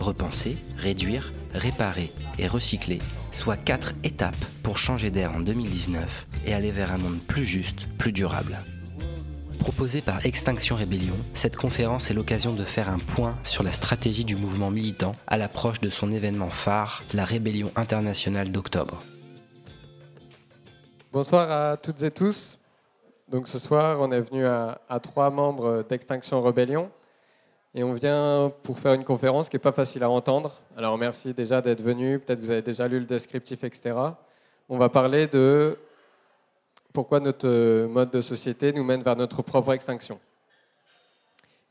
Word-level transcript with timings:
repenser, 0.00 0.56
réduire, 0.76 1.32
réparer 1.54 2.12
et 2.38 2.46
recycler, 2.46 2.98
soit 3.32 3.56
quatre 3.56 3.94
étapes 4.04 4.44
pour 4.62 4.78
changer 4.78 5.10
d'air 5.10 5.32
en 5.34 5.40
2019 5.40 6.26
et 6.46 6.54
aller 6.54 6.70
vers 6.70 6.92
un 6.92 6.98
monde 6.98 7.18
plus 7.26 7.44
juste, 7.44 7.86
plus 7.98 8.12
durable. 8.12 8.58
Proposée 9.58 10.00
par 10.00 10.24
Extinction 10.24 10.76
Rébellion, 10.76 11.16
cette 11.34 11.56
conférence 11.56 12.10
est 12.10 12.14
l'occasion 12.14 12.54
de 12.54 12.64
faire 12.64 12.88
un 12.88 12.98
point 12.98 13.36
sur 13.44 13.62
la 13.62 13.72
stratégie 13.72 14.24
du 14.24 14.36
mouvement 14.36 14.70
militant 14.70 15.14
à 15.26 15.36
l'approche 15.36 15.80
de 15.80 15.90
son 15.90 16.10
événement 16.10 16.48
phare, 16.48 17.02
la 17.12 17.24
Rébellion 17.24 17.70
internationale 17.76 18.50
d'octobre. 18.50 19.02
Bonsoir 21.12 21.50
à 21.50 21.76
toutes 21.76 22.02
et 22.02 22.10
tous. 22.10 22.58
Donc 23.28 23.48
ce 23.48 23.58
soir, 23.58 23.98
on 24.00 24.10
est 24.12 24.20
venu 24.20 24.46
à, 24.46 24.80
à 24.88 25.00
trois 25.00 25.30
membres 25.30 25.84
d'Extinction 25.88 26.40
Rébellion 26.40 26.90
et 27.74 27.82
on 27.82 27.92
vient 27.92 28.52
pour 28.62 28.78
faire 28.78 28.94
une 28.94 29.04
conférence 29.04 29.48
qui 29.48 29.56
n'est 29.56 29.60
pas 29.60 29.72
facile 29.72 30.02
à 30.02 30.10
entendre. 30.10 30.54
Alors 30.76 30.96
merci 30.98 31.34
déjà 31.34 31.60
d'être 31.60 31.82
venu, 31.82 32.18
peut-être 32.18 32.40
vous 32.40 32.50
avez 32.50 32.62
déjà 32.62 32.88
lu 32.88 32.98
le 33.00 33.06
descriptif, 33.06 33.64
etc. 33.64 33.94
On 34.68 34.78
va 34.78 34.88
parler 34.88 35.26
de 35.26 35.78
pourquoi 36.92 37.20
notre 37.20 37.86
mode 37.86 38.10
de 38.10 38.20
société 38.20 38.72
nous 38.72 38.84
mène 38.84 39.02
vers 39.02 39.16
notre 39.16 39.42
propre 39.42 39.72
extinction. 39.72 40.18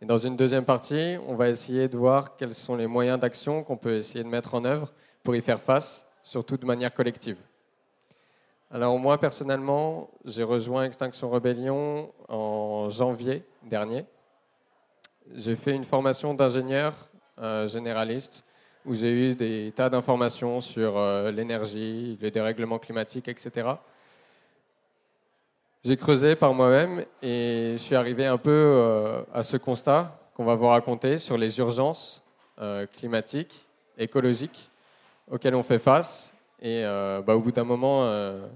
Et 0.02 0.06
dans 0.06 0.18
une 0.18 0.36
deuxième 0.36 0.66
partie, 0.66 1.18
on 1.28 1.36
va 1.36 1.50
essayer 1.50 1.88
de 1.88 1.98
voir 1.98 2.38
quels 2.38 2.54
sont 2.54 2.76
les 2.76 2.86
moyens 2.86 3.20
d'action 3.20 3.64
qu'on 3.64 3.78
peut 3.78 3.96
essayer 3.96 4.24
de 4.24 4.30
mettre 4.30 4.54
en 4.54 4.64
œuvre 4.64 4.94
pour 5.24 5.36
y 5.36 5.42
faire 5.42 5.60
face, 5.60 6.08
surtout 6.22 6.58
de 6.58 6.66
manière 6.66 6.94
collective. 6.94 7.38
Alors 8.70 9.00
moi 9.00 9.18
personnellement, 9.18 10.10
j'ai 10.26 10.44
rejoint 10.44 10.84
Extinction 10.84 11.30
Rebellion 11.30 12.12
en 12.30 12.90
janvier 12.90 13.44
dernier. 13.64 14.06
J'ai 15.36 15.56
fait 15.56 15.76
une 15.76 15.84
formation 15.84 16.34
d'ingénieur 16.34 16.94
euh, 17.40 17.68
généraliste 17.68 18.46
où 18.86 18.94
j'ai 18.94 19.12
eu 19.12 19.36
des 19.36 19.74
tas 19.76 19.90
d'informations 19.90 20.62
sur 20.62 20.98
euh, 20.98 21.32
l'énergie, 21.32 22.18
les 22.22 22.32
dérèglements 22.32 22.80
climatiques, 22.80 23.28
etc. 23.28 23.68
J'ai 25.84 25.98
creusé 25.98 26.36
par 26.36 26.54
moi-même 26.54 27.04
et 27.22 27.74
je 27.74 27.78
suis 27.78 27.96
arrivé 27.96 28.26
un 28.26 28.38
peu 28.38 28.52
euh, 28.52 29.24
à 29.34 29.44
ce 29.44 29.58
constat 29.58 30.18
qu'on 30.34 30.46
va 30.46 30.56
vous 30.56 30.68
raconter 30.68 31.18
sur 31.18 31.38
les 31.38 31.60
urgences 31.60 32.24
climatiques, 32.96 33.68
écologiques 34.00 34.72
auxquelles 35.30 35.54
on 35.54 35.62
fait 35.62 35.78
face. 35.78 36.34
Et 36.60 36.84
bah, 36.84 37.36
au 37.36 37.40
bout 37.40 37.52
d'un 37.52 37.64
moment, 37.64 38.02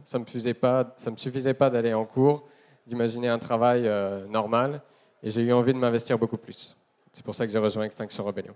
ça 0.05 0.17
ne 0.17 0.23
me 0.23 1.17
suffisait 1.17 1.53
pas 1.53 1.69
d'aller 1.69 1.93
en 1.93 2.05
cours, 2.05 2.47
d'imaginer 2.87 3.29
un 3.29 3.37
travail 3.37 3.87
normal 4.27 4.81
et 5.23 5.29
j'ai 5.29 5.41
eu 5.41 5.53
envie 5.53 5.73
de 5.73 5.77
m'investir 5.77 6.17
beaucoup 6.17 6.37
plus. 6.37 6.75
C'est 7.13 7.23
pour 7.23 7.35
ça 7.35 7.45
que 7.45 7.51
j'ai 7.51 7.59
rejoint 7.59 7.83
Extinction 7.83 8.23
Rebellion. 8.23 8.55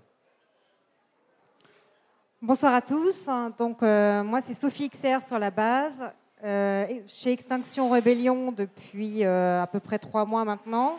Bonsoir 2.42 2.74
à 2.74 2.80
tous. 2.80 3.28
Donc, 3.58 3.82
euh, 3.82 4.22
moi, 4.22 4.40
c'est 4.40 4.54
Sophie 4.54 4.88
XR 4.88 5.22
sur 5.22 5.38
la 5.38 5.50
base. 5.50 6.12
Euh, 6.44 6.86
chez 7.06 7.32
Extinction 7.32 7.88
Rebellion 7.88 8.52
depuis 8.52 9.24
euh, 9.24 9.62
à 9.62 9.66
peu 9.66 9.80
près 9.80 9.98
trois 9.98 10.24
mois 10.24 10.44
maintenant. 10.44 10.98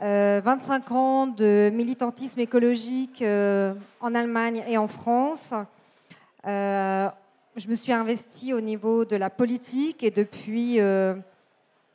25 0.00 0.92
ans 0.92 1.26
de 1.26 1.72
militantisme 1.74 2.38
écologique 2.38 3.20
en 3.20 4.14
Allemagne 4.14 4.62
et 4.68 4.78
en 4.78 4.86
France. 4.86 5.52
je 6.44 7.68
me 7.68 7.74
suis 7.74 7.92
investie 7.92 8.54
au 8.54 8.60
niveau 8.60 9.04
de 9.04 9.16
la 9.16 9.28
politique 9.28 10.04
et 10.04 10.12
depuis 10.12 10.78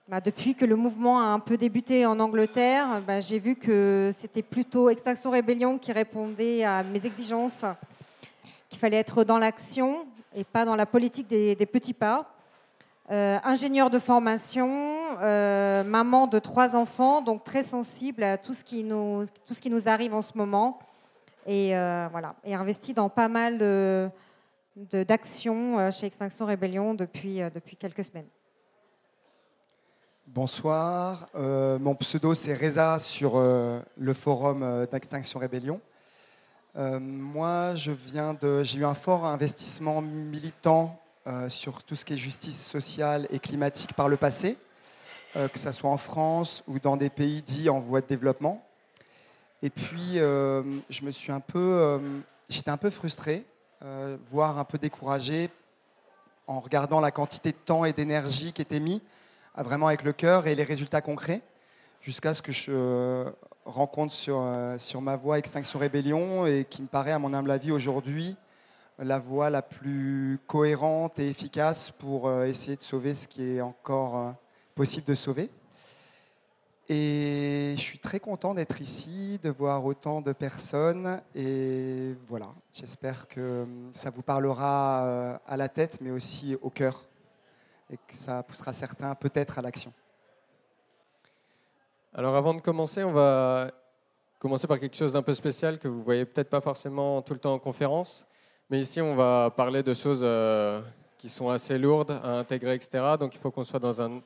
bah, 0.09 0.19
depuis 0.19 0.53
que 0.53 0.66
le 0.66 0.75
mouvement 0.75 1.22
a 1.22 1.25
un 1.28 1.40
peu 1.40 1.56
débuté 1.56 2.06
en 2.06 2.19
Angleterre, 2.19 3.02
bah, 3.08 3.22
j'ai 3.22 3.40
vu 3.40 3.56
que 3.56 4.12
c'était 4.14 4.41
plutôt 4.41 4.90
Extinction 4.90 5.31
Rébellion 5.31 5.78
qui 5.78 5.94
répondait 5.94 6.66
à 6.66 6.84
mes 6.84 7.06
exigences, 7.06 7.64
qu'il 8.69 8.80
fallait 8.80 8.97
être 8.97 9.24
dans 9.24 9.38
l'action 9.38 10.06
et 10.36 10.44
pas 10.44 10.66
dans 10.66 10.75
la 10.75 10.86
politique 10.86 11.28
des, 11.28 11.56
petits 11.66 11.94
pas. 11.94 12.30
Euh, 13.12 13.38
ingénieur 13.46 13.90
de 13.90 13.97
formation, 13.97 14.69
euh, 15.22 15.84
maman 15.84 16.28
de 16.28 16.40
trois 16.40 16.75
enfants, 16.75 17.22
donc 17.22 17.46
très 17.46 17.63
sensible 17.63 18.24
à 18.24 18.38
tout 18.38 18.53
ce 18.53 18.63
qui 18.66 18.84
nous, 18.84 19.24
arrive 19.86 20.13
en 20.13 20.22
ce 20.22 20.38
moment. 20.38 20.80
Et, 21.46 21.78
euh, 21.78 22.09
voilà, 22.12 22.36
et 22.44 22.56
investi 22.56 22.94
dans 22.94 23.08
pas 23.08 23.30
mal 23.30 23.58
d'actions 24.75 25.92
chez 25.92 26.08
Extinction 26.08 26.46
Rébellion 26.46 26.94
depuis 26.94 27.40
quelques 27.80 28.03
semaines. 28.03 28.28
Bonsoir, 30.28 31.28
euh, 31.36 31.78
mon 31.78 31.96
pseudo 31.96 32.34
c'est 32.34 32.56
Reza 32.56 32.98
sur 32.98 33.34
euh, 33.36 33.82
le 33.98 34.14
forum 34.14 34.64
euh, 34.64 34.86
d'Extinction 34.86 35.38
Rébellion. 35.38 35.82
moi, 36.76 37.76
je 37.76 37.92
viens 37.92 38.34
de, 38.34 38.64
j'ai 38.64 38.80
eu 38.80 38.86
un 38.86 38.94
fort 38.94 39.26
investissement 39.26 40.02
militant 40.02 40.98
sur 41.50 41.84
tout 41.84 41.96
ce 41.96 42.06
qui 42.06 42.14
est 42.14 42.18
justice 42.18 42.66
sociale 42.66 43.28
et 43.32 43.40
climatique 43.40 43.94
par 43.94 44.10
le 44.10 44.18
passé, 44.18 44.58
que 45.36 45.60
ce 45.60 45.72
soit 45.72 45.90
en 45.90 45.98
France 45.98 46.64
ou 46.68 46.80
dans 46.80 46.98
des 46.98 47.12
pays 47.12 47.44
dits 47.44 47.70
en 47.70 47.80
voie 47.80 48.02
de 48.02 48.08
développement. 48.08 48.66
Et 49.62 49.70
puis, 49.70 50.16
je 50.16 51.04
me 51.04 51.12
suis 51.12 51.32
un 51.32 51.42
peu, 51.42 52.02
j'étais 52.50 52.72
un 52.72 52.78
peu 52.78 52.90
frustré, 52.90 53.46
voire 54.32 54.58
un 54.58 54.66
peu 54.66 54.80
découragé 54.80 55.52
en 56.48 56.60
regardant 56.60 57.00
la 57.00 57.12
quantité 57.12 57.52
de 57.52 57.58
temps 57.58 57.86
et 57.86 57.94
d'énergie 57.94 58.52
qui 58.52 58.64
était 58.64 58.80
mis 58.80 59.00
vraiment 59.62 59.88
avec 59.88 60.03
le 60.03 60.14
cœur 60.14 60.47
et 60.47 60.56
les 60.56 60.64
résultats 60.64 61.02
concrets, 61.02 61.41
jusqu'à 62.02 62.34
ce 62.34 62.41
que 62.41 62.52
je 62.52 62.72
euh, 62.72 63.30
rencontre 63.66 64.12
sur, 64.12 64.40
euh, 64.40 64.78
sur 64.80 65.02
ma 65.02 65.16
voie 65.16 65.38
Extinction 65.38 65.78
Rébellion 65.78 66.47
et 66.47 66.66
qui 66.68 66.81
me 66.81 66.88
paraît, 66.88 67.12
à 67.12 67.19
mon 67.19 67.34
humble 67.34 67.52
avis, 67.52 67.72
aujourd'hui, 67.72 68.36
la 68.97 69.19
voie 69.19 69.50
la 69.50 69.62
plus 69.62 70.40
cohérente 70.47 71.19
et 71.19 71.28
efficace 71.30 71.92
pour 71.92 72.28
euh, 72.28 72.46
essayer 72.46 72.75
de 72.75 72.81
sauver 72.81 73.13
ce 73.13 73.28
qui 73.28 73.44
est 73.44 73.62
encore 73.62 74.34
possible 74.74 75.06
de 75.06 75.13
sauver. 75.13 75.50
Et 76.90 77.75
je 77.78 77.81
suis 77.81 78.00
très 78.00 78.19
content 78.19 78.53
d'être 78.53 78.81
ici, 78.81 79.40
de 79.42 79.50
voir 79.50 79.86
autant 79.86 80.19
de 80.19 80.34
personnes. 80.34 81.22
Et 81.34 82.13
voilà, 82.28 82.50
j'espère 82.74 83.30
que 83.30 83.66
ça 83.94 84.09
vous 84.09 84.22
parlera 84.22 85.40
à 85.47 85.56
la 85.56 85.69
tête, 85.69 86.00
mais 86.02 86.12
aussi 86.12 86.58
au 86.62 86.69
cœur 86.69 87.06
et 87.94 87.98
que 88.08 88.16
ça 88.16 88.42
poussera 88.42 88.74
certains 88.74 89.14
peut-être 89.14 89.59
à 89.59 89.62
l'action. 89.62 89.94
Alors 92.14 92.36
avant 92.36 92.54
de 92.54 92.59
commencer, 92.59 93.04
on 93.04 93.12
va 93.12 93.72
commencer 94.40 94.68
par 94.68 94.80
quelque 94.80 94.98
chose 94.98 95.14
d'un 95.14 95.22
peu 95.22 95.34
spécial 95.34 95.78
que 95.78 95.88
vous 95.88 96.02
voyez 96.02 96.26
peut-être 96.26 96.50
pas 96.50 96.62
forcément 96.62 97.22
tout 97.22 97.34
le 97.34 97.40
temps 97.40 97.54
en 97.54 97.59
conférence, 97.59 98.26
mais 98.70 98.80
ici 98.80 99.00
on 99.00 99.16
va 99.16 99.52
parler 99.56 99.84
de 99.84 99.94
choses 99.94 100.22
euh, 100.24 100.81
qui 101.18 101.30
sont 101.30 101.50
assez 101.50 101.78
lourdes 101.78 102.12
à 102.12 102.31
intégrer, 102.40 102.76
etc. 102.76 103.16
Donc 103.20 103.36
il 103.36 103.38
faut 103.38 103.52
qu'on 103.52 103.64
soit 103.64 103.80
dans 103.80 104.02
un, 104.02 104.22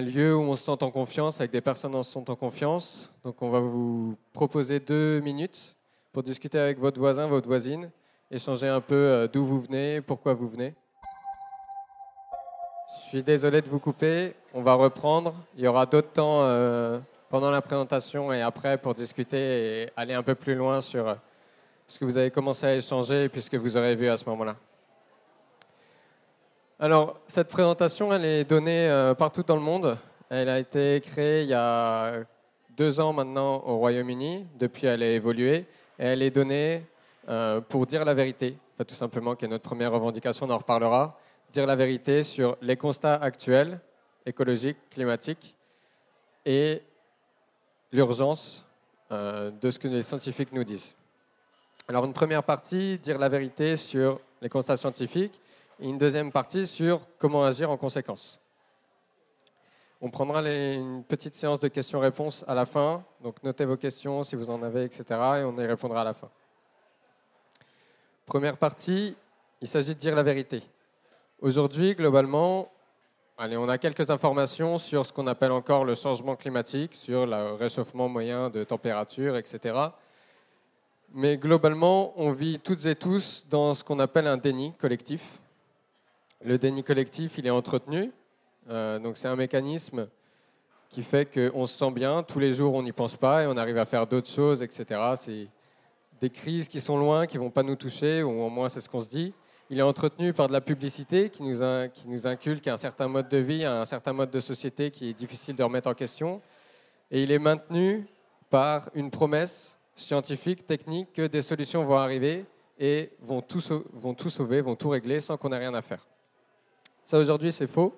lieu 0.00 0.36
où 0.36 0.42
on 0.42 0.56
se 0.56 0.64
sent 0.64 0.82
en 0.82 0.90
confiance, 0.90 1.40
avec 1.40 1.50
des 1.50 1.60
personnes 1.60 1.92
qui 1.92 2.04
se 2.04 2.12
sentent 2.12 2.30
en 2.30 2.36
confiance. 2.36 3.12
Donc 3.24 3.42
on 3.42 3.50
va 3.50 3.60
vous 3.60 4.16
proposer 4.32 4.80
deux 4.80 5.20
minutes 5.20 5.76
pour 6.12 6.22
discuter 6.22 6.58
avec 6.58 6.78
votre 6.78 6.98
voisin, 6.98 7.26
votre 7.26 7.48
voisine, 7.48 7.90
échanger 8.30 8.68
un 8.68 8.80
peu 8.80 8.94
euh, 8.94 9.28
d'où 9.28 9.44
vous 9.44 9.60
venez, 9.60 10.00
pourquoi 10.00 10.34
vous 10.34 10.48
venez. 10.48 10.74
Je 13.08 13.16
suis 13.16 13.22
désolé 13.22 13.62
de 13.62 13.70
vous 13.70 13.78
couper. 13.78 14.34
On 14.52 14.60
va 14.60 14.74
reprendre. 14.74 15.34
Il 15.56 15.64
y 15.64 15.66
aura 15.66 15.86
d'autres 15.86 16.12
temps 16.12 16.42
euh, 16.42 16.98
pendant 17.30 17.50
la 17.50 17.62
présentation 17.62 18.34
et 18.34 18.42
après 18.42 18.76
pour 18.76 18.94
discuter 18.94 19.38
et 19.84 19.90
aller 19.96 20.12
un 20.12 20.22
peu 20.22 20.34
plus 20.34 20.54
loin 20.54 20.82
sur 20.82 21.16
ce 21.86 21.98
que 21.98 22.04
vous 22.04 22.18
avez 22.18 22.30
commencé 22.30 22.66
à 22.66 22.74
échanger 22.74 23.30
et 23.32 23.40
ce 23.40 23.48
que 23.48 23.56
vous 23.56 23.78
aurez 23.78 23.96
vu 23.96 24.08
à 24.08 24.18
ce 24.18 24.28
moment-là. 24.28 24.56
Alors, 26.78 27.18
cette 27.28 27.48
présentation, 27.48 28.12
elle 28.12 28.26
est 28.26 28.44
donnée 28.44 28.90
euh, 28.90 29.14
partout 29.14 29.42
dans 29.42 29.56
le 29.56 29.62
monde. 29.62 29.96
Elle 30.28 30.50
a 30.50 30.58
été 30.58 31.00
créée 31.00 31.44
il 31.44 31.48
y 31.48 31.54
a 31.54 32.12
deux 32.76 33.00
ans 33.00 33.14
maintenant 33.14 33.62
au 33.64 33.78
Royaume-Uni. 33.78 34.48
Depuis, 34.58 34.86
elle 34.86 35.02
a 35.02 35.08
évolué. 35.12 35.64
Et 35.98 36.04
elle 36.04 36.20
est 36.20 36.30
donnée 36.30 36.84
euh, 37.30 37.62
pour 37.62 37.86
dire 37.86 38.04
la 38.04 38.12
vérité, 38.12 38.58
tout 38.86 38.94
simplement, 38.94 39.34
qui 39.34 39.46
est 39.46 39.48
notre 39.48 39.64
première 39.64 39.92
revendication. 39.92 40.44
On 40.44 40.50
en 40.50 40.58
reparlera 40.58 41.18
dire 41.52 41.66
la 41.66 41.76
vérité 41.76 42.22
sur 42.22 42.56
les 42.60 42.76
constats 42.76 43.14
actuels, 43.16 43.80
écologiques, 44.26 44.78
climatiques, 44.90 45.56
et 46.44 46.82
l'urgence 47.92 48.64
euh, 49.10 49.50
de 49.50 49.70
ce 49.70 49.78
que 49.78 49.88
les 49.88 50.02
scientifiques 50.02 50.52
nous 50.52 50.64
disent. 50.64 50.94
Alors 51.88 52.04
une 52.04 52.12
première 52.12 52.42
partie, 52.42 52.98
dire 52.98 53.18
la 53.18 53.28
vérité 53.28 53.76
sur 53.76 54.20
les 54.42 54.48
constats 54.48 54.76
scientifiques, 54.76 55.40
et 55.80 55.88
une 55.88 55.98
deuxième 55.98 56.30
partie 56.32 56.66
sur 56.66 57.00
comment 57.18 57.44
agir 57.44 57.70
en 57.70 57.76
conséquence. 57.76 58.38
On 60.00 60.10
prendra 60.10 60.42
une 60.42 61.02
petite 61.02 61.34
séance 61.34 61.58
de 61.58 61.68
questions-réponses 61.68 62.44
à 62.46 62.54
la 62.54 62.66
fin, 62.66 63.04
donc 63.22 63.42
notez 63.42 63.64
vos 63.64 63.76
questions 63.76 64.22
si 64.22 64.36
vous 64.36 64.50
en 64.50 64.62
avez, 64.62 64.84
etc., 64.84 65.04
et 65.10 65.44
on 65.44 65.58
y 65.58 65.66
répondra 65.66 66.02
à 66.02 66.04
la 66.04 66.14
fin. 66.14 66.30
Première 68.26 68.58
partie, 68.58 69.16
il 69.60 69.66
s'agit 69.66 69.94
de 69.94 70.00
dire 70.00 70.14
la 70.14 70.22
vérité. 70.22 70.62
Aujourd'hui, 71.40 71.94
globalement, 71.94 72.68
allez, 73.36 73.56
on 73.56 73.68
a 73.68 73.78
quelques 73.78 74.10
informations 74.10 74.76
sur 74.76 75.06
ce 75.06 75.12
qu'on 75.12 75.28
appelle 75.28 75.52
encore 75.52 75.84
le 75.84 75.94
changement 75.94 76.34
climatique, 76.34 76.96
sur 76.96 77.26
le 77.26 77.52
réchauffement 77.52 78.08
moyen 78.08 78.50
de 78.50 78.64
température, 78.64 79.36
etc. 79.36 79.78
Mais 81.14 81.36
globalement, 81.36 82.12
on 82.16 82.32
vit 82.32 82.58
toutes 82.58 82.86
et 82.86 82.96
tous 82.96 83.46
dans 83.48 83.72
ce 83.74 83.84
qu'on 83.84 84.00
appelle 84.00 84.26
un 84.26 84.36
déni 84.36 84.72
collectif. 84.80 85.38
Le 86.44 86.58
déni 86.58 86.82
collectif, 86.82 87.38
il 87.38 87.46
est 87.46 87.50
entretenu. 87.50 88.10
Euh, 88.68 88.98
donc 88.98 89.16
c'est 89.16 89.28
un 89.28 89.36
mécanisme 89.36 90.08
qui 90.88 91.04
fait 91.04 91.24
qu'on 91.32 91.66
se 91.66 91.78
sent 91.78 91.92
bien, 91.92 92.24
tous 92.24 92.40
les 92.40 92.52
jours 92.52 92.74
on 92.74 92.82
n'y 92.82 92.92
pense 92.92 93.14
pas 93.14 93.44
et 93.44 93.46
on 93.46 93.56
arrive 93.56 93.78
à 93.78 93.84
faire 93.84 94.08
d'autres 94.08 94.28
choses, 94.28 94.60
etc. 94.60 95.00
C'est 95.14 95.46
des 96.20 96.30
crises 96.30 96.68
qui 96.68 96.80
sont 96.80 96.98
loin, 96.98 97.28
qui 97.28 97.38
ne 97.38 97.42
vont 97.44 97.50
pas 97.50 97.62
nous 97.62 97.76
toucher, 97.76 98.24
ou 98.24 98.42
au 98.42 98.48
moins 98.48 98.68
c'est 98.68 98.80
ce 98.80 98.88
qu'on 98.88 98.98
se 98.98 99.08
dit. 99.08 99.32
Il 99.70 99.78
est 99.78 99.82
entretenu 99.82 100.32
par 100.32 100.48
de 100.48 100.54
la 100.54 100.62
publicité 100.62 101.28
qui 101.28 101.42
nous, 101.42 101.58
qui 101.92 102.08
nous 102.08 102.26
inculque 102.26 102.66
un 102.68 102.78
certain 102.78 103.06
mode 103.06 103.28
de 103.28 103.36
vie, 103.36 103.64
un 103.64 103.84
certain 103.84 104.14
mode 104.14 104.30
de 104.30 104.40
société 104.40 104.90
qui 104.90 105.10
est 105.10 105.12
difficile 105.12 105.56
de 105.56 105.62
remettre 105.62 105.90
en 105.90 105.94
question. 105.94 106.40
Et 107.10 107.22
il 107.22 107.30
est 107.30 107.38
maintenu 107.38 108.06
par 108.48 108.88
une 108.94 109.10
promesse 109.10 109.76
scientifique, 109.94 110.66
technique, 110.66 111.12
que 111.12 111.26
des 111.26 111.42
solutions 111.42 111.84
vont 111.84 111.98
arriver 111.98 112.46
et 112.78 113.10
vont 113.20 113.42
tout, 113.42 113.60
sauver, 113.60 114.62
vont 114.62 114.74
tout 114.74 114.88
régler 114.88 115.20
sans 115.20 115.36
qu'on 115.36 115.52
ait 115.52 115.58
rien 115.58 115.74
à 115.74 115.82
faire. 115.82 116.06
Ça, 117.04 117.18
aujourd'hui, 117.18 117.52
c'est 117.52 117.66
faux. 117.66 117.94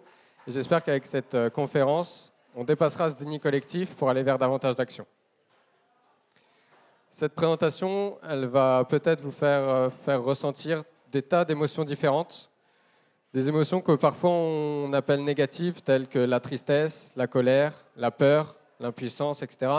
J'espère 0.48 0.82
qu'avec 0.82 1.06
cette 1.06 1.34
euh, 1.34 1.50
conférence, 1.50 2.32
on 2.56 2.64
dépassera 2.64 3.10
ce 3.10 3.14
déni 3.14 3.38
collectif 3.38 3.94
pour 3.94 4.10
aller 4.10 4.22
vers 4.22 4.38
davantage 4.38 4.74
d'action. 4.74 5.06
Cette 7.10 7.34
présentation, 7.34 8.18
elle 8.28 8.46
va 8.46 8.84
peut-être 8.88 9.20
vous 9.20 9.30
faire, 9.30 9.68
euh, 9.68 9.90
faire 9.90 10.22
ressentir 10.22 10.82
des 11.10 11.22
tas 11.22 11.44
d'émotions 11.44 11.84
différentes, 11.84 12.50
des 13.32 13.48
émotions 13.48 13.80
que 13.80 13.92
parfois 13.92 14.30
on 14.30 14.92
appelle 14.92 15.22
négatives, 15.22 15.82
telles 15.82 16.08
que 16.08 16.18
la 16.18 16.40
tristesse, 16.40 17.12
la 17.16 17.26
colère, 17.26 17.74
la 17.96 18.10
peur, 18.10 18.56
l'impuissance, 18.80 19.42
etc. 19.42 19.72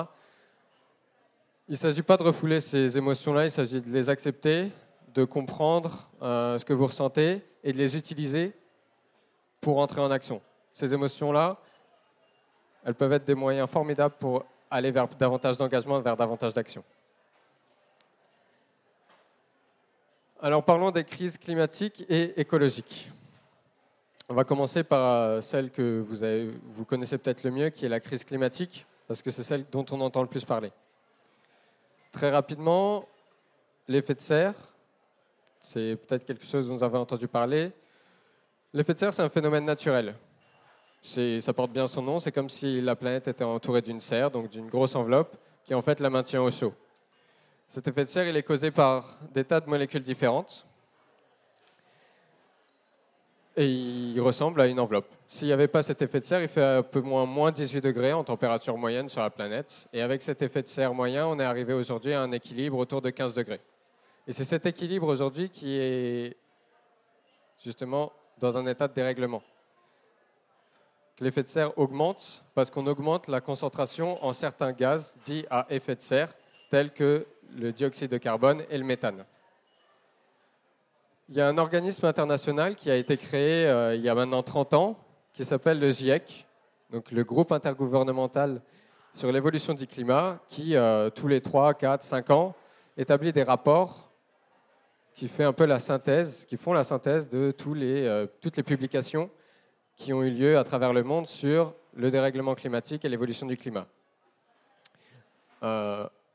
Il 1.68 1.74
ne 1.74 1.78
s'agit 1.78 2.02
pas 2.02 2.18
de 2.18 2.24
refouler 2.24 2.60
ces 2.60 2.98
émotions-là, 2.98 3.46
il 3.46 3.52
s'agit 3.52 3.82
de 3.82 3.90
les 3.90 4.10
accepter, 4.10 4.72
de 5.14 5.26
comprendre 5.26 6.10
euh, 6.22 6.58
ce 6.58 6.66
que 6.66 6.74
vous 6.74 6.86
ressentez 6.86 7.42
et 7.64 7.74
de 7.74 7.78
les 7.78 7.98
utiliser 7.98 8.54
pour 9.60 9.80
entrer 9.80 10.02
en 10.02 10.12
action. 10.12 10.42
Ces 10.74 10.94
émotions-là, 10.94 11.58
elles 12.86 12.96
peuvent 12.96 13.14
être 13.14 13.26
des 13.26 13.36
moyens 13.36 13.70
formidables 13.70 14.16
pour 14.20 14.46
aller 14.70 14.92
vers 14.92 15.08
davantage 15.08 15.58
d'engagement, 15.58 16.00
vers 16.00 16.16
davantage 16.16 16.54
d'action. 16.54 16.84
Alors 20.44 20.64
parlons 20.64 20.90
des 20.90 21.04
crises 21.04 21.38
climatiques 21.38 22.04
et 22.10 22.42
écologiques. 22.42 23.12
On 24.28 24.34
va 24.34 24.44
commencer 24.44 24.84
par 24.84 25.06
euh, 25.06 25.42
celle 25.42 25.70
que 25.70 26.00
vous, 26.00 26.52
vous 26.64 26.84
connaissez 26.84 27.20
peut-être 27.20 27.44
le 27.44 27.52
mieux, 27.52 27.70
qui 27.70 27.86
est 27.86 27.90
la 27.90 28.00
crise 28.00 28.24
climatique, 28.24 28.88
parce 29.08 29.22
que 29.22 29.30
c'est 29.30 29.44
celle 29.44 29.66
dont 29.72 29.86
on 29.92 30.02
entend 30.02 30.24
le 30.24 30.28
plus 30.28 30.44
parler. 30.44 30.72
Très 32.12 32.32
rapidement, 32.32 33.08
l'effet 33.88 34.16
de 34.16 34.20
serre, 34.20 34.56
c'est 35.60 35.96
peut-être 35.96 36.26
quelque 36.26 36.48
chose 36.48 36.68
dont 36.68 36.76
vous 36.76 36.84
avez 36.84 36.98
entendu 36.98 37.28
parler. 37.28 37.72
L'effet 38.74 38.96
de 38.96 39.00
serre, 39.00 39.14
c'est 39.14 39.22
un 39.22 39.30
phénomène 39.30 39.66
naturel. 39.66 40.16
Ça 41.04 41.54
porte 41.54 41.72
bien 41.72 41.86
son 41.86 42.02
nom, 42.02 42.18
c'est 42.18 42.32
comme 42.32 42.50
si 42.50 42.82
la 42.82 42.96
planète 42.96 43.28
était 43.28 43.44
entourée 43.44 43.84
d'une 43.84 44.02
serre, 44.02 44.32
donc 44.32 44.50
d'une 44.50 44.70
grosse 44.70 44.96
enveloppe, 44.96 45.38
qui 45.64 45.76
en 45.76 45.84
fait 45.84 46.00
la 46.00 46.10
maintient 46.10 46.42
au 46.42 46.50
chaud. 46.50 46.74
Cet 47.72 47.88
effet 47.88 48.04
de 48.04 48.10
serre, 48.10 48.28
il 48.28 48.36
est 48.36 48.44
causé 48.44 48.70
par 48.70 49.18
des 49.34 49.46
tas 49.46 49.62
de 49.62 49.70
molécules 49.70 50.04
différentes. 50.04 50.66
Et 53.56 53.66
il 53.66 54.20
ressemble 54.20 54.60
à 54.60 54.68
une 54.68 54.78
enveloppe. 54.78 55.08
S'il 55.30 55.48
n'y 55.48 55.54
avait 55.54 55.70
pas 55.70 55.82
cet 55.82 56.02
effet 56.02 56.20
de 56.20 56.26
serre, 56.26 56.42
il 56.42 56.50
fait 56.50 56.62
un 56.62 56.84
peu 56.84 57.00
moins, 57.00 57.26
moins 57.26 57.50
18 57.50 57.80
degrés 57.80 58.12
en 58.12 58.26
température 58.26 58.78
moyenne 58.78 59.08
sur 59.08 59.22
la 59.22 59.30
planète. 59.30 59.88
Et 59.94 60.02
avec 60.02 60.22
cet 60.22 60.42
effet 60.42 60.64
de 60.64 60.68
serre 60.68 60.94
moyen, 60.94 61.26
on 61.28 61.40
est 61.40 61.46
arrivé 61.46 61.72
aujourd'hui 61.72 62.12
à 62.12 62.22
un 62.22 62.34
équilibre 62.34 62.78
autour 62.78 63.02
de 63.02 63.10
15 63.10 63.36
degrés. 63.36 63.62
Et 64.28 64.34
c'est 64.34 64.44
cet 64.44 64.66
équilibre 64.66 65.08
aujourd'hui 65.08 65.50
qui 65.50 65.78
est 65.78 66.36
justement 67.64 68.12
dans 68.38 68.58
un 68.58 68.68
état 68.68 68.90
de 68.90 68.94
dérèglement. 68.94 69.44
L'effet 71.22 71.44
de 71.44 71.48
serre 71.48 71.78
augmente 71.78 72.44
parce 72.54 72.70
qu'on 72.70 72.86
augmente 72.88 73.30
la 73.30 73.40
concentration 73.40 74.22
en 74.26 74.34
certains 74.34 74.74
gaz 74.74 75.16
dits 75.24 75.46
à 75.50 75.68
effet 75.70 75.96
de 75.96 76.02
serre, 76.02 76.34
tels 76.70 76.92
que 76.92 77.26
le 77.58 77.72
dioxyde 77.72 78.12
de 78.12 78.18
carbone 78.18 78.64
et 78.70 78.78
le 78.78 78.84
méthane. 78.84 79.26
Il 81.30 81.38
y 81.38 81.42
a 81.42 81.48
un 81.48 81.58
organisme 81.58 82.06
international 82.06 82.76
qui 82.76 82.92
a 82.92 82.98
été 82.98 83.16
créé 83.16 83.66
euh, 83.66 83.96
il 83.96 84.02
y 84.02 84.10
a 84.10 84.16
maintenant 84.16 84.44
30 84.44 84.74
ans, 84.74 84.98
qui 85.34 85.46
s'appelle 85.46 85.80
le 85.80 85.90
GIEC, 85.90 86.46
donc 86.92 87.10
le 87.12 87.24
groupe 87.24 87.54
intergouvernemental 87.54 88.62
sur 89.14 89.32
l'évolution 89.32 89.74
du 89.74 89.88
climat, 89.88 90.40
qui 90.50 90.76
euh, 90.76 91.10
tous 91.10 91.30
les 91.30 91.40
3, 91.40 91.74
4, 91.74 92.04
5 92.04 92.30
ans 92.32 92.54
établit 92.98 93.32
des 93.32 93.44
rapports 93.44 94.12
qui 95.14 95.30
fait 95.30 95.44
un 95.44 95.54
peu 95.54 95.66
la 95.66 95.80
synthèse, 95.80 96.46
qui 96.46 96.58
font 96.58 96.74
la 96.74 96.84
synthèse 96.84 97.30
de 97.30 97.54
euh, 97.68 98.28
toutes 98.42 98.58
les 98.58 98.64
publications 98.64 99.30
qui 99.96 100.12
ont 100.12 100.24
eu 100.24 100.32
lieu 100.32 100.58
à 100.58 100.64
travers 100.64 100.92
le 100.92 101.04
monde 101.04 101.28
sur 101.28 101.74
le 101.94 102.10
dérèglement 102.10 102.56
climatique 102.56 103.06
et 103.06 103.10
l'évolution 103.10 103.48
du 103.48 103.56
climat. 103.56 103.88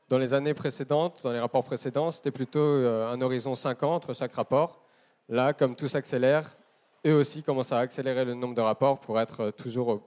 Dans 0.09 0.17
les 0.17 0.33
années 0.33 0.53
précédentes, 0.53 1.19
dans 1.23 1.33
les 1.33 1.39
rapports 1.39 1.63
précédents, 1.63 2.11
c'était 2.11 2.31
plutôt 2.31 2.59
euh, 2.59 3.09
un 3.09 3.19
horizon 3.21 3.55
5 3.55 3.83
ans 3.83 3.93
entre 3.95 4.13
chaque 4.13 4.33
rapport. 4.33 4.81
Là, 5.27 5.51
comme 5.51 5.75
tout 5.75 5.89
s'accélère, 5.89 6.47
eux 7.05 7.13
aussi 7.13 7.43
commencent 7.43 7.73
à 7.73 7.79
accélérer 7.79 8.23
le 8.23 8.33
nombre 8.33 8.55
de 8.55 8.61
rapports 8.61 8.99
pour 8.99 9.19
être 9.19 9.41
euh, 9.41 9.51
toujours 9.51 10.01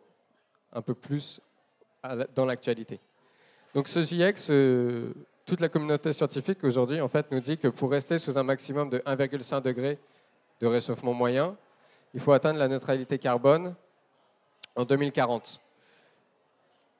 un 0.72 0.80
peu 0.80 0.94
plus 0.94 1.40
dans 2.34 2.46
l'actualité. 2.46 2.98
Donc 3.74 3.88
ce 3.88 4.00
GIEC, 4.00 4.36
toute 5.44 5.60
la 5.60 5.68
communauté 5.68 6.14
scientifique 6.14 6.64
aujourd'hui 6.64 7.00
en 7.02 7.08
fait, 7.08 7.30
nous 7.30 7.40
dit 7.40 7.58
que 7.58 7.68
pour 7.68 7.90
rester 7.90 8.16
sous 8.16 8.38
un 8.38 8.42
maximum 8.42 8.88
de 8.88 9.00
1,5 9.00 9.60
degré 9.60 9.98
de 10.62 10.66
réchauffement 10.66 11.12
moyen, 11.12 11.56
il 12.14 12.20
faut 12.20 12.32
atteindre 12.32 12.58
la 12.58 12.68
neutralité 12.68 13.18
carbone 13.18 13.74
en 14.76 14.84
2040. 14.84 15.60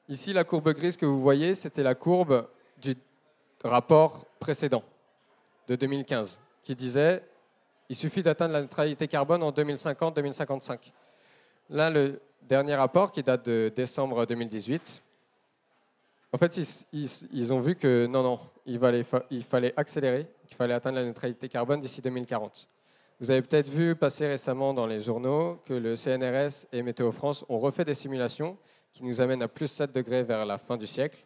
Ici, 0.09 0.33
la 0.33 0.43
courbe 0.43 0.71
grise 0.73 0.97
que 0.97 1.05
vous 1.05 1.21
voyez, 1.21 1.55
c'était 1.55 1.83
la 1.83 1.95
courbe 1.95 2.45
du 2.81 2.95
rapport 3.63 4.25
précédent 4.39 4.83
de 5.67 5.75
2015 5.75 6.39
qui 6.63 6.75
disait 6.75 7.23
il 7.89 7.95
suffit 7.95 8.23
d'atteindre 8.23 8.53
la 8.53 8.61
neutralité 8.61 9.07
carbone 9.07 9.43
en 9.43 9.51
2050-2055. 9.51 10.79
Là, 11.69 11.89
le 11.89 12.21
dernier 12.41 12.75
rapport 12.75 13.11
qui 13.11 13.21
date 13.21 13.45
de 13.45 13.71
décembre 13.75 14.25
2018, 14.25 15.01
en 16.33 16.37
fait, 16.37 16.57
ils, 16.93 17.53
ont 17.53 17.59
vu 17.59 17.75
que 17.75 18.05
non, 18.05 18.23
non, 18.23 18.39
il 18.65 18.79
fallait, 19.43 19.73
accélérer, 19.75 20.27
qu'il 20.47 20.55
fallait 20.55 20.73
atteindre 20.73 20.99
la 20.99 21.03
neutralité 21.03 21.49
carbone 21.49 21.81
d'ici 21.81 22.01
2040. 22.01 22.69
Vous 23.19 23.29
avez 23.29 23.41
peut-être 23.41 23.67
vu 23.67 23.95
passer 23.97 24.25
récemment 24.25 24.73
dans 24.73 24.87
les 24.87 25.01
journaux 25.01 25.61
que 25.65 25.73
le 25.73 25.95
CNRS 25.97 26.67
et 26.71 26.83
Météo 26.83 27.11
France 27.11 27.43
ont 27.49 27.59
refait 27.59 27.83
des 27.83 27.93
simulations 27.93 28.57
qui 28.93 29.03
nous 29.03 29.19
amènent 29.19 29.43
à 29.43 29.49
plus 29.49 29.67
7 29.67 29.91
degrés 29.91 30.23
vers 30.23 30.45
la 30.45 30.57
fin 30.57 30.77
du 30.77 30.87
siècle. 30.87 31.19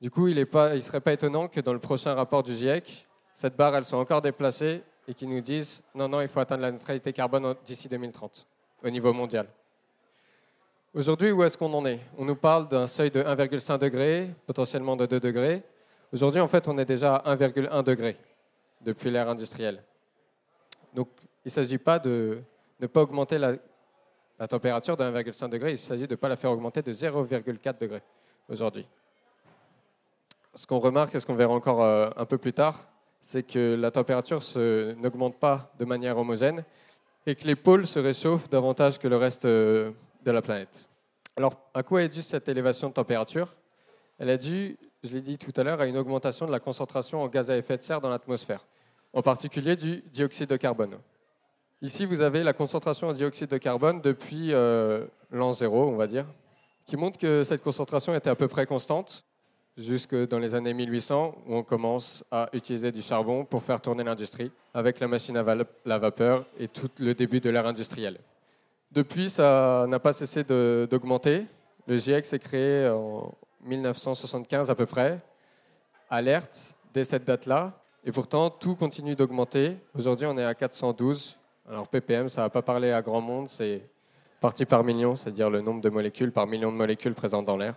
Du 0.00 0.10
coup, 0.10 0.28
il 0.28 0.36
ne 0.36 0.80
serait 0.80 1.00
pas 1.00 1.12
étonnant 1.12 1.48
que 1.48 1.60
dans 1.60 1.72
le 1.72 1.80
prochain 1.80 2.14
rapport 2.14 2.44
du 2.44 2.52
GIEC, 2.52 3.06
cette 3.34 3.56
barre 3.56 3.74
elle 3.74 3.84
soit 3.84 3.98
encore 3.98 4.22
déplacée 4.22 4.82
et 5.08 5.14
qu'ils 5.14 5.28
nous 5.28 5.40
disent 5.40 5.82
non, 5.92 6.08
non, 6.08 6.20
il 6.20 6.28
faut 6.28 6.38
atteindre 6.38 6.62
la 6.62 6.70
neutralité 6.70 7.12
carbone 7.12 7.54
d'ici 7.64 7.88
2030 7.88 8.46
au 8.84 8.90
niveau 8.90 9.12
mondial. 9.12 9.48
Aujourd'hui, 10.94 11.32
où 11.32 11.42
est-ce 11.42 11.58
qu'on 11.58 11.72
en 11.74 11.84
est? 11.84 12.00
On 12.16 12.24
nous 12.24 12.36
parle 12.36 12.68
d'un 12.68 12.86
seuil 12.86 13.10
de 13.10 13.22
1,5 13.22 13.78
degré, 13.78 14.30
potentiellement 14.46 14.96
de 14.96 15.04
2 15.04 15.18
degrés. 15.18 15.62
Aujourd'hui, 16.12 16.40
en 16.40 16.48
fait, 16.48 16.68
on 16.68 16.78
est 16.78 16.84
déjà 16.84 17.16
à 17.16 17.36
1,1 17.36 17.82
degré 17.82 18.16
depuis 18.80 19.10
l'ère 19.10 19.28
industrielle. 19.28 19.82
Donc, 20.94 21.08
il 21.44 21.48
ne 21.48 21.50
s'agit 21.50 21.78
pas 21.78 21.98
de 21.98 22.40
ne 22.80 22.86
pas 22.86 23.02
augmenter 23.02 23.36
la, 23.36 23.54
la 24.38 24.46
température 24.46 24.96
de 24.96 25.02
1,5 25.02 25.48
degré, 25.48 25.72
il 25.72 25.78
s'agit 25.78 26.06
de 26.06 26.12
ne 26.12 26.16
pas 26.16 26.28
la 26.28 26.36
faire 26.36 26.52
augmenter 26.52 26.82
de 26.82 26.92
0,4 26.92 27.78
degré 27.78 28.00
aujourd'hui 28.48 28.86
ce 30.58 30.66
qu'on 30.66 30.80
remarque 30.80 31.14
et 31.14 31.20
ce 31.20 31.26
qu'on 31.26 31.36
verra 31.36 31.54
encore 31.54 31.82
euh, 31.82 32.10
un 32.16 32.24
peu 32.24 32.36
plus 32.36 32.52
tard, 32.52 32.88
c'est 33.20 33.44
que 33.44 33.76
la 33.78 33.92
température 33.92 34.40
n'augmente 34.56 35.38
pas 35.38 35.72
de 35.78 35.84
manière 35.84 36.18
homogène 36.18 36.64
et 37.26 37.36
que 37.36 37.46
les 37.46 37.54
pôles 37.54 37.86
se 37.86 38.00
réchauffent 38.00 38.48
davantage 38.48 38.98
que 38.98 39.06
le 39.06 39.16
reste 39.16 39.44
euh, 39.44 39.92
de 40.24 40.32
la 40.32 40.42
planète. 40.42 40.88
Alors, 41.36 41.54
à 41.74 41.84
quoi 41.84 42.02
est 42.02 42.08
due 42.08 42.22
cette 42.22 42.48
élévation 42.48 42.88
de 42.88 42.94
température? 42.94 43.54
Elle 44.18 44.30
est 44.30 44.38
due 44.38 44.76
je 45.04 45.10
l'ai 45.10 45.20
dit 45.20 45.38
tout 45.38 45.52
à 45.54 45.62
l'heure, 45.62 45.80
à 45.80 45.86
une 45.86 45.96
augmentation 45.96 46.44
de 46.44 46.50
la 46.50 46.58
concentration 46.58 47.22
en 47.22 47.28
gaz 47.28 47.52
à 47.52 47.56
effet 47.56 47.78
de 47.78 47.84
serre 47.84 48.00
dans 48.00 48.08
l'atmosphère, 48.08 48.66
en 49.12 49.22
particulier 49.22 49.76
du 49.76 50.02
dioxyde 50.12 50.50
de 50.50 50.56
carbone. 50.56 50.98
Ici, 51.82 52.04
vous 52.04 52.20
avez 52.20 52.42
la 52.42 52.52
concentration 52.52 53.06
en 53.06 53.12
dioxyde 53.12 53.48
de 53.48 53.58
carbone 53.58 54.00
depuis 54.00 54.52
euh, 54.52 55.06
l'an 55.30 55.52
zéro, 55.52 55.84
on 55.84 55.94
va 55.94 56.08
dire, 56.08 56.26
qui 56.84 56.96
montre 56.96 57.16
que 57.16 57.44
cette 57.44 57.62
concentration 57.62 58.12
était 58.12 58.28
à 58.28 58.34
peu 58.34 58.48
près 58.48 58.66
constante 58.66 59.24
jusque 59.78 60.14
dans 60.28 60.38
les 60.38 60.54
années 60.54 60.74
1800, 60.74 61.34
où 61.46 61.54
on 61.54 61.62
commence 61.62 62.24
à 62.30 62.48
utiliser 62.52 62.90
du 62.90 63.00
charbon 63.00 63.44
pour 63.44 63.62
faire 63.62 63.80
tourner 63.80 64.04
l'industrie, 64.04 64.50
avec 64.74 64.98
la 65.00 65.08
machine 65.08 65.36
à 65.36 65.44
la 65.84 65.98
vapeur 65.98 66.44
et 66.58 66.68
tout 66.68 66.88
le 66.98 67.14
début 67.14 67.40
de 67.40 67.48
l'ère 67.48 67.66
industrielle. 67.66 68.18
Depuis, 68.90 69.30
ça 69.30 69.86
n'a 69.88 69.98
pas 70.00 70.12
cessé 70.12 70.42
d'augmenter. 70.44 71.46
Le 71.86 71.96
GIEC 71.96 72.26
s'est 72.26 72.38
créé 72.38 72.88
en 72.88 73.32
1975 73.64 74.70
à 74.70 74.74
peu 74.74 74.86
près. 74.86 75.18
Alerte 76.10 76.74
dès 76.92 77.04
cette 77.04 77.24
date-là. 77.24 77.80
Et 78.04 78.12
pourtant, 78.12 78.50
tout 78.50 78.74
continue 78.74 79.14
d'augmenter. 79.14 79.76
Aujourd'hui, 79.94 80.26
on 80.26 80.36
est 80.38 80.44
à 80.44 80.54
412. 80.54 81.38
Alors 81.68 81.86
ppm, 81.86 82.28
ça 82.28 82.40
ne 82.40 82.46
va 82.46 82.50
pas 82.50 82.62
parler 82.62 82.92
à 82.92 83.02
grand 83.02 83.20
monde, 83.20 83.48
c'est 83.50 83.82
partie 84.40 84.64
par 84.64 84.82
million, 84.84 85.16
c'est-à-dire 85.16 85.50
le 85.50 85.60
nombre 85.60 85.82
de 85.82 85.90
molécules 85.90 86.32
par 86.32 86.46
million 86.46 86.72
de 86.72 86.76
molécules 86.76 87.14
présentes 87.14 87.44
dans 87.44 87.58
l'air. 87.58 87.74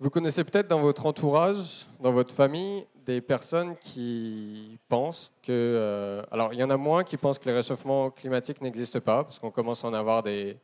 Vous 0.00 0.10
connaissez 0.10 0.44
peut-être 0.44 0.68
dans 0.68 0.80
votre 0.80 1.06
entourage, 1.06 1.88
dans 1.98 2.12
votre 2.12 2.32
famille, 2.32 2.86
des 3.04 3.20
personnes 3.20 3.74
qui 3.78 4.78
pensent 4.88 5.32
que... 5.42 5.50
Euh, 5.50 6.22
alors, 6.30 6.54
il 6.54 6.60
y 6.60 6.62
en 6.62 6.70
a 6.70 6.76
moins 6.76 7.02
qui 7.02 7.16
pensent 7.16 7.40
que 7.40 7.46
les 7.46 7.54
réchauffements 7.54 8.12
climatiques 8.12 8.60
n'existent 8.60 9.00
pas, 9.00 9.24
parce 9.24 9.40
qu'on 9.40 9.50
commence 9.50 9.84
à 9.84 9.88
en 9.88 9.94
avoir 9.94 10.22
des, 10.22 10.56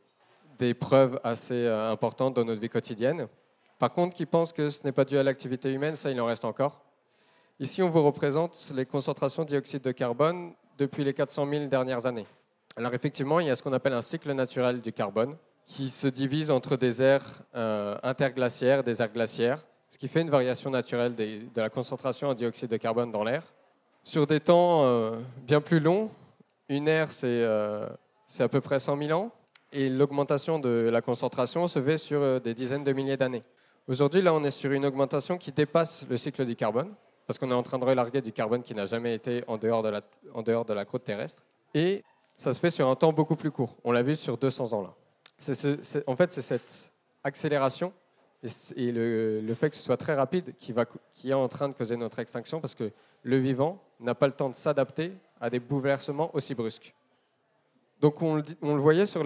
des 0.57 0.73
preuves 0.73 1.19
assez 1.21 1.53
euh, 1.53 1.91
importantes 1.91 2.33
dans 2.35 2.45
notre 2.45 2.61
vie 2.61 2.69
quotidienne. 2.69 3.27
Par 3.77 3.91
contre, 3.91 4.15
qui 4.15 4.25
pensent 4.25 4.53
que 4.53 4.69
ce 4.69 4.85
n'est 4.85 4.93
pas 4.93 5.03
dû 5.03 5.17
à 5.17 5.23
l'activité 5.23 5.69
humaine, 5.69 5.97
ça, 5.97 6.11
il 6.11 6.21
en 6.21 6.25
reste 6.27 6.45
encore. 6.45 6.79
Ici, 7.59 7.83
on 7.83 7.89
vous 7.89 8.03
représente 8.03 8.71
les 8.73 8.85
concentrations 8.85 9.43
de 9.43 9.49
dioxyde 9.49 9.81
de 9.81 9.91
carbone 9.91 10.53
depuis 10.77 11.03
les 11.03 11.13
400 11.13 11.45
000 11.45 11.65
dernières 11.65 12.05
années. 12.05 12.27
Alors, 12.77 12.93
effectivement, 12.93 13.41
il 13.41 13.47
y 13.47 13.49
a 13.49 13.57
ce 13.57 13.63
qu'on 13.63 13.73
appelle 13.73 13.93
un 13.93 14.01
cycle 14.01 14.31
naturel 14.31 14.79
du 14.79 14.93
carbone 14.93 15.35
qui 15.65 15.89
se 15.89 16.07
divise 16.07 16.51
entre 16.51 16.77
des 16.77 17.01
aires 17.01 17.41
euh, 17.55 17.97
interglaciaires, 18.03 18.83
des 18.83 19.01
aires 19.01 19.11
glaciaires, 19.11 19.65
ce 19.89 19.97
qui 19.97 20.07
fait 20.07 20.21
une 20.21 20.29
variation 20.29 20.69
naturelle 20.69 21.15
de 21.15 21.61
la 21.61 21.69
concentration 21.69 22.29
en 22.29 22.33
dioxyde 22.33 22.69
de 22.69 22.77
carbone 22.77 23.11
dans 23.11 23.23
l'air. 23.23 23.43
Sur 24.03 24.27
des 24.27 24.39
temps 24.39 24.83
euh, 24.83 25.15
bien 25.43 25.61
plus 25.61 25.79
longs, 25.79 26.11
une 26.69 26.87
euh, 26.89 27.89
c'est 28.27 28.43
à 28.43 28.47
peu 28.47 28.61
près 28.61 28.79
100 28.79 28.97
000 28.97 29.19
ans, 29.19 29.31
et 29.71 29.89
l'augmentation 29.89 30.59
de 30.59 30.89
la 30.91 31.01
concentration 31.01 31.67
se 31.67 31.81
fait 31.81 31.97
sur 31.97 32.39
des 32.39 32.53
dizaines 32.53 32.83
de 32.83 32.93
milliers 32.93 33.17
d'années. 33.17 33.43
Aujourd'hui, 33.87 34.21
là, 34.21 34.33
on 34.33 34.43
est 34.43 34.51
sur 34.51 34.71
une 34.71 34.85
augmentation 34.85 35.37
qui 35.37 35.51
dépasse 35.51 36.05
le 36.09 36.17
cycle 36.17 36.45
du 36.45 36.55
carbone, 36.55 36.93
parce 37.27 37.39
qu'on 37.39 37.49
est 37.51 37.55
en 37.55 37.63
train 37.63 37.79
de 37.79 37.85
relarguer 37.85 38.21
du 38.21 38.31
carbone 38.31 38.61
qui 38.61 38.75
n'a 38.75 38.85
jamais 38.85 39.15
été 39.15 39.43
en 39.47 39.57
dehors, 39.57 39.83
de 39.83 39.89
la, 39.89 40.01
en 40.33 40.43
dehors 40.43 40.65
de 40.65 40.73
la 40.73 40.85
croûte 40.85 41.03
terrestre. 41.03 41.43
Et 41.73 42.03
ça 42.35 42.53
se 42.53 42.59
fait 42.59 42.69
sur 42.69 42.87
un 42.89 42.95
temps 42.95 43.11
beaucoup 43.11 43.35
plus 43.35 43.51
court. 43.51 43.75
On 43.83 43.91
l'a 43.91 44.03
vu 44.03 44.15
sur 44.15 44.37
200 44.37 44.73
ans 44.73 44.81
là 44.81 44.93
en 46.07 46.15
fait, 46.15 46.31
c'est 46.31 46.41
cette 46.41 46.91
accélération 47.23 47.93
et, 48.75 48.91
le, 48.91 49.53
fait 49.55 49.69
que 49.69 49.75
ce 49.75 49.81
soit 49.81 49.97
très 49.97 50.13
rapide 50.13 50.53
qui, 50.57 50.73
est 51.29 51.33
en 51.33 51.47
train 51.47 51.69
de 51.69 51.73
causer 51.73 51.97
notre 51.97 52.19
extinction 52.19 52.61
parce 52.61 52.75
que 52.75 52.91
le 53.23 53.37
vivant 53.37 53.81
n'a 53.99 54.13
pas 54.13 54.27
le 54.27 54.33
temps 54.33 54.49
de 54.49 54.55
s'adapter 54.55 55.13
à 55.41 55.49
des 55.49 55.59
bouleversements 55.59 56.29
aussi 56.35 56.53
brusques. 56.53 56.93
Donc 58.01 58.21
on, 58.21 58.35
le 58.35 58.79
voyait 58.79 59.05
sur 59.05 59.23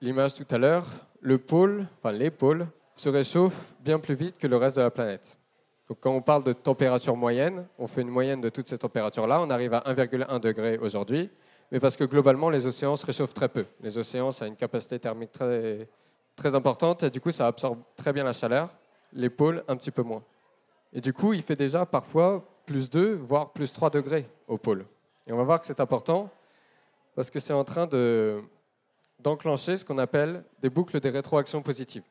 l'image 0.00 0.34
tout 0.34 0.46
à 0.50 0.58
l'heure, 0.58 0.86
le 1.20 1.38
pôle, 1.38 1.86
enfin 1.98 2.12
les 2.12 2.30
pôles, 2.30 2.66
se 2.96 3.08
réchauffent 3.08 3.74
bien 3.80 3.98
plus 3.98 4.14
vite 4.14 4.36
que 4.38 4.46
le 4.46 4.56
reste 4.56 4.76
de 4.76 4.82
la 4.82 4.90
planète. 4.90 5.38
Donc 5.88 5.98
quand 6.00 6.12
on 6.12 6.22
parle 6.22 6.44
de 6.44 6.52
température 6.52 7.16
moyenne, 7.16 7.66
on 7.78 7.86
fait 7.86 8.02
une 8.02 8.08
moyenne 8.08 8.40
de 8.40 8.48
toutes 8.48 8.68
ces 8.68 8.78
températures-là, 8.78 9.40
on 9.40 9.50
arrive 9.50 9.74
à 9.74 9.80
1,1 9.80 10.40
degré 10.40 10.78
aujourd'hui, 10.78 11.30
mais 11.72 11.80
parce 11.80 11.96
que 11.96 12.04
globalement, 12.04 12.50
les 12.50 12.66
océans 12.66 12.96
se 12.96 13.06
réchauffent 13.06 13.32
très 13.32 13.48
peu. 13.48 13.64
Les 13.80 13.96
océans, 13.96 14.30
ça 14.30 14.44
a 14.44 14.48
une 14.48 14.56
capacité 14.56 14.98
thermique 14.98 15.32
très, 15.32 15.88
très 16.36 16.54
importante, 16.54 17.02
et 17.02 17.08
du 17.08 17.18
coup, 17.18 17.30
ça 17.30 17.46
absorbe 17.46 17.80
très 17.96 18.12
bien 18.12 18.24
la 18.24 18.34
chaleur, 18.34 18.68
les 19.14 19.30
pôles 19.30 19.64
un 19.68 19.76
petit 19.78 19.90
peu 19.90 20.02
moins. 20.02 20.22
Et 20.92 21.00
du 21.00 21.14
coup, 21.14 21.32
il 21.32 21.40
fait 21.40 21.56
déjà 21.56 21.86
parfois 21.86 22.44
plus 22.66 22.90
2, 22.90 23.14
voire 23.14 23.52
plus 23.52 23.72
3 23.72 23.88
degrés 23.88 24.28
au 24.48 24.58
pôle. 24.58 24.84
Et 25.26 25.32
on 25.32 25.38
va 25.38 25.44
voir 25.44 25.60
que 25.62 25.66
c'est 25.66 25.80
important, 25.80 26.28
parce 27.14 27.30
que 27.30 27.40
c'est 27.40 27.54
en 27.54 27.64
train 27.64 27.86
de, 27.86 28.42
d'enclencher 29.20 29.78
ce 29.78 29.84
qu'on 29.86 29.98
appelle 29.98 30.44
des 30.60 30.68
boucles 30.68 31.00
de 31.00 31.08
rétroaction 31.08 31.62
positives. 31.62 32.04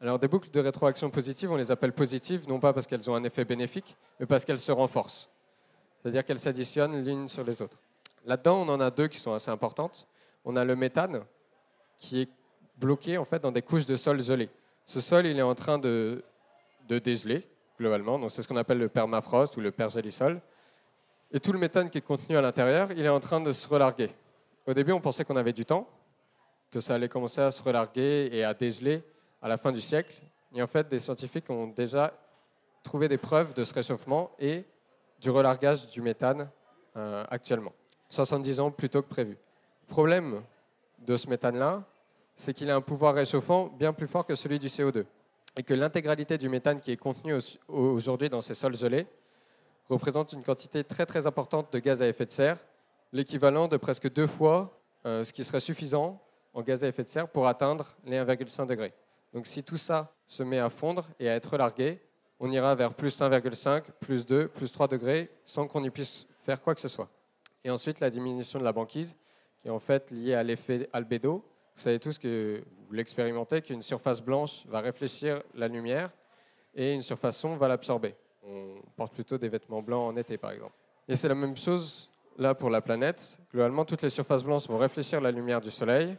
Alors 0.00 0.20
des 0.20 0.28
boucles 0.28 0.52
de 0.52 0.60
rétroaction 0.60 1.10
positives, 1.10 1.50
on 1.50 1.56
les 1.56 1.72
appelle 1.72 1.92
positives, 1.92 2.48
non 2.48 2.60
pas 2.60 2.72
parce 2.72 2.86
qu'elles 2.86 3.10
ont 3.10 3.16
un 3.16 3.24
effet 3.24 3.44
bénéfique, 3.44 3.96
mais 4.20 4.26
parce 4.26 4.44
qu'elles 4.44 4.60
se 4.60 4.70
renforcent. 4.70 5.28
C'est-à-dire 6.00 6.24
qu'elles 6.24 6.38
s'additionnent 6.38 7.04
l'une 7.04 7.26
sur 7.26 7.42
les 7.42 7.60
autres. 7.60 7.78
Là-dedans, 8.24 8.62
on 8.62 8.68
en 8.68 8.80
a 8.80 8.90
deux 8.90 9.08
qui 9.08 9.18
sont 9.18 9.32
assez 9.32 9.50
importantes. 9.50 10.06
On 10.44 10.56
a 10.56 10.64
le 10.64 10.76
méthane, 10.76 11.24
qui 11.98 12.22
est 12.22 12.28
bloqué 12.76 13.18
en 13.18 13.24
fait 13.24 13.40
dans 13.40 13.52
des 13.52 13.62
couches 13.62 13.86
de 13.86 13.96
sol 13.96 14.20
gelées. 14.22 14.50
Ce 14.86 15.00
sol, 15.00 15.26
il 15.26 15.38
est 15.38 15.42
en 15.42 15.54
train 15.54 15.78
de, 15.78 16.22
de 16.88 16.98
dégeler 16.98 17.46
globalement. 17.78 18.18
Donc 18.18 18.30
c'est 18.30 18.42
ce 18.42 18.48
qu'on 18.48 18.56
appelle 18.56 18.78
le 18.78 18.88
permafrost 18.88 19.56
ou 19.56 19.60
le 19.60 19.70
pergélisol. 19.70 20.40
Et 21.32 21.40
tout 21.40 21.52
le 21.52 21.58
méthane 21.58 21.90
qui 21.90 21.98
est 21.98 22.02
contenu 22.02 22.36
à 22.36 22.40
l'intérieur, 22.40 22.92
il 22.92 23.04
est 23.04 23.08
en 23.08 23.20
train 23.20 23.40
de 23.40 23.52
se 23.52 23.66
relarguer. 23.66 24.10
Au 24.66 24.74
début, 24.74 24.92
on 24.92 25.00
pensait 25.00 25.24
qu'on 25.24 25.36
avait 25.36 25.52
du 25.52 25.64
temps, 25.64 25.88
que 26.70 26.80
ça 26.80 26.94
allait 26.94 27.08
commencer 27.08 27.40
à 27.40 27.50
se 27.50 27.62
relarguer 27.62 28.28
et 28.32 28.44
à 28.44 28.54
dégeler 28.54 29.02
à 29.42 29.48
la 29.48 29.56
fin 29.56 29.72
du 29.72 29.80
siècle. 29.80 30.14
Et 30.54 30.62
en 30.62 30.66
fait, 30.66 30.88
des 30.88 31.00
scientifiques 31.00 31.50
ont 31.50 31.66
déjà 31.66 32.14
trouvé 32.82 33.08
des 33.08 33.18
preuves 33.18 33.54
de 33.54 33.64
ce 33.64 33.74
réchauffement 33.74 34.30
et 34.38 34.64
du 35.20 35.30
relargage 35.30 35.88
du 35.88 36.00
méthane 36.02 36.48
euh, 36.96 37.24
actuellement. 37.28 37.72
70 38.14 38.60
ans 38.60 38.70
plus 38.70 38.88
tôt 38.88 39.02
que 39.02 39.08
prévu. 39.08 39.36
Le 39.88 39.92
problème 39.92 40.42
de 41.00 41.16
ce 41.16 41.28
méthane-là, 41.28 41.82
c'est 42.36 42.54
qu'il 42.54 42.70
a 42.70 42.76
un 42.76 42.80
pouvoir 42.80 43.14
réchauffant 43.14 43.66
bien 43.78 43.92
plus 43.92 44.06
fort 44.06 44.24
que 44.24 44.34
celui 44.34 44.58
du 44.58 44.68
CO2. 44.68 45.04
Et 45.56 45.62
que 45.62 45.74
l'intégralité 45.74 46.38
du 46.38 46.48
méthane 46.48 46.80
qui 46.80 46.90
est 46.90 46.96
contenu 46.96 47.34
aujourd'hui 47.68 48.28
dans 48.28 48.40
ces 48.40 48.54
sols 48.54 48.74
gelés 48.74 49.06
représente 49.88 50.32
une 50.32 50.42
quantité 50.42 50.82
très 50.82 51.06
très 51.06 51.26
importante 51.26 51.72
de 51.72 51.78
gaz 51.78 52.02
à 52.02 52.08
effet 52.08 52.26
de 52.26 52.32
serre, 52.32 52.58
l'équivalent 53.12 53.68
de 53.68 53.76
presque 53.76 54.12
deux 54.12 54.26
fois 54.26 54.80
euh, 55.06 55.22
ce 55.22 55.32
qui 55.32 55.44
serait 55.44 55.60
suffisant 55.60 56.20
en 56.54 56.62
gaz 56.62 56.82
à 56.82 56.88
effet 56.88 57.04
de 57.04 57.08
serre 57.08 57.28
pour 57.28 57.46
atteindre 57.46 57.94
les 58.04 58.16
1,5 58.16 58.66
degrés. 58.66 58.94
Donc 59.32 59.46
si 59.46 59.62
tout 59.62 59.76
ça 59.76 60.12
se 60.26 60.42
met 60.42 60.58
à 60.58 60.70
fondre 60.70 61.06
et 61.20 61.28
à 61.28 61.34
être 61.34 61.52
relargué, 61.52 62.00
on 62.40 62.50
ira 62.50 62.74
vers 62.74 62.94
plus 62.94 63.20
1,5, 63.20 63.82
plus 64.00 64.26
2, 64.26 64.48
plus 64.48 64.72
3 64.72 64.88
degrés 64.88 65.30
sans 65.44 65.68
qu'on 65.68 65.84
y 65.84 65.90
puisse 65.90 66.26
faire 66.42 66.60
quoi 66.60 66.74
que 66.74 66.80
ce 66.80 66.88
soit. 66.88 67.08
Et 67.64 67.70
ensuite, 67.70 68.00
la 68.00 68.10
diminution 68.10 68.58
de 68.58 68.64
la 68.64 68.72
banquise, 68.72 69.16
qui 69.58 69.68
est 69.68 69.70
en 69.70 69.78
fait 69.78 70.10
liée 70.10 70.34
à 70.34 70.42
l'effet 70.42 70.88
albédo. 70.92 71.42
Vous 71.74 71.82
savez 71.82 71.98
tous 71.98 72.18
que 72.18 72.62
vous 72.86 72.92
l'expérimentez, 72.92 73.62
qu'une 73.62 73.82
surface 73.82 74.22
blanche 74.22 74.66
va 74.66 74.80
réfléchir 74.80 75.42
la 75.54 75.66
lumière 75.66 76.10
et 76.74 76.92
une 76.92 77.02
surface 77.02 77.38
sombre 77.38 77.56
va 77.56 77.68
l'absorber. 77.68 78.14
On 78.46 78.74
porte 78.96 79.14
plutôt 79.14 79.38
des 79.38 79.48
vêtements 79.48 79.80
blancs 79.82 80.12
en 80.12 80.16
été, 80.16 80.36
par 80.36 80.50
exemple. 80.50 80.74
Et 81.08 81.16
c'est 81.16 81.28
la 81.28 81.34
même 81.34 81.56
chose 81.56 82.10
là 82.36 82.54
pour 82.54 82.68
la 82.68 82.82
planète. 82.82 83.38
Globalement, 83.50 83.84
toutes 83.84 84.02
les 84.02 84.10
surfaces 84.10 84.44
blanches 84.44 84.68
vont 84.68 84.78
réfléchir 84.78 85.20
la 85.20 85.30
lumière 85.30 85.60
du 85.60 85.70
Soleil 85.70 86.16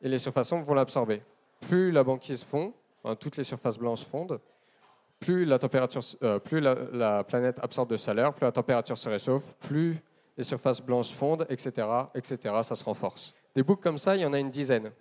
et 0.00 0.08
les 0.08 0.18
surfaces 0.18 0.48
sombres 0.48 0.64
vont 0.64 0.74
l'absorber. 0.74 1.22
Plus 1.60 1.90
la 1.90 2.04
banquise 2.04 2.44
fond, 2.44 2.72
toutes 3.18 3.36
les 3.36 3.44
surfaces 3.44 3.78
blanches 3.78 4.04
fondent, 4.04 4.40
plus 5.18 5.44
la, 5.44 5.58
euh, 6.22 6.38
plus 6.38 6.60
la 6.60 7.24
planète 7.24 7.58
absorbe 7.62 7.90
de 7.90 7.96
chaleur, 7.96 8.34
plus 8.34 8.44
la 8.44 8.52
température 8.52 8.98
se 8.98 9.08
réchauffe, 9.08 9.54
plus 9.54 10.00
les 10.36 10.44
surfaces 10.44 10.80
blanches 10.82 11.12
fondent, 11.12 11.46
etc., 11.48 11.86
etc. 12.14 12.54
Ça 12.62 12.76
se 12.76 12.84
renforce. 12.84 13.34
Des 13.54 13.62
boucles 13.62 13.82
comme 13.82 13.98
ça, 13.98 14.16
il 14.16 14.22
y 14.22 14.26
en 14.26 14.32
a 14.32 14.38
une 14.38 14.50
dizaine, 14.50 14.92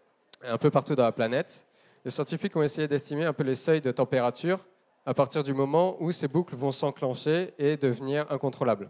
un 0.44 0.58
peu 0.58 0.70
partout 0.72 0.96
dans 0.96 1.04
la 1.04 1.12
planète. 1.12 1.66
Les 2.04 2.12
scientifiques 2.12 2.56
ont 2.56 2.62
essayé 2.62 2.88
d'estimer 2.88 3.26
un 3.26 3.34
peu 3.34 3.44
les 3.44 3.56
seuils 3.56 3.82
de 3.82 3.92
température 3.92 4.66
à 5.06 5.14
partir 5.14 5.44
du 5.44 5.54
moment 5.54 5.98
où 6.00 6.12
ces 6.12 6.28
boucles 6.28 6.56
vont 6.56 6.72
s'enclencher 6.72 7.54
et 7.58 7.78
devenir 7.78 8.26
incontrôlables. 8.32 8.90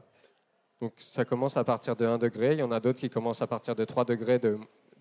Donc 0.82 0.94
ça 0.98 1.26
commence 1.26 1.58
à 1.58 1.64
partir 1.64 1.96
de 1.96 2.06
1 2.06 2.18
degré, 2.18 2.54
il 2.54 2.60
y 2.60 2.64
en 2.64 2.72
a 2.72 2.80
d'autres 2.80 3.00
qui 3.00 3.10
commencent 3.10 3.42
à 3.42 3.48
partir 3.48 3.76
de 3.76 3.84
3 3.86 4.06
degrés 4.06 4.40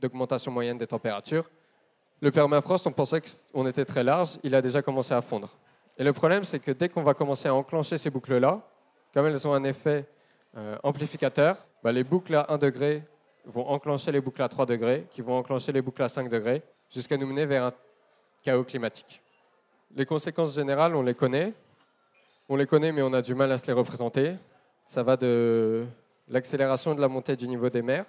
d'augmentation 0.00 0.50
moyenne 0.52 0.78
des 0.78 0.86
températures. 0.86 1.50
Le 2.20 2.30
permafrost, 2.30 2.86
on 2.86 2.92
pensait 2.92 3.20
qu'on 3.52 3.66
était 3.66 3.84
très 3.84 4.04
large, 4.04 4.38
il 4.42 4.54
a 4.54 4.62
déjà 4.62 4.82
commencé 4.82 5.12
à 5.12 5.20
fondre. 5.20 5.50
Et 5.98 6.04
le 6.04 6.12
problème, 6.12 6.44
c'est 6.44 6.58
que 6.58 6.70
dès 6.70 6.88
qu'on 6.88 7.02
va 7.02 7.14
commencer 7.14 7.48
à 7.48 7.54
enclencher 7.54 7.98
ces 7.98 8.10
boucles-là, 8.10 8.62
comme 9.12 9.26
elles 9.26 9.46
ont 9.46 9.52
un 9.52 9.64
effet 9.64 10.08
euh, 10.56 10.76
amplificateur, 10.82 11.56
bah, 11.82 11.92
les 11.92 12.04
boucles 12.04 12.34
à 12.34 12.52
1 12.52 12.58
degré 12.58 13.02
vont 13.44 13.66
enclencher 13.68 14.12
les 14.12 14.20
boucles 14.20 14.42
à 14.42 14.48
3 14.48 14.66
degrés, 14.66 15.06
qui 15.10 15.20
vont 15.20 15.36
enclencher 15.36 15.72
les 15.72 15.82
boucles 15.82 16.02
à 16.02 16.08
5 16.08 16.28
degrés, 16.28 16.62
jusqu'à 16.90 17.16
nous 17.16 17.26
mener 17.26 17.46
vers 17.46 17.64
un 17.64 17.72
chaos 18.42 18.64
climatique. 18.64 19.20
Les 19.94 20.06
conséquences 20.06 20.54
générales, 20.54 20.94
on 20.94 21.02
les 21.02 21.14
connaît. 21.14 21.52
On 22.48 22.56
les 22.56 22.66
connaît, 22.66 22.92
mais 22.92 23.02
on 23.02 23.12
a 23.12 23.22
du 23.22 23.34
mal 23.34 23.50
à 23.52 23.58
se 23.58 23.66
les 23.66 23.72
représenter. 23.72 24.36
Ça 24.86 25.02
va 25.02 25.16
de 25.16 25.86
l'accélération 26.28 26.94
de 26.94 27.00
la 27.00 27.08
montée 27.08 27.36
du 27.36 27.48
niveau 27.48 27.70
des 27.70 27.82
mers, 27.82 28.06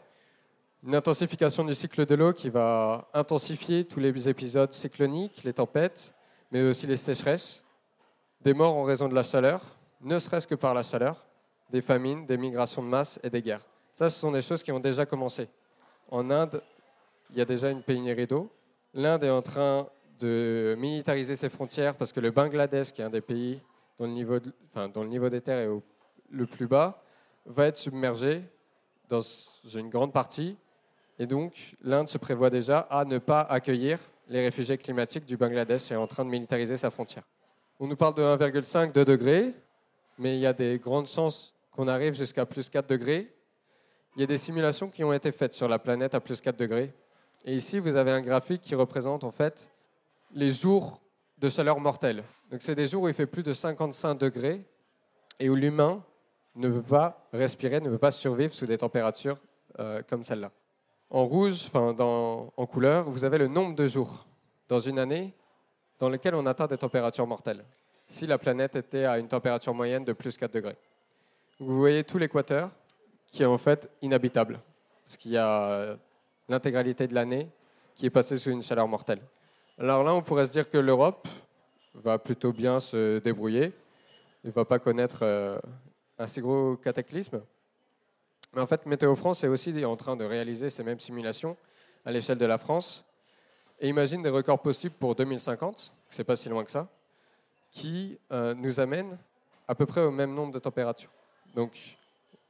une 0.83 0.95
intensification 0.95 1.63
du 1.63 1.73
cycle 1.73 2.05
de 2.05 2.15
l'eau 2.15 2.33
qui 2.33 2.49
va 2.49 3.07
intensifier 3.13 3.85
tous 3.85 3.99
les 3.99 4.29
épisodes 4.29 4.71
cycloniques, 4.71 5.43
les 5.43 5.53
tempêtes, 5.53 6.13
mais 6.51 6.61
aussi 6.61 6.85
les 6.85 6.97
sécheresses, 6.97 7.63
des 8.41 8.53
morts 8.53 8.75
en 8.75 8.83
raison 8.83 9.07
de 9.07 9.15
la 9.15 9.23
chaleur, 9.23 9.61
ne 10.01 10.19
serait-ce 10.19 10.47
que 10.47 10.55
par 10.55 10.73
la 10.73 10.83
chaleur, 10.83 11.25
des 11.69 11.81
famines, 11.81 12.25
des 12.25 12.37
migrations 12.37 12.83
de 12.83 12.87
masse 12.87 13.19
et 13.23 13.29
des 13.29 13.41
guerres. 13.41 13.65
Ça, 13.93 14.09
ce 14.09 14.19
sont 14.19 14.31
des 14.31 14.41
choses 14.41 14.61
qui 14.61 14.71
ont 14.71 14.79
déjà 14.79 15.05
commencé. 15.05 15.47
En 16.11 16.29
Inde, 16.29 16.61
il 17.31 17.37
y 17.37 17.41
a 17.41 17.45
déjà 17.45 17.69
une 17.69 17.81
pénurie 17.81 18.27
d'eau. 18.27 18.49
L'Inde 18.93 19.23
est 19.23 19.29
en 19.29 19.41
train 19.41 19.87
de 20.19 20.75
militariser 20.77 21.35
ses 21.35 21.49
frontières 21.49 21.95
parce 21.95 22.11
que 22.11 22.19
le 22.19 22.31
Bangladesh, 22.31 22.91
qui 22.91 23.01
est 23.01 23.05
un 23.05 23.09
des 23.09 23.21
pays 23.21 23.59
dont 23.99 24.05
le 24.05 25.07
niveau, 25.07 25.29
des 25.29 25.41
terres 25.41 25.69
est 25.69 25.81
le 26.29 26.45
plus 26.45 26.67
bas, 26.67 27.01
va 27.45 27.67
être 27.67 27.77
submergé 27.77 28.43
dans 29.09 29.21
une 29.73 29.89
grande 29.89 30.13
partie. 30.13 30.57
Et 31.17 31.25
donc, 31.25 31.75
l'Inde 31.81 32.07
se 32.07 32.17
prévoit 32.17 32.49
déjà 32.49 32.79
à 32.79 33.05
ne 33.05 33.17
pas 33.17 33.41
accueillir 33.41 33.99
les 34.27 34.41
réfugiés 34.41 34.77
climatiques 34.77 35.25
du 35.25 35.37
Bangladesh 35.37 35.91
et 35.91 35.93
est 35.93 35.97
en 35.97 36.07
train 36.07 36.25
de 36.25 36.29
militariser 36.29 36.77
sa 36.77 36.89
frontière. 36.89 37.23
On 37.79 37.87
nous 37.87 37.95
parle 37.95 38.15
de 38.15 38.21
1,5, 38.21 38.91
2 38.91 39.05
degrés, 39.05 39.53
mais 40.17 40.35
il 40.37 40.41
y 40.41 40.45
a 40.45 40.53
des 40.53 40.77
grandes 40.79 41.07
chances 41.07 41.54
qu'on 41.75 41.87
arrive 41.89 42.13
jusqu'à 42.13 42.45
plus 42.45 42.69
4 42.69 42.87
degrés. 42.87 43.33
Il 44.15 44.21
y 44.21 44.23
a 44.23 44.27
des 44.27 44.37
simulations 44.37 44.89
qui 44.89 45.03
ont 45.03 45.11
été 45.11 45.31
faites 45.31 45.53
sur 45.53 45.67
la 45.67 45.77
planète 45.77 46.15
à 46.15 46.21
plus 46.21 46.39
4 46.39 46.57
degrés. 46.57 46.93
Et 47.43 47.53
ici, 47.53 47.79
vous 47.79 47.97
avez 47.97 48.11
un 48.11 48.21
graphique 48.21 48.61
qui 48.61 48.75
représente 48.75 49.25
en 49.25 49.31
fait 49.31 49.69
les 50.31 50.51
jours 50.51 51.01
de 51.37 51.49
chaleur 51.49 51.79
mortelle. 51.79 52.23
Donc, 52.49 52.61
c'est 52.61 52.75
des 52.75 52.87
jours 52.87 53.03
où 53.03 53.07
il 53.09 53.13
fait 53.13 53.25
plus 53.25 53.43
de 53.43 53.51
55 53.51 54.15
degrés 54.15 54.65
et 55.39 55.49
où 55.49 55.55
l'humain 55.55 56.01
ne 56.55 56.69
peut 56.69 56.81
pas 56.81 57.27
respirer, 57.33 57.81
ne 57.81 57.89
peut 57.89 57.97
pas 57.97 58.11
survivre 58.11 58.53
sous 58.53 58.65
des 58.65 58.77
températures 58.77 59.37
euh, 59.79 60.01
comme 60.07 60.23
celle-là. 60.23 60.51
En 61.09 61.25
rouge, 61.25 61.65
enfin 61.67 61.93
en 61.99 62.65
couleur, 62.65 63.09
vous 63.09 63.25
avez 63.25 63.37
le 63.37 63.47
nombre 63.47 63.75
de 63.75 63.85
jours 63.85 64.25
dans 64.69 64.79
une 64.79 64.97
année 64.97 65.33
dans 65.99 66.09
lequel 66.09 66.35
on 66.35 66.45
atteint 66.45 66.67
des 66.67 66.77
températures 66.77 67.27
mortelles, 67.27 67.65
si 68.07 68.25
la 68.25 68.37
planète 68.37 68.75
était 68.75 69.05
à 69.05 69.19
une 69.19 69.27
température 69.27 69.73
moyenne 69.73 70.03
de 70.03 70.13
plus 70.13 70.35
4 70.37 70.53
degrés. 70.53 70.77
Vous 71.59 71.77
voyez 71.77 72.03
tout 72.03 72.17
l'équateur 72.17 72.69
qui 73.27 73.43
est 73.43 73.45
en 73.45 73.57
fait 73.57 73.89
inhabitable, 74.01 74.59
parce 75.05 75.15
qu'il 75.15 75.31
y 75.31 75.37
a 75.37 75.97
l'intégralité 76.49 77.07
de 77.07 77.13
l'année 77.13 77.49
qui 77.95 78.05
est 78.05 78.09
passée 78.09 78.35
sous 78.37 78.51
une 78.51 78.61
chaleur 78.61 78.87
mortelle. 78.87 79.21
Alors 79.77 80.03
là, 80.03 80.13
on 80.13 80.21
pourrait 80.21 80.45
se 80.45 80.51
dire 80.51 80.69
que 80.69 80.77
l'Europe 80.77 81.27
va 81.93 82.19
plutôt 82.19 82.51
bien 82.51 82.79
se 82.79 83.19
débrouiller, 83.19 83.71
il 84.43 84.47
ne 84.47 84.51
va 84.51 84.65
pas 84.65 84.79
connaître 84.79 85.19
euh, 85.21 85.57
un 86.17 86.27
si 86.27 86.41
gros 86.41 86.75
cataclysme. 86.75 87.41
Mais 88.53 88.61
en 88.61 88.67
fait, 88.67 88.85
Météo 88.85 89.15
France 89.15 89.43
est 89.43 89.47
aussi 89.47 89.85
en 89.85 89.95
train 89.95 90.15
de 90.15 90.25
réaliser 90.25 90.69
ces 90.69 90.83
mêmes 90.83 90.99
simulations 90.99 91.57
à 92.05 92.11
l'échelle 92.11 92.37
de 92.37 92.45
la 92.45 92.57
France 92.57 93.05
et 93.79 93.87
imagine 93.87 94.21
des 94.21 94.29
records 94.29 94.61
possibles 94.61 94.95
pour 94.95 95.15
2050, 95.15 95.93
c'est 96.09 96.23
pas 96.23 96.35
si 96.35 96.49
loin 96.49 96.63
que 96.63 96.71
ça, 96.71 96.87
qui 97.71 98.19
euh, 98.31 98.53
nous 98.53 98.79
amènent 98.79 99.17
à 99.67 99.75
peu 99.75 99.85
près 99.85 100.01
au 100.01 100.11
même 100.11 100.33
nombre 100.33 100.53
de 100.53 100.59
températures. 100.59 101.11
Donc, 101.55 101.71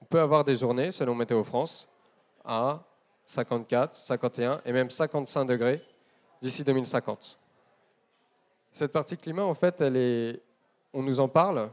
on 0.01 0.05
peut 0.05 0.19
avoir 0.19 0.43
des 0.43 0.55
journées, 0.55 0.91
selon 0.91 1.13
Météo 1.13 1.43
France, 1.43 1.87
à 2.43 2.83
54, 3.27 3.93
51 3.93 4.61
et 4.65 4.73
même 4.73 4.89
55 4.89 5.45
degrés 5.45 5.79
d'ici 6.41 6.63
2050. 6.63 7.39
Cette 8.71 8.91
partie 8.91 9.15
climat, 9.15 9.43
en 9.43 9.53
fait, 9.53 9.79
elle 9.79 9.95
est, 9.95 10.41
on 10.91 11.03
nous 11.03 11.19
en 11.19 11.27
parle, 11.27 11.69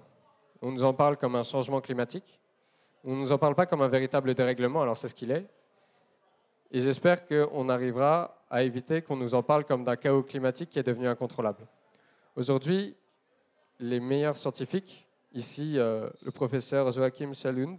on 0.61 0.71
nous 0.73 0.85
en 0.85 0.93
parle 0.93 1.17
comme 1.17 1.35
un 1.35 1.43
changement 1.43 1.81
climatique. 1.81 2.39
On 3.03 3.17
ne 3.17 3.21
nous 3.21 3.33
en 3.33 3.39
parle 3.39 3.55
pas 3.55 3.65
comme 3.65 3.81
un 3.81 3.89
véritable 3.89 4.35
dérèglement, 4.35 4.83
alors 4.83 4.99
c'est 4.99 5.09
ce 5.09 5.15
qu'il 5.15 5.31
est. 5.31 5.47
Et 6.71 6.81
j'espère 6.81 7.27
qu'on 7.27 7.69
arrivera 7.71 8.37
à 8.51 8.63
éviter 8.63 9.01
qu'on 9.01 9.17
nous 9.17 9.35
en 9.35 9.43
parle 9.43 9.65
comme 9.65 9.85
d'un 9.85 9.97
chaos 9.97 10.23
climatique 10.23 10.69
qui 10.69 10.79
est 10.79 10.83
devenu 10.83 11.09
incontrôlable. 11.09 11.67
Aujourd'hui, 12.37 12.95
les 13.79 14.01
meilleurs 14.01 14.37
scientifiques, 14.37 15.07
ici 15.35 15.79
euh, 15.79 16.09
le 16.25 16.31
professeur 16.31 16.91
Joachim 16.91 17.33
Schalund, 17.35 17.79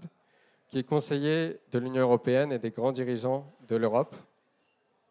qui 0.67 0.79
est 0.79 0.83
conseiller 0.83 1.60
de 1.72 1.79
l'Union 1.79 2.01
européenne 2.01 2.51
et 2.51 2.60
des 2.60 2.72
grands 2.72 2.91
dirigeants 2.91 3.51
de 3.67 3.75
l'Europe, 3.75 4.15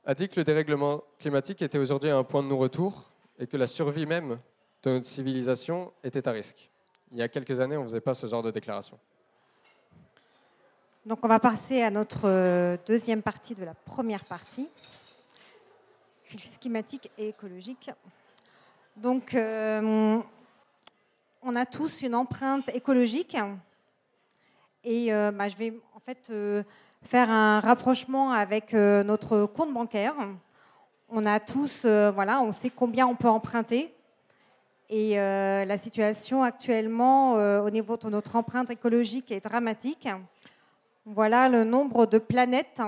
a 0.04 0.14
dit 0.14 0.28
que 0.28 0.40
le 0.40 0.44
dérèglement 0.44 1.02
climatique 1.18 1.62
était 1.62 1.78
aujourd'hui 1.78 2.10
à 2.10 2.16
un 2.16 2.24
point 2.24 2.42
de 2.42 2.48
non-retour 2.48 3.10
et 3.38 3.46
que 3.46 3.56
la 3.56 3.66
survie 3.66 4.06
même 4.06 4.38
de 4.82 4.90
notre 4.90 5.06
civilisation 5.06 5.92
était 6.02 6.26
à 6.26 6.32
risque. 6.32 6.68
Il 7.12 7.18
y 7.18 7.22
a 7.22 7.28
quelques 7.28 7.60
années, 7.60 7.76
on 7.76 7.82
ne 7.82 7.88
faisait 7.88 8.00
pas 8.00 8.14
ce 8.14 8.26
genre 8.26 8.42
de 8.42 8.50
déclaration. 8.50 8.98
Donc 11.06 11.18
on 11.22 11.28
va 11.28 11.38
passer 11.38 11.82
à 11.82 11.90
notre 11.90 12.28
euh, 12.28 12.76
deuxième 12.86 13.22
partie 13.22 13.54
de 13.54 13.64
la 13.64 13.74
première 13.74 14.24
partie, 14.24 14.68
crise 16.24 16.58
climatique 16.58 17.10
et 17.18 17.28
écologique. 17.28 17.90
Donc 18.96 19.34
euh, 19.34 20.20
on 21.42 21.56
a 21.56 21.66
tous 21.66 22.02
une 22.02 22.14
empreinte 22.14 22.68
écologique 22.74 23.36
et 24.84 25.12
euh, 25.12 25.30
bah, 25.30 25.48
je 25.48 25.56
vais 25.56 25.74
en 25.94 26.00
fait 26.00 26.32
faire 27.02 27.30
un 27.30 27.60
rapprochement 27.60 28.32
avec 28.32 28.72
notre 28.72 29.46
compte 29.46 29.72
bancaire. 29.72 30.14
On 31.08 31.26
a 31.26 31.40
tous, 31.40 31.84
voilà, 31.84 32.40
on 32.42 32.52
sait 32.52 32.70
combien 32.70 33.06
on 33.06 33.14
peut 33.14 33.28
emprunter. 33.28 33.94
Et 34.94 35.18
euh, 35.18 35.64
la 35.64 35.78
situation 35.78 36.42
actuellement 36.42 37.38
euh, 37.38 37.62
au 37.62 37.70
niveau 37.70 37.96
de 37.96 38.10
notre 38.10 38.36
empreinte 38.36 38.68
écologique 38.68 39.30
est 39.30 39.40
dramatique. 39.40 40.06
Voilà 41.06 41.48
le 41.48 41.64
nombre 41.64 42.04
de 42.04 42.18
planètes 42.18 42.82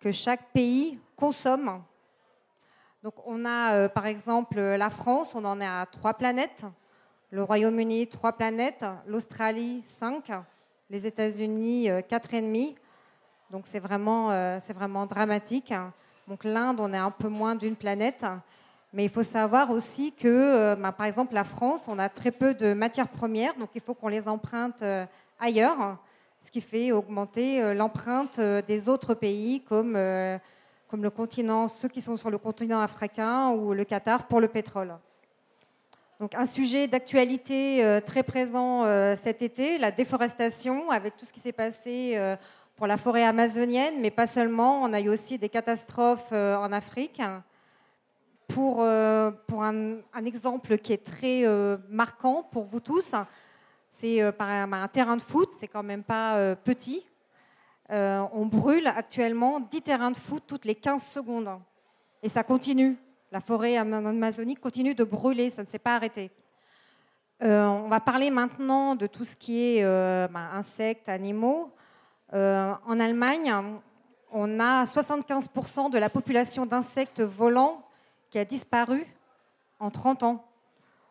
que 0.00 0.10
chaque 0.10 0.50
pays 0.54 0.98
consomme. 1.16 1.82
Donc 3.02 3.12
on 3.26 3.44
a 3.44 3.74
euh, 3.74 3.88
par 3.90 4.06
exemple 4.06 4.58
la 4.58 4.88
France, 4.88 5.34
on 5.34 5.44
en 5.44 5.60
est 5.60 5.66
à 5.66 5.86
trois 5.92 6.14
planètes, 6.14 6.64
le 7.30 7.42
Royaume-Uni 7.42 8.06
trois 8.06 8.32
planètes, 8.32 8.84
l'Australie 9.06 9.82
cinq, 9.84 10.30
les 10.90 11.06
États-Unis 11.06 11.88
quatre 12.08 12.32
et 12.34 12.40
demi. 12.40 12.74
Donc 13.50 13.64
c'est 13.66 13.80
vraiment, 13.80 14.30
c'est 14.60 14.72
vraiment 14.72 15.06
dramatique. 15.06 15.72
Donc 16.26 16.44
l'Inde, 16.44 16.78
on 16.80 16.92
est 16.92 16.98
un 16.98 17.10
peu 17.10 17.28
moins 17.28 17.54
d'une 17.54 17.76
planète. 17.76 18.24
Mais 18.94 19.04
il 19.04 19.10
faut 19.10 19.22
savoir 19.22 19.70
aussi 19.70 20.12
que, 20.12 20.26
euh, 20.26 20.74
bah, 20.74 20.92
par 20.92 21.04
exemple, 21.04 21.34
la 21.34 21.44
France, 21.44 21.82
on 21.88 21.98
a 21.98 22.08
très 22.08 22.30
peu 22.30 22.54
de 22.54 22.72
matières 22.72 23.08
premières, 23.08 23.54
donc 23.56 23.68
il 23.74 23.82
faut 23.82 23.92
qu'on 23.92 24.08
les 24.08 24.26
emprunte 24.26 24.80
euh, 24.80 25.04
ailleurs, 25.38 25.98
ce 26.40 26.50
qui 26.50 26.62
fait 26.62 26.90
augmenter 26.90 27.62
euh, 27.62 27.74
l'empreinte 27.74 28.40
des 28.40 28.88
autres 28.88 29.12
pays 29.12 29.60
comme, 29.60 29.92
comme 30.88 31.02
le 31.02 31.10
continent, 31.10 31.68
ceux 31.68 31.88
qui 31.88 32.00
sont 32.00 32.16
sur 32.16 32.30
le 32.30 32.38
continent 32.38 32.80
africain 32.80 33.50
ou 33.50 33.74
le 33.74 33.84
Qatar 33.84 34.26
pour 34.26 34.40
le 34.40 34.48
pétrole. 34.48 34.96
Donc 36.20 36.34
un 36.34 36.46
sujet 36.46 36.88
d'actualité 36.88 38.00
très 38.04 38.24
présent 38.24 38.84
cet 39.14 39.40
été, 39.40 39.78
la 39.78 39.92
déforestation, 39.92 40.90
avec 40.90 41.16
tout 41.16 41.24
ce 41.24 41.32
qui 41.32 41.38
s'est 41.38 41.52
passé 41.52 42.18
pour 42.74 42.88
la 42.88 42.96
forêt 42.96 43.24
amazonienne, 43.24 44.00
mais 44.00 44.10
pas 44.10 44.26
seulement. 44.26 44.82
On 44.82 44.92
a 44.92 45.00
eu 45.00 45.08
aussi 45.08 45.38
des 45.38 45.48
catastrophes 45.48 46.32
en 46.32 46.72
Afrique 46.72 47.20
pour, 48.48 48.80
euh, 48.80 49.30
un, 49.52 50.24
exemple 50.24 50.78
qui 50.78 50.92
est 50.92 51.04
très 51.04 51.46
euh, 51.46 51.76
marquant 51.88 52.42
pour 52.42 52.64
vous 52.64 52.80
tous. 52.80 53.14
C'est 53.90 54.22
euh, 54.22 54.32
un, 54.40 54.72
un, 54.72 54.88
terrain 54.88 55.16
de 55.16 55.22
foot, 55.22 55.50
c'est 55.56 55.68
quand 55.68 55.82
même 55.82 56.02
pas 56.02 56.56
petit. 56.56 57.04
on 57.90 58.46
brûle 58.46 58.86
actuellement 58.86 59.60
10 59.60 59.82
terrains 59.82 60.10
de 60.10 60.16
foot 60.16 60.42
toutes 60.46 60.64
les 60.64 60.74
15 60.74 61.02
secondes. 61.02 61.50
Et 62.22 62.28
ça 62.28 62.42
continue. 62.42 62.96
La 63.30 63.40
forêt 63.40 63.76
amazonique 63.76 64.60
continue 64.60 64.94
de 64.94 65.04
brûler, 65.04 65.50
ça 65.50 65.62
ne 65.62 65.68
s'est 65.68 65.78
pas 65.78 65.94
arrêté. 65.96 66.30
on 67.40 67.88
va 67.88 68.00
parler 68.00 68.30
maintenant 68.30 68.94
de 68.94 69.06
tout 69.06 69.24
ce 69.24 69.36
qui 69.36 69.60
est 69.60 69.82
bah, 70.28 70.50
insectes, 70.54 71.08
animaux. 71.08 71.70
en 72.32 73.00
Allemagne, 73.00 73.52
on 74.32 74.60
a 74.60 74.84
75% 74.84 75.90
de 75.90 75.98
la 75.98 76.10
population 76.10 76.66
d'insectes 76.66 77.20
volants 77.20 77.82
qui 78.30 78.38
a 78.38 78.44
disparu 78.44 79.06
en 79.80 79.90
30 79.90 80.22
ans. 80.22 80.44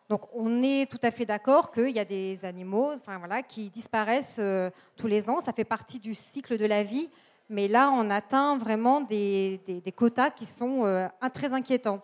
Donc 0.08 0.22
on 0.32 0.62
est 0.62 0.90
tout 0.90 0.98
à 1.02 1.10
fait 1.10 1.26
d'accord 1.26 1.70
qu'il 1.70 1.90
y 1.90 1.98
a 1.98 2.04
des 2.04 2.44
animaux 2.44 2.92
enfin, 2.94 3.18
voilà, 3.18 3.42
qui 3.42 3.68
disparaissent 3.68 4.38
euh, 4.38 4.70
tous 4.96 5.06
les 5.06 5.28
ans, 5.28 5.40
ça 5.40 5.52
fait 5.52 5.64
partie 5.64 5.98
du 5.98 6.14
cycle 6.14 6.56
de 6.56 6.64
la 6.64 6.82
vie, 6.82 7.10
mais 7.48 7.68
là 7.68 7.90
on 7.92 8.10
atteint 8.10 8.56
vraiment 8.56 9.00
des, 9.00 9.60
quotas 9.96 10.30
qui 10.30 10.46
sont 10.46 10.84
euh, 10.84 11.08
très 11.32 11.52
inquiétants. 11.52 12.00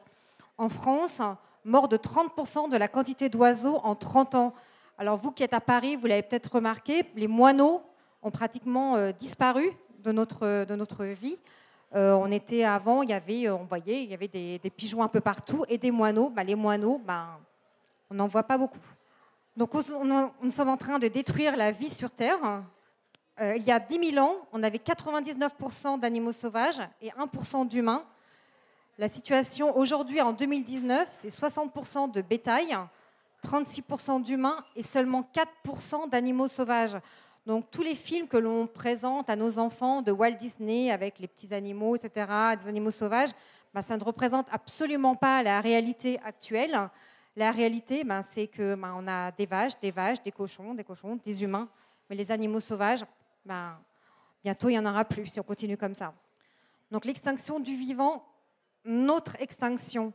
En 0.57 0.69
France, 0.69 1.21
mort 1.65 1.89
de 1.89 1.97
30% 1.97 2.71
de 2.71 2.77
la 2.77 2.89
quantité 2.89 3.29
d'oiseaux 3.29 3.81
en 3.83 3.95
30 3.95 4.35
ans. 4.35 4.55
Alors 4.99 5.17
vous 5.17 5.33
qui 5.33 5.43
êtes 5.43 5.55
à 5.55 5.61
Paris, 5.61 5.97
vous 5.97 6.07
l'avez 6.07 6.23
peut-être 6.23 6.55
remarqué, 6.55 7.05
les 7.17 7.29
moineaux 7.29 7.83
ont 8.23 8.31
pratiquement 8.31 8.97
euh, 8.97 9.13
disparu 9.13 9.71
de 10.03 10.13
notre, 10.13 10.65
de 10.65 10.75
notre 10.75 11.05
vie. 11.05 11.39
Euh, 11.95 12.13
on 12.15 12.31
était 12.33 12.65
avant, 12.65 13.03
il 13.03 13.11
y 13.11 13.13
avait, 13.13 13.49
on 13.51 13.65
voyait, 13.65 14.03
il 14.03 14.11
y 14.11 14.15
avait 14.15 14.29
des, 14.29 14.59
pigeons 14.77 15.03
un 15.03 15.09
peu 15.09 15.21
partout 15.21 15.65
et 15.69 15.79
des 15.79 15.91
moineaux. 15.91 16.29
Bah, 16.29 16.43
les 16.43 16.57
moineaux, 16.57 17.01
bah, 17.05 17.39
on 18.11 18.15
n'en 18.15 18.27
voit 18.27 18.43
pas 18.43 18.59
beaucoup. 18.59 18.81
Donc, 19.57 19.71
nous 19.75 20.51
sommes 20.51 20.69
en 20.69 20.77
train 20.77 20.99
de 20.99 21.07
détruire 21.07 21.57
la 21.57 21.71
vie 21.71 21.91
sur 21.91 22.11
Terre. 22.11 22.65
Euh, 23.41 23.57
il 23.57 23.65
y 23.65 23.73
a 23.73 23.81
10 23.81 24.13
000 24.13 24.25
ans, 24.25 24.37
on 24.53 24.63
avait 24.63 24.79
99% 24.79 25.99
d'animaux 25.99 26.33
sauvages 26.33 26.81
et 27.03 27.11
1% 27.11 27.67
d'humains. 27.67 28.05
La 28.97 29.09
situation 29.09 29.77
aujourd'hui, 29.77 30.21
en 30.21 30.33
2019, 30.33 31.09
c'est 31.11 31.29
60% 31.29 32.13
de 32.13 32.23
bétail, 32.23 32.77
36% 33.43 34.23
d'humains 34.23 34.57
et 34.77 34.85
seulement 34.85 35.29
4% 35.65 36.09
d'animaux 36.09 36.47
sauvages. 36.47 36.97
Donc 37.45 37.69
tous 37.73 37.83
les 37.83 37.97
films 37.97 38.29
que 38.29 38.37
l'on 38.37 38.69
présente 38.69 39.29
à 39.29 39.35
nos 39.35 39.59
enfants 39.59 40.01
de 40.01 40.13
Walt 40.13 40.33
Disney 40.33 40.93
avec 40.93 41.19
les 41.19 41.27
petits 41.27 41.53
animaux, 41.53 41.97
etc., 41.97 42.27
des 42.57 42.69
animaux 42.69 42.93
sauvages, 42.93 43.31
ben, 43.75 43.83
ça 43.83 43.97
ne 43.97 44.05
représente 44.05 44.47
absolument 44.53 45.17
pas 45.17 45.43
la 45.43 45.61
réalité 45.61 46.21
actuelle. 46.25 46.89
La 47.35 47.51
réalité, 47.51 48.05
ben, 48.05 48.23
c'est 48.23 48.47
que 48.47 48.77
on 48.81 49.09
a 49.09 49.33
des 49.33 49.47
vaches, 49.47 49.79
des 49.81 49.91
vaches, 49.91 50.23
des 50.23 50.31
cochons, 50.31 50.73
des 50.73 50.85
cochons, 50.85 51.19
des 51.25 51.43
humains, 51.43 51.69
mais 52.09 52.15
les 52.15 52.31
animaux 52.31 52.61
sauvages, 52.61 53.05
ben, 53.45 53.79
bientôt 54.43 54.69
il 54.69 54.73
n'y 54.73 54.79
en 54.79 54.87
aura 54.87 55.05
plus 55.05 55.27
si 55.27 55.41
on 55.41 55.43
continue 55.43 55.77
comme 55.77 55.95
ça. 55.95 56.15
Donc 56.91 57.05
l'extinction 57.05 57.61
du 57.61 57.75
vivant, 57.75 58.25
notre 58.85 59.41
extinction. 59.41 60.13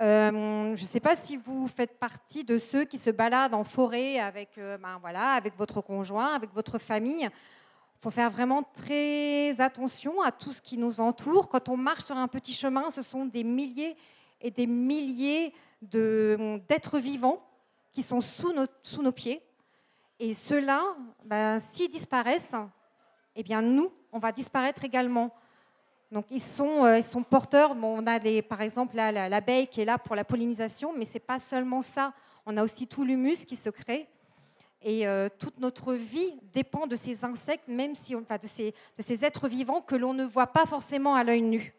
Euh, 0.00 0.76
je 0.76 0.80
ne 0.80 0.86
sais 0.86 1.00
pas 1.00 1.16
si 1.16 1.36
vous 1.36 1.66
faites 1.66 1.98
partie 1.98 2.44
de 2.44 2.56
ceux 2.56 2.84
qui 2.84 2.98
se 2.98 3.10
baladent 3.10 3.54
en 3.54 3.64
forêt 3.64 4.20
avec, 4.20 4.56
euh, 4.58 4.78
ben 4.78 4.98
voilà, 5.00 5.32
avec 5.32 5.56
votre 5.56 5.80
conjoint, 5.80 6.34
avec 6.34 6.52
votre 6.54 6.78
famille. 6.78 7.24
Il 7.24 8.00
faut 8.00 8.12
faire 8.12 8.30
vraiment 8.30 8.62
très 8.62 9.60
attention 9.60 10.22
à 10.22 10.30
tout 10.30 10.52
ce 10.52 10.62
qui 10.62 10.78
nous 10.78 11.00
entoure. 11.00 11.48
Quand 11.48 11.68
on 11.68 11.76
marche 11.76 12.04
sur 12.04 12.16
un 12.16 12.28
petit 12.28 12.52
chemin, 12.52 12.90
ce 12.90 13.02
sont 13.02 13.26
des 13.26 13.42
milliers 13.42 13.96
et 14.40 14.52
des 14.52 14.68
milliers 14.68 15.52
d'êtres 15.82 16.98
vivants 16.98 17.44
qui 17.92 18.02
sont 18.02 18.20
sous 18.20 18.52
nos, 18.52 18.66
sous 18.82 19.02
nos 19.02 19.10
pieds. 19.10 19.42
Et 20.20 20.34
ceux-là, 20.34 20.82
ben, 21.24 21.60
s'ils 21.60 21.88
disparaissent, 21.88 22.54
eh 23.36 23.42
bien 23.42 23.62
nous, 23.62 23.92
on 24.12 24.18
va 24.18 24.32
disparaître 24.32 24.84
également. 24.84 25.32
Donc 26.10 26.26
ils 26.30 26.42
sont, 26.42 26.84
euh, 26.84 26.98
ils 26.98 27.04
sont 27.04 27.22
porteurs. 27.22 27.76
on 27.80 28.06
a 28.06 28.18
par 28.42 28.62
exemple 28.62 28.96
l'abeille 28.96 29.66
qui 29.66 29.80
est 29.80 29.84
là 29.84 29.98
pour 29.98 30.16
la 30.16 30.24
pollinisation, 30.24 30.92
mais 30.96 31.04
c'est 31.04 31.18
pas 31.20 31.38
seulement 31.38 31.82
ça. 31.82 32.14
On 32.46 32.56
a 32.56 32.64
aussi 32.64 32.86
tout 32.86 33.04
l'humus 33.04 33.44
qui 33.46 33.56
se 33.56 33.70
crée. 33.70 34.08
Et 34.82 35.06
euh, 35.06 35.28
toute 35.38 35.58
notre 35.58 35.94
vie 35.94 36.34
dépend 36.52 36.86
de 36.86 36.96
ces 36.96 37.24
insectes, 37.24 37.68
même 37.68 37.94
si 37.94 38.14
on, 38.14 38.20
enfin, 38.20 38.38
de, 38.38 38.46
ces, 38.46 38.72
de 38.96 39.02
ces 39.02 39.24
êtres 39.24 39.48
vivants 39.48 39.80
que 39.80 39.96
l'on 39.96 40.14
ne 40.14 40.24
voit 40.24 40.46
pas 40.46 40.66
forcément 40.66 41.14
à 41.14 41.24
l'œil 41.24 41.42
nu. 41.42 41.74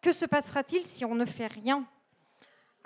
Que 0.00 0.12
se 0.12 0.24
passera-t-il 0.24 0.84
si 0.84 1.04
on 1.04 1.14
ne 1.14 1.24
fait 1.24 1.46
rien? 1.46 1.84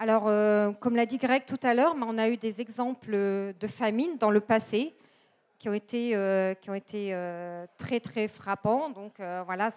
Alors, 0.01 0.27
euh, 0.27 0.73
comme 0.73 0.97
l'a 0.97 1.07
dit 1.07 1.19
Greg 1.19 1.45
tout 1.47 1.61
à 1.63 1.75
l'heure, 1.75 1.95
on 1.95 2.19
a 2.19 2.29
eu 2.29 2.37
des 2.37 2.61
exemples 2.61 3.13
de 3.13 3.67
famine 3.69 4.17
dans 4.19 4.33
le 4.33 4.41
passé 4.41 4.93
qui 5.61 5.69
ont 5.69 5.75
été, 5.75 6.11
été 6.75 7.67
très 7.79 8.01
très 8.01 8.27
frappants. 8.27 8.91
Donc 8.91 9.13
voilà, 9.19 9.71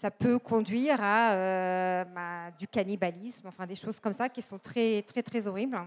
ça 0.00 0.10
peut 0.10 0.38
conduire 0.38 0.98
à 1.02 1.32
euh, 1.32 2.04
bah, 2.04 2.50
du 2.58 2.66
cannibalisme, 2.66 3.48
enfin 3.48 3.66
des 3.66 3.74
choses 3.74 4.00
comme 4.00 4.12
ça 4.12 4.28
qui 4.28 4.40
sont 4.40 4.58
très 4.58 5.02
très 5.02 5.22
très 5.22 5.46
horribles. 5.46 5.78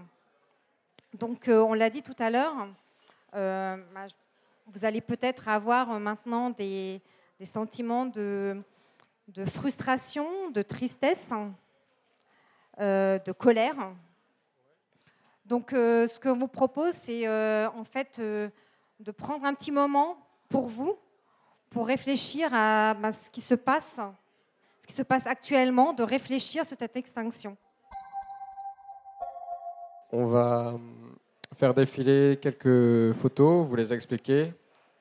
Donc 1.18 1.48
euh, 1.48 1.60
on 1.62 1.74
l'a 1.74 1.90
dit 1.90 2.02
tout 2.02 2.14
à 2.18 2.30
l'heure, 2.30 2.54
euh, 3.34 3.76
bah, 3.92 4.06
vous 4.72 4.84
allez 4.84 5.00
peut-être 5.00 5.48
avoir 5.48 5.98
maintenant 5.98 6.50
des, 6.50 7.00
sentiments 7.44 8.06
de, 8.06 8.56
frustration, 9.46 10.50
de 10.50 10.62
tristesse, 10.62 11.30
de 12.78 13.32
colère. 13.32 13.76
Donc 15.46 15.70
ce 15.70 16.18
que 16.18 16.28
vous 16.28 16.48
propose, 16.48 16.94
c'est 16.94 17.28
en 17.28 17.84
fait 17.84 18.20
de 18.20 19.10
prendre 19.12 19.44
un 19.44 19.54
petit 19.54 19.72
moment 19.72 20.16
pour 20.48 20.68
vous 20.68 20.98
pour 21.70 21.88
réfléchir 21.88 22.48
à 22.52 22.94
ben, 22.94 23.10
ce 23.10 23.28
qui 23.30 23.40
se 23.40 23.54
passe, 23.54 23.98
ce 24.80 24.86
qui 24.86 24.92
se 24.94 25.02
passe 25.02 25.26
actuellement, 25.26 25.92
de 25.92 26.04
réfléchir 26.04 26.64
sur 26.64 26.76
cette 26.78 26.96
extinction. 26.96 27.56
On 30.12 30.26
va 30.26 30.78
faire 31.56 31.74
défiler 31.74 32.38
quelques 32.40 33.12
photos, 33.14 33.66
vous 33.66 33.74
les 33.74 33.92
expliquer, 33.92 34.54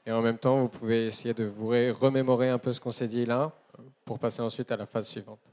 et 0.08 0.12
en 0.12 0.24
même 0.24 0.40
temps, 0.40 0.62
vous 0.62 0.70
pouvez 0.70 1.06
essayer 1.08 1.36
de 1.36 1.46
vous 1.46 1.68
remémorer 1.68 2.50
un 2.50 2.58
peu 2.58 2.74
ce 2.74 2.82
qu'on 2.82 2.92
s'est 2.92 3.08
dit 3.08 3.28
là, 3.28 3.52
pour 4.04 4.18
passer 4.18 4.42
ensuite 4.42 4.72
à 4.72 4.76
la 4.76 4.88
phase 4.88 5.08
suivante. 5.08 5.53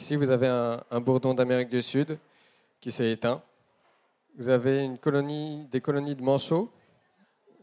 Ici, 0.00 0.16
vous 0.16 0.30
avez 0.30 0.48
un, 0.48 1.00
bourdon 1.00 1.34
d'Amérique 1.34 1.68
du 1.68 1.82
Sud 1.82 2.18
qui 2.80 2.90
s'est 2.90 3.12
éteint. 3.12 3.42
Vous 4.38 4.48
avez 4.48 4.88
des 4.88 5.80
colonies 5.82 6.14
de 6.14 6.22
manchots. 6.22 6.70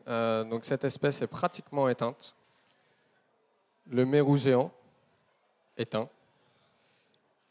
Euh, 0.07 0.43
donc 0.43 0.63
cette 0.63 0.83
espèce 0.83 1.19
est 1.23 1.27
pratiquement 1.27 1.89
éteinte 1.89 2.35
le 3.89 4.05
mérou 4.05 4.37
géant 4.37 4.71
éteint. 5.77 6.07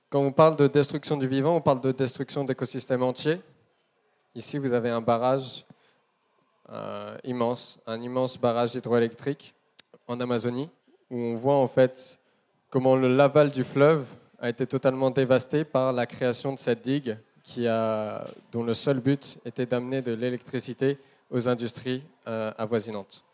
Quand 0.09 0.21
on 0.21 0.31
parle 0.31 0.57
de 0.57 0.69
destruction 0.69 1.17
du 1.17 1.27
vivant, 1.27 1.57
on 1.57 1.61
parle 1.61 1.81
de 1.81 1.91
destruction 1.91 2.45
d'écosystèmes 2.45 3.03
entiers. 3.03 3.41
Ici, 4.37 4.57
vous 4.57 4.73
avez 4.73 4.91
un 4.91 5.01
barrage 5.01 5.67
euh, 6.69 7.19
immense, 7.25 7.81
un 7.87 8.01
immense 8.01 8.39
barrage 8.39 8.77
hydroélectrique 8.77 9.53
en 10.07 10.21
Amazonie, 10.21 10.71
où 11.11 11.19
on 11.19 11.35
voit 11.35 11.57
en 11.57 11.67
fait 11.67 12.21
comment 12.71 12.95
le 12.95 13.15
laval 13.15 13.51
du 13.51 13.65
fleuve 13.65 14.07
a 14.39 14.49
été 14.49 14.67
totalement 14.67 15.11
dévasté 15.11 15.65
par 15.65 15.93
la 15.93 16.07
création 16.07 16.53
de 16.53 16.59
cette 16.59 16.83
digue 16.83 17.17
dont 18.53 18.65
le 18.65 18.75
seul 18.75 19.01
but 19.01 19.39
était 19.45 19.67
d'amener 19.67 20.03
de 20.03 20.13
l'électricité 20.13 20.99
aux 21.31 21.49
industries 21.49 22.03
euh, 22.27 22.53
avoisinantes. 22.59 23.25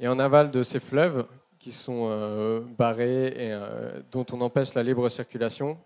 Et 0.00 0.08
en 0.08 0.18
aval 0.18 0.50
de 0.50 0.62
ces 0.62 0.80
fleuves, 0.80 1.26
qui 1.58 1.70
sont 1.70 2.08
euh, 2.08 2.60
barrés 2.76 3.28
et 3.28 3.52
euh, 3.52 4.00
dont 4.10 4.26
on 4.32 4.40
empêche 4.40 4.74
la 4.74 4.82
libre 4.82 5.08
circulation. 5.08 5.78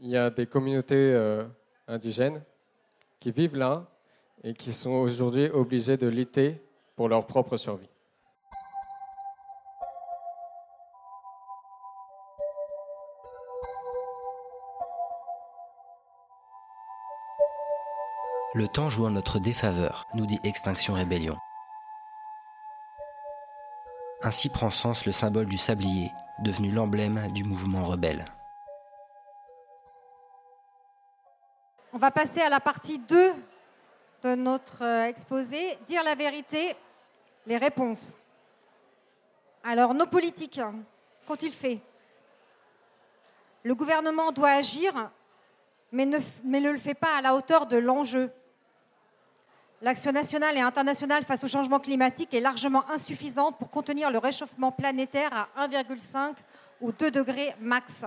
Il 0.00 0.10
y 0.10 0.16
a 0.16 0.28
des 0.28 0.44
communautés 0.46 1.16
indigènes 1.88 2.42
qui 3.18 3.30
vivent 3.30 3.56
là 3.56 3.86
et 4.44 4.52
qui 4.52 4.74
sont 4.74 4.90
aujourd'hui 4.90 5.48
obligées 5.48 5.96
de 5.96 6.06
lutter 6.06 6.60
pour 6.96 7.08
leur 7.08 7.26
propre 7.26 7.56
survie. 7.56 7.88
Le 18.56 18.68
temps 18.68 18.88
joue 18.88 19.04
en 19.04 19.10
notre 19.10 19.38
défaveur, 19.38 20.06
nous 20.14 20.24
dit 20.24 20.40
Extinction 20.42 20.94
Rébellion. 20.94 21.36
Ainsi 24.22 24.48
prend 24.48 24.70
sens 24.70 25.04
le 25.04 25.12
symbole 25.12 25.44
du 25.44 25.58
sablier, 25.58 26.10
devenu 26.38 26.70
l'emblème 26.70 27.30
du 27.32 27.44
mouvement 27.44 27.84
rebelle. 27.84 28.24
On 31.92 31.98
va 31.98 32.10
passer 32.10 32.40
à 32.40 32.48
la 32.48 32.58
partie 32.58 32.98
2 32.98 33.34
de 34.22 34.34
notre 34.34 34.82
euh, 34.82 35.04
exposé, 35.04 35.76
dire 35.84 36.02
la 36.02 36.14
vérité, 36.14 36.74
les 37.46 37.58
réponses. 37.58 38.14
Alors, 39.64 39.92
nos 39.92 40.06
politiques, 40.06 40.62
qu'ont-ils 41.28 41.52
fait? 41.52 41.78
Le 43.64 43.74
gouvernement 43.74 44.32
doit 44.32 44.52
agir, 44.52 45.10
mais 45.92 46.06
ne, 46.06 46.16
mais 46.42 46.60
ne 46.60 46.70
le 46.70 46.78
fait 46.78 46.94
pas 46.94 47.18
à 47.18 47.20
la 47.20 47.34
hauteur 47.34 47.66
de 47.66 47.76
l'enjeu. 47.76 48.32
L'action 49.82 50.10
nationale 50.10 50.56
et 50.56 50.60
internationale 50.60 51.24
face 51.24 51.44
au 51.44 51.48
changement 51.48 51.78
climatique 51.78 52.32
est 52.32 52.40
largement 52.40 52.88
insuffisante 52.90 53.58
pour 53.58 53.70
contenir 53.70 54.10
le 54.10 54.16
réchauffement 54.16 54.72
planétaire 54.72 55.48
à 55.54 55.68
1,5 55.68 56.34
ou 56.80 56.92
2 56.92 57.10
degrés 57.10 57.54
max. 57.60 58.04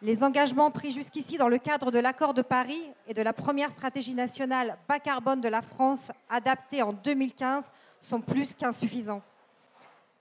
Les 0.00 0.24
engagements 0.24 0.70
pris 0.70 0.90
jusqu'ici 0.90 1.36
dans 1.36 1.48
le 1.48 1.58
cadre 1.58 1.90
de 1.90 1.98
l'accord 1.98 2.32
de 2.32 2.40
Paris 2.40 2.82
et 3.06 3.12
de 3.12 3.20
la 3.20 3.34
première 3.34 3.70
stratégie 3.70 4.14
nationale 4.14 4.78
bas 4.88 5.00
carbone 5.00 5.42
de 5.42 5.48
la 5.48 5.60
France 5.60 6.10
adaptée 6.30 6.82
en 6.82 6.94
2015 6.94 7.70
sont 8.00 8.22
plus 8.22 8.54
qu'insuffisants. 8.54 9.22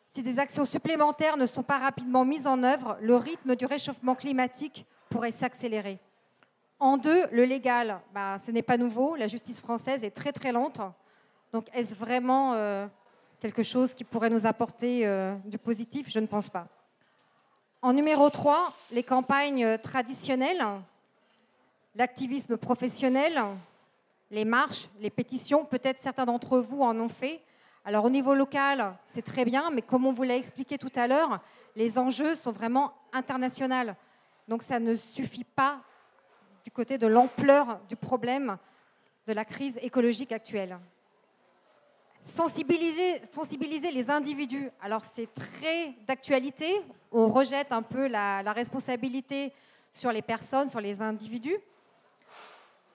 Si 0.10 0.22
des 0.22 0.40
actions 0.40 0.66
supplémentaires 0.66 1.38
ne 1.38 1.46
sont 1.46 1.64
pas 1.64 1.80
rapidement 1.80 2.26
mises 2.26 2.48
en 2.48 2.64
œuvre, 2.64 2.98
le 3.02 3.16
rythme 3.16 3.56
du 3.56 3.66
réchauffement 3.66 4.14
climatique 4.14 4.86
pourrait 5.10 5.32
s'accélérer. 5.32 6.00
En 6.80 6.98
deux, 6.98 7.28
le 7.32 7.44
légal, 7.44 8.00
bah, 8.14 8.38
ce 8.40 8.52
n'est 8.52 8.62
pas 8.62 8.78
nouveau. 8.78 9.16
La 9.16 9.28
justice 9.28 9.60
française 9.60 10.04
est 10.04 10.12
très 10.12 10.32
très 10.32 10.52
lente. 10.52 10.82
Donc 11.52 11.68
est-ce 11.74 11.96
vraiment 11.96 12.54
euh, 12.54 12.88
quelque 13.40 13.64
chose 13.64 13.94
qui 13.94 14.04
pourrait 14.04 14.30
nous 14.30 14.46
apporter 14.46 15.06
euh, 15.06 15.36
du 15.46 15.58
positif? 15.58 16.08
Je 16.10 16.20
ne 16.20 16.28
pense 16.28 16.50
pas. 16.50 16.68
En 17.82 17.94
numéro 17.94 18.30
3, 18.30 18.74
les 18.92 19.04
campagnes 19.04 19.78
traditionnelles, 19.78 20.64
l'activisme 21.96 22.58
professionnel, 22.58 23.42
les 24.32 24.46
marches, 24.46 24.88
les 25.00 25.10
pétitions, 25.10 25.66
peut-être 25.66 26.00
certains 26.00 26.26
d'entre 26.26 26.60
vous 26.60 26.82
en 26.82 27.00
ont 27.00 27.10
fait. 27.10 27.42
Alors 27.86 28.06
au 28.06 28.10
niveau 28.10 28.34
local, 28.34 28.96
c'est 29.08 29.22
très 29.22 29.46
bien, 29.46 29.70
mais 29.70 29.82
comme 29.82 30.06
on 30.06 30.14
vous 30.14 30.24
l'a 30.24 30.38
expliqué 30.38 30.78
tout 30.78 30.92
à 30.96 31.08
l'heure, 31.08 31.40
les 31.76 32.00
enjeux 32.00 32.36
sont 32.36 32.52
vraiment 32.52 32.94
internationaux. 33.12 33.94
Donc 34.48 34.64
ça 34.64 34.80
ne 34.80 34.96
suffit 34.96 35.44
pas 35.44 35.82
du 36.64 36.72
côté 36.72 36.98
de 36.98 37.08
l'ampleur 37.08 37.80
du 37.90 37.96
problème 37.96 38.58
de 39.28 39.34
la 39.34 39.46
crise 39.46 39.78
écologique 39.82 40.32
actuelle. 40.32 40.78
Sensibiliser, 42.22 43.92
les 43.92 44.10
individus, 44.10 44.70
alors 44.82 45.04
c'est 45.04 45.28
très 45.34 45.94
d'actualité, 46.08 46.82
on 47.12 47.28
rejette 47.28 47.74
un 47.74 47.82
peu 47.82 48.08
la, 48.08 48.42
responsabilité 48.54 49.52
sur 49.92 50.12
les 50.12 50.22
personnes, 50.22 50.70
sur 50.70 50.80
les 50.80 51.02
individus. 51.02 51.58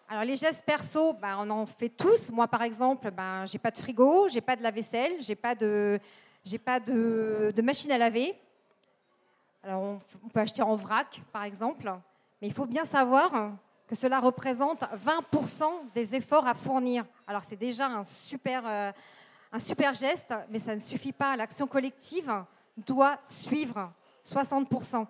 Alors 0.09 0.25
les 0.25 0.37
gestes 0.37 0.65
perso, 0.65 1.13
ben, 1.13 1.37
on 1.41 1.51
en 1.51 1.67
fait 1.67 1.91
tous. 1.91 2.31
Moi 2.31 2.49
par 2.49 2.63
exemple, 2.63 3.11
ben, 3.11 3.45
j'ai 3.45 3.59
pas 3.59 3.71
de 3.71 3.77
frigo, 3.77 4.29
j'ai 4.31 4.41
pas 4.41 4.57
de 4.57 4.63
lave-vaisselle, 4.63 5.17
j'ai 5.21 5.37
pas 5.37 5.55
de, 5.55 6.01
pas 6.65 6.81
de, 6.81 7.61
machine 7.63 7.93
à 7.93 7.99
laver. 7.99 8.35
Alors 9.63 9.99
on 10.25 10.29
peut 10.31 10.41
acheter 10.41 10.63
en 10.63 10.75
vrac 10.75 11.21
par 11.31 11.45
exemple, 11.45 11.93
mais 12.41 12.49
il 12.49 12.53
faut 12.53 12.67
bien 12.67 12.85
savoir 12.85 13.53
que 13.87 13.95
cela 13.95 14.21
représente 14.21 14.83
20% 14.83 15.65
des 15.95 16.15
efforts 16.15 16.47
à 16.47 16.55
fournir. 16.55 17.05
Alors 17.27 17.43
c'est 17.43 17.57
déjà 17.57 17.87
un 17.87 18.05
super, 18.05 18.63
euh, 18.67 18.93
un 19.51 19.59
super 19.59 19.95
geste, 19.95 20.35
mais 20.51 20.59
ça 20.59 20.75
ne 20.75 20.81
suffit 20.81 21.13
pas. 21.13 21.37
L'action 21.37 21.67
collective 21.67 22.33
doit 22.77 23.19
suivre 23.25 23.91
60%. 24.25 25.07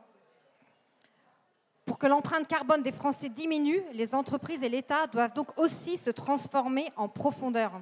Pour 1.85 1.99
que 1.99 2.07
l'empreinte 2.07 2.47
carbone 2.47 2.83
des 2.83 2.93
Français 2.93 3.29
diminue, 3.29 3.83
les 3.93 4.15
entreprises 4.15 4.63
et 4.63 4.69
l'État 4.69 5.07
doivent 5.07 5.33
donc 5.33 5.59
aussi 5.59 5.97
se 5.97 6.11
transformer 6.11 6.93
en 6.97 7.09
profondeur. 7.09 7.73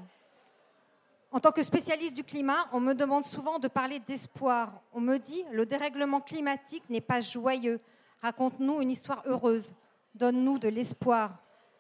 En 1.33 1.41
tant 1.41 1.51
que 1.51 1.63
spécialiste 1.63 2.15
du 2.15 2.25
climat, 2.25 2.69
on 2.73 2.81
me 2.81 2.95
demande 2.95 3.25
souvent 3.25 3.59
de 3.59 3.69
parler 3.69 3.99
d'espoir. 4.01 4.73
On 4.95 5.01
me 5.01 5.19
dit, 5.19 5.45
le 5.51 5.67
dérèglement 5.67 6.21
climatique 6.21 6.85
n'est 6.89 7.01
pas 7.01 7.21
joyeux. 7.21 7.81
Raconte-nous 8.23 8.81
une 8.81 8.91
histoire 8.91 9.23
heureuse. 9.27 9.75
Donne-nous 10.15 10.59
de 10.59 10.69
l'espoir. 10.69 11.39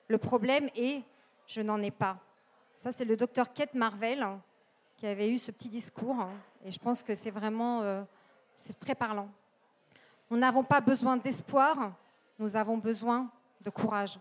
Le 0.08 0.18
problème 0.18 0.68
est, 0.74 1.02
je 1.46 1.60
n'en 1.62 1.80
ai 1.82 1.90
pas. 1.90 2.18
Ça, 2.74 2.92
c'est 2.92 3.04
le 3.04 3.16
docteur 3.16 3.52
Kate 3.52 3.74
Marvel 3.74 4.22
hein, 4.22 4.40
qui 4.96 5.06
avait 5.06 5.30
eu 5.30 5.38
ce 5.38 5.50
petit 5.50 5.68
discours. 5.68 6.20
hein, 6.20 6.30
et 6.64 6.70
je 6.70 6.78
pense 6.78 7.02
que 7.02 7.14
c'est 7.14 7.30
vraiment 7.30 7.82
euh, 7.82 8.02
très 8.80 8.94
parlant. 8.94 9.28
Nous 10.30 10.36
n'avons 10.36 10.64
pas 10.64 10.80
besoin 10.80 11.16
d'espoir, 11.16 11.92
nous 12.38 12.56
avons 12.56 12.76
besoin 12.76 13.30
de 13.60 13.70
courage. 13.70 14.18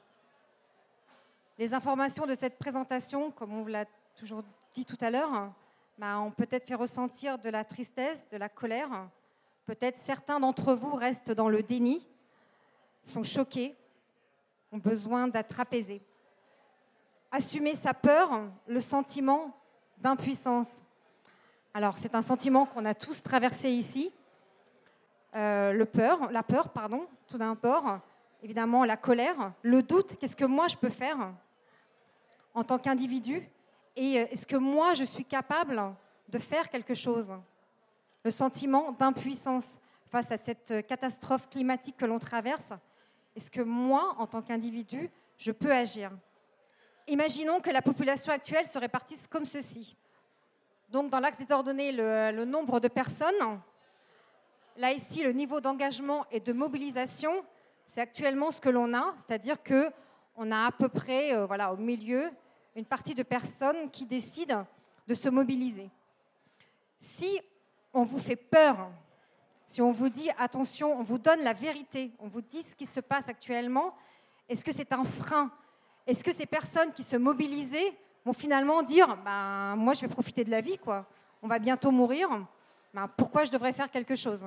Les 1.58 1.74
informations 1.74 2.26
de 2.26 2.36
cette 2.36 2.58
présentation, 2.58 3.32
comme 3.32 3.54
on 3.54 3.64
vous 3.64 3.70
l'a 3.70 3.86
toujours 4.16 4.44
dit 4.74 4.86
tout 4.86 4.98
à 5.02 5.10
l'heure, 5.10 5.52
bah, 5.98 6.20
ont 6.20 6.32
peut-être 6.32 6.68
fait 6.68 6.76
ressentir 6.76 7.38
de 7.40 7.50
la 7.50 7.64
tristesse, 7.64 8.26
de 8.30 8.38
la 8.38 8.50
colère. 8.50 9.08
Peut-être 9.66 9.98
certains 9.98 10.40
d'entre 10.40 10.76
vous 10.76 10.96
restent 10.96 11.32
dans 11.32 11.50
le 11.50 11.64
déni, 11.64 12.06
sont 13.04 13.24
choqués, 13.24 13.76
ont 14.72 14.78
besoin 14.78 15.28
d'être 15.28 15.60
apaisés. 15.60 16.02
Assumer 17.32 17.76
sa 17.76 17.94
peur, 17.94 18.30
le 18.68 18.80
sentiment 18.80 19.56
d'impuissance. 19.98 20.74
Alors, 21.74 21.98
c'est 21.98 22.16
un 22.16 22.22
sentiment 22.22 22.66
qu'on 22.66 22.86
a 22.86 22.94
tous 22.94 23.24
traversé 23.24 23.70
ici. 23.70 24.12
Euh, 25.36 25.74
la 25.74 26.44
peur, 26.44 26.70
pardon, 26.70 27.08
tout 27.28 27.38
d'abord. 27.38 28.00
Évidemment, 28.44 28.86
la 28.86 28.98
colère, 28.98 29.54
le 29.64 29.82
doute. 29.82 30.16
Qu'est-ce 30.20 30.36
que 30.36 30.46
moi 30.46 30.68
je 30.68 30.78
peux 30.78 30.90
faire 30.90 31.34
en 32.54 32.64
tant 32.64 32.78
qu'individu? 32.78 33.50
Et 33.96 34.20
euh, 34.20 34.28
est-ce 34.30 34.46
que 34.46 34.56
moi 34.56 34.94
je 34.94 35.04
suis 35.04 35.26
capable 35.26 35.82
de 36.30 36.38
faire 36.38 36.70
quelque 36.70 36.94
chose? 36.94 37.32
Le 38.26 38.32
sentiment 38.32 38.92
d'impuissance 38.94 39.66
face 40.10 40.32
à 40.32 40.38
cette 40.38 40.72
euh, 40.72 40.82
catastrophe 40.82 41.48
climatique 41.48 41.96
que 41.96 42.06
l'on 42.06 42.18
traverse. 42.18 42.74
Est-ce 43.36 43.52
que 43.52 43.62
moi, 43.62 44.16
en 44.18 44.26
tant 44.26 44.42
qu'individu, 44.42 45.12
je 45.38 45.52
peux 45.52 45.72
agir? 45.72 46.10
Imaginons 47.08 47.60
que 47.60 47.70
la 47.70 47.84
population 47.84 48.32
actuelle 48.32 48.66
se 48.66 48.80
répartisse 48.80 49.28
comme 49.28 49.46
ceci. 49.46 49.96
Donc, 50.90 51.12
dans 51.12 51.20
l'axe 51.20 51.38
des 51.38 51.54
ordonnées, 51.54 51.92
le, 51.92 52.32
le 52.32 52.46
nombre 52.46 52.80
de 52.80 52.88
personnes. 52.88 53.60
Là, 54.78 54.92
ici, 54.92 55.22
le 55.22 55.32
niveau 55.32 55.62
d'engagement 55.62 56.26
et 56.32 56.40
de 56.40 56.52
mobilisation, 56.52 57.46
c'est 57.86 58.02
actuellement 58.02 58.50
ce 58.50 58.60
que 58.60 58.70
l'on 58.70 58.96
a, 58.96 59.14
c'est-à-dire 59.20 59.62
que 59.62 59.92
on 60.36 60.52
a 60.52 60.66
à 60.66 60.72
peu 60.72 60.90
près, 60.90 61.36
euh, 61.36 61.46
voilà, 61.46 61.72
au 61.72 61.78
milieu, 61.78 62.32
une 62.76 62.86
partie 62.86 63.14
de 63.14 63.22
personnes 63.22 63.92
qui 63.92 64.08
décident 64.08 64.66
de 65.08 65.14
se 65.14 65.30
mobiliser. 65.30 65.92
Si 67.00 67.40
on 67.96 68.04
vous 68.04 68.20
fait 68.20 68.36
peur, 68.36 68.92
si 69.68 69.82
on 69.82 69.92
vous 69.92 70.10
dit 70.10 70.30
attention, 70.38 71.00
on 71.00 71.04
vous 71.04 71.18
donne 71.18 71.40
la 71.40 71.54
vérité, 71.54 72.12
on 72.20 72.28
vous 72.28 72.42
dit 72.42 72.62
ce 72.62 72.76
qui 72.76 72.86
se 72.86 73.00
passe 73.00 73.30
actuellement, 73.30 73.96
est-ce 74.50 74.64
que 74.64 74.74
c'est 74.74 74.92
un 74.94 75.06
frein? 75.06 75.50
Est-ce 76.06 76.24
que 76.24 76.34
ces 76.34 76.46
personnes 76.46 76.92
qui 76.92 77.04
se 77.04 77.16
mobilisaient 77.16 77.98
vont 78.26 78.34
finalement 78.34 78.84
dire 78.84 79.18
ben, 79.24 79.76
Moi, 79.78 79.94
je 79.94 80.02
vais 80.02 80.08
profiter 80.10 80.44
de 80.44 80.52
la 80.52 80.62
vie, 80.62 80.78
quoi. 80.78 81.08
On 81.42 81.48
va 81.48 81.58
bientôt 81.58 81.90
mourir. 81.90 82.30
Ben, 82.94 83.08
pourquoi 83.08 83.46
je 83.46 83.52
devrais 83.52 83.74
faire 83.74 83.90
quelque 83.90 84.16
chose? 84.16 84.46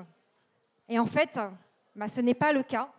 Et 0.88 0.98
en 0.98 1.06
fait, 1.06 1.40
ben, 1.96 2.06
ce 2.06 2.20
n'est 2.20 2.34
pas 2.34 2.52
le 2.52 2.62
cas. 2.62 2.92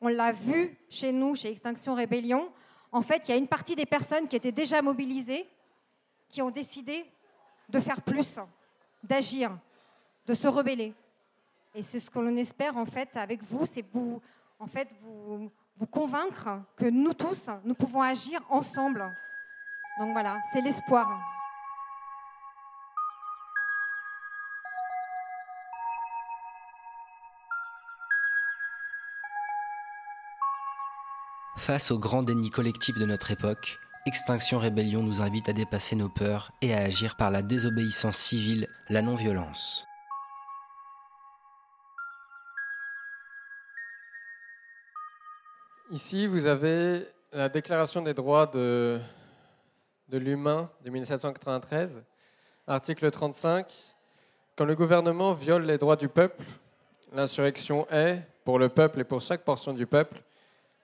On 0.00 0.08
l'a 0.08 0.32
vu 0.32 0.76
chez 0.90 1.12
nous, 1.12 1.36
chez 1.36 1.50
Extinction 1.50 1.94
Rébellion. 1.94 2.52
En 2.90 3.02
fait, 3.02 3.28
il 3.28 3.30
y 3.30 3.34
a 3.34 3.38
une 3.38 3.48
partie 3.48 3.76
des 3.76 3.86
personnes 3.86 4.26
qui 4.26 4.34
étaient 4.36 4.52
déjà 4.52 4.82
mobilisées, 4.82 5.48
qui 6.28 6.42
ont 6.42 6.50
décidé 6.50 7.06
de 7.68 7.80
faire 7.80 8.02
plus, 8.02 8.38
d'agir, 9.02 9.56
de 10.26 10.34
se 10.34 10.48
rebeller. 10.48 10.94
Et 11.74 11.82
c'est 11.82 11.98
ce 11.98 12.10
que 12.10 12.18
l'on 12.18 12.36
espère 12.36 12.76
en 12.76 12.86
fait 12.86 13.16
avec 13.16 13.42
vous, 13.42 13.64
c'est 13.66 13.84
vous, 13.92 14.20
en 14.58 14.66
fait, 14.66 14.88
vous, 15.02 15.50
vous 15.76 15.86
convaincre 15.86 16.48
que 16.76 16.86
nous 16.86 17.14
tous, 17.14 17.48
nous 17.64 17.74
pouvons 17.74 18.02
agir 18.02 18.40
ensemble. 18.50 19.08
Donc 19.98 20.12
voilà, 20.12 20.38
c'est 20.52 20.60
l'espoir. 20.60 21.20
Face 31.56 31.92
au 31.92 31.98
grand 31.98 32.24
déni 32.24 32.50
collectif 32.50 32.98
de 32.98 33.06
notre 33.06 33.30
époque, 33.30 33.78
Extinction 34.04 34.58
Rébellion 34.58 35.00
nous 35.04 35.22
invite 35.22 35.48
à 35.48 35.52
dépasser 35.52 35.94
nos 35.94 36.08
peurs 36.08 36.50
et 36.60 36.74
à 36.74 36.80
agir 36.80 37.14
par 37.14 37.30
la 37.30 37.40
désobéissance 37.40 38.16
civile, 38.16 38.66
la 38.88 39.00
non-violence. 39.00 39.86
Ici, 45.92 46.26
vous 46.26 46.46
avez 46.46 47.06
la 47.34 47.50
Déclaration 47.50 48.00
des 48.00 48.14
droits 48.14 48.46
de, 48.46 48.98
l'humain 50.10 50.70
de 50.82 50.88
1793, 50.88 52.02
article 52.66 53.10
35. 53.10 53.66
Quand 54.56 54.64
le 54.64 54.74
gouvernement 54.74 55.34
viole 55.34 55.66
les 55.66 55.76
droits 55.76 55.96
du 55.96 56.08
peuple, 56.08 56.46
l'insurrection 57.12 57.86
est, 57.90 58.22
pour 58.42 58.58
le 58.58 58.70
peuple 58.70 59.00
et 59.00 59.04
pour 59.04 59.20
chaque 59.20 59.44
portion 59.44 59.74
du 59.74 59.84
peuple, 59.86 60.22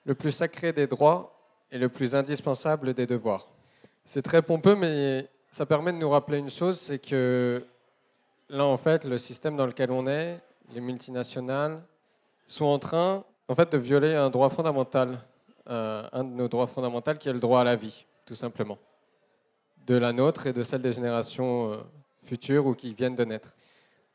le 0.04 0.14
plus 0.14 0.30
sacré 0.30 0.74
des 0.74 0.86
droits 0.86 1.34
et 1.72 1.78
le 1.78 1.88
plus 1.88 2.14
indispensable 2.14 2.92
des 2.92 3.06
devoirs. 3.06 3.48
C'est 4.04 4.20
très 4.20 4.42
pompeux, 4.42 4.76
mais 4.76 5.26
ça 5.50 5.64
permet 5.64 5.94
de 5.94 5.96
nous 5.96 6.10
rappeler 6.10 6.36
une 6.36 6.50
chose, 6.50 6.78
c'est 6.78 6.98
que 6.98 7.64
là, 8.50 8.66
en 8.66 8.76
fait, 8.76 9.06
le 9.06 9.16
système 9.16 9.56
dans 9.56 9.64
lequel 9.64 9.90
on 9.90 10.06
est, 10.06 10.38
les 10.70 10.82
multinationales, 10.82 11.82
sont 12.46 12.66
en 12.66 12.78
train, 12.78 13.24
en 13.48 13.54
fait, 13.54 13.72
de 13.72 13.78
violer 13.78 14.14
un 14.14 14.30
droit 14.30 14.48
fondamental, 14.48 15.20
euh, 15.68 16.06
un 16.12 16.24
de 16.24 16.30
nos 16.30 16.48
droits 16.48 16.66
fondamentaux, 16.66 17.14
qui 17.14 17.28
est 17.28 17.32
le 17.32 17.40
droit 17.40 17.60
à 17.60 17.64
la 17.64 17.76
vie, 17.76 18.06
tout 18.26 18.34
simplement, 18.34 18.78
de 19.86 19.96
la 19.96 20.12
nôtre 20.12 20.46
et 20.46 20.52
de 20.52 20.62
celle 20.62 20.82
des 20.82 20.92
générations 20.92 21.72
euh, 21.72 21.76
futures 22.22 22.66
ou 22.66 22.74
qui 22.74 22.94
viennent 22.94 23.16
de 23.16 23.24
naître. 23.24 23.54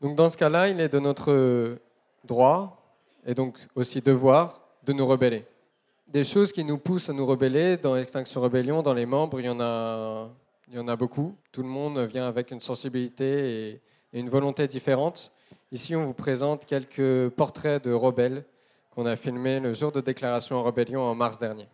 Donc, 0.02 0.16
dans 0.16 0.30
ce 0.30 0.38
cas-là, 0.38 0.70
il 0.70 0.80
est 0.80 0.90
de 0.90 1.00
notre 1.00 1.78
droit 2.24 2.78
et 3.26 3.34
donc 3.34 3.58
aussi 3.76 4.02
devoir 4.02 4.62
de 4.84 4.94
nous 4.94 5.06
rebeller 5.06 5.46
des 6.14 6.24
choses 6.24 6.52
qui 6.52 6.64
nous 6.64 6.78
poussent 6.78 7.10
à 7.10 7.14
nous 7.14 7.26
rebeller 7.26 7.76
dans 7.76 7.96
Extinction 7.96 8.40
Rebellion, 8.40 8.84
dans 8.84 8.94
les 8.94 9.08
membres, 9.08 9.40
il 9.40 9.48
y 9.48 9.50
en 9.50 9.60
a, 9.60 10.30
il 10.68 10.76
y 10.76 10.80
en 10.80 10.88
a 10.88 10.96
beaucoup. 10.96 11.36
Tout 11.52 11.64
le 11.64 11.68
monde 11.68 11.98
vient 12.02 12.28
avec 12.28 12.52
une 12.52 12.60
sensibilité 12.60 13.72
et, 13.72 13.82
et 14.14 14.20
une 14.20 14.30
volonté 14.30 14.68
différente. 14.68 15.32
Ici, 15.72 15.96
on 15.96 16.04
vous 16.04 16.14
présente 16.14 16.68
quelques 16.68 17.30
portraits 17.30 17.84
de 17.84 17.92
rebelles 17.92 18.46
qu'on 18.94 19.06
a 19.06 19.16
filmés 19.16 19.60
le 19.60 19.74
jour 19.74 19.92
de 19.92 20.02
déclaration 20.02 20.58
en 20.58 20.64
rébellion 20.64 21.02
en 21.02 21.16
mars 21.16 21.38
dernier. 21.38 21.68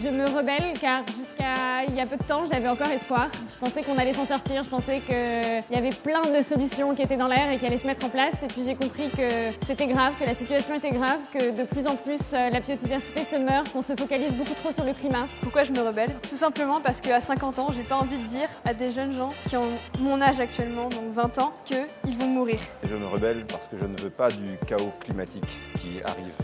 Je 0.00 0.08
me 0.08 0.24
rebelle 0.28 0.72
car 0.80 1.04
jusqu'à 1.06 1.84
il 1.88 1.94
y 1.94 2.00
a 2.00 2.06
peu 2.06 2.16
de 2.16 2.22
temps, 2.22 2.44
j'avais 2.50 2.68
encore 2.68 2.88
espoir. 2.88 3.28
Je 3.32 3.58
pensais 3.58 3.82
qu'on 3.82 3.96
allait 3.98 4.12
s'en 4.12 4.26
sortir, 4.26 4.62
je 4.62 4.68
pensais 4.68 5.00
qu'il 5.00 5.74
y 5.74 5.78
avait 5.78 5.90
plein 5.90 6.22
de 6.22 6.42
solutions 6.42 6.94
qui 6.94 7.02
étaient 7.02 7.16
dans 7.16 7.28
l'air 7.28 7.50
et 7.50 7.58
qui 7.58 7.66
allaient 7.66 7.78
se 7.78 7.86
mettre 7.86 8.04
en 8.04 8.08
place. 8.08 8.34
Et 8.42 8.46
puis 8.48 8.62
j'ai 8.64 8.74
compris 8.74 9.08
que 9.10 9.54
c'était 9.66 9.86
grave, 9.86 10.14
que 10.18 10.24
la 10.24 10.34
situation 10.34 10.74
était 10.74 10.90
grave, 10.90 11.18
que 11.32 11.50
de 11.50 11.64
plus 11.64 11.86
en 11.86 11.96
plus 11.96 12.20
euh, 12.32 12.50
la 12.50 12.60
biodiversité 12.60 13.20
se 13.30 13.36
meurt, 13.36 13.72
qu'on 13.72 13.82
se 13.82 13.94
focalise 13.96 14.34
beaucoup 14.34 14.54
trop 14.54 14.72
sur 14.72 14.84
le 14.84 14.92
climat. 14.92 15.26
Pourquoi 15.42 15.64
je 15.64 15.72
me 15.72 15.80
rebelle? 15.80 16.10
Tout 16.28 16.36
simplement 16.36 16.80
parce 16.80 17.00
qu'à 17.00 17.20
50 17.20 17.58
ans, 17.58 17.68
j'ai 17.74 17.82
pas 17.82 17.96
envie 17.96 18.18
de 18.18 18.26
dire 18.26 18.48
à 18.64 18.74
des 18.74 18.90
jeunes 18.90 19.12
gens 19.12 19.30
qui 19.48 19.56
ont 19.56 19.70
mon 20.00 20.20
âge 20.20 20.40
actuellement, 20.40 20.88
donc 20.88 21.12
20 21.12 21.38
ans, 21.38 21.52
qu'ils 21.64 22.16
vont 22.18 22.28
mourir. 22.28 22.58
Et 22.82 22.88
je 22.88 22.94
me 22.94 23.06
rebelle 23.06 23.44
parce 23.46 23.68
que 23.68 23.76
je 23.78 23.84
ne 23.84 23.96
veux 23.96 24.10
pas 24.10 24.28
du 24.28 24.58
chaos 24.66 24.92
climatique 25.00 25.48
qui 25.80 26.02
arrive 26.04 26.34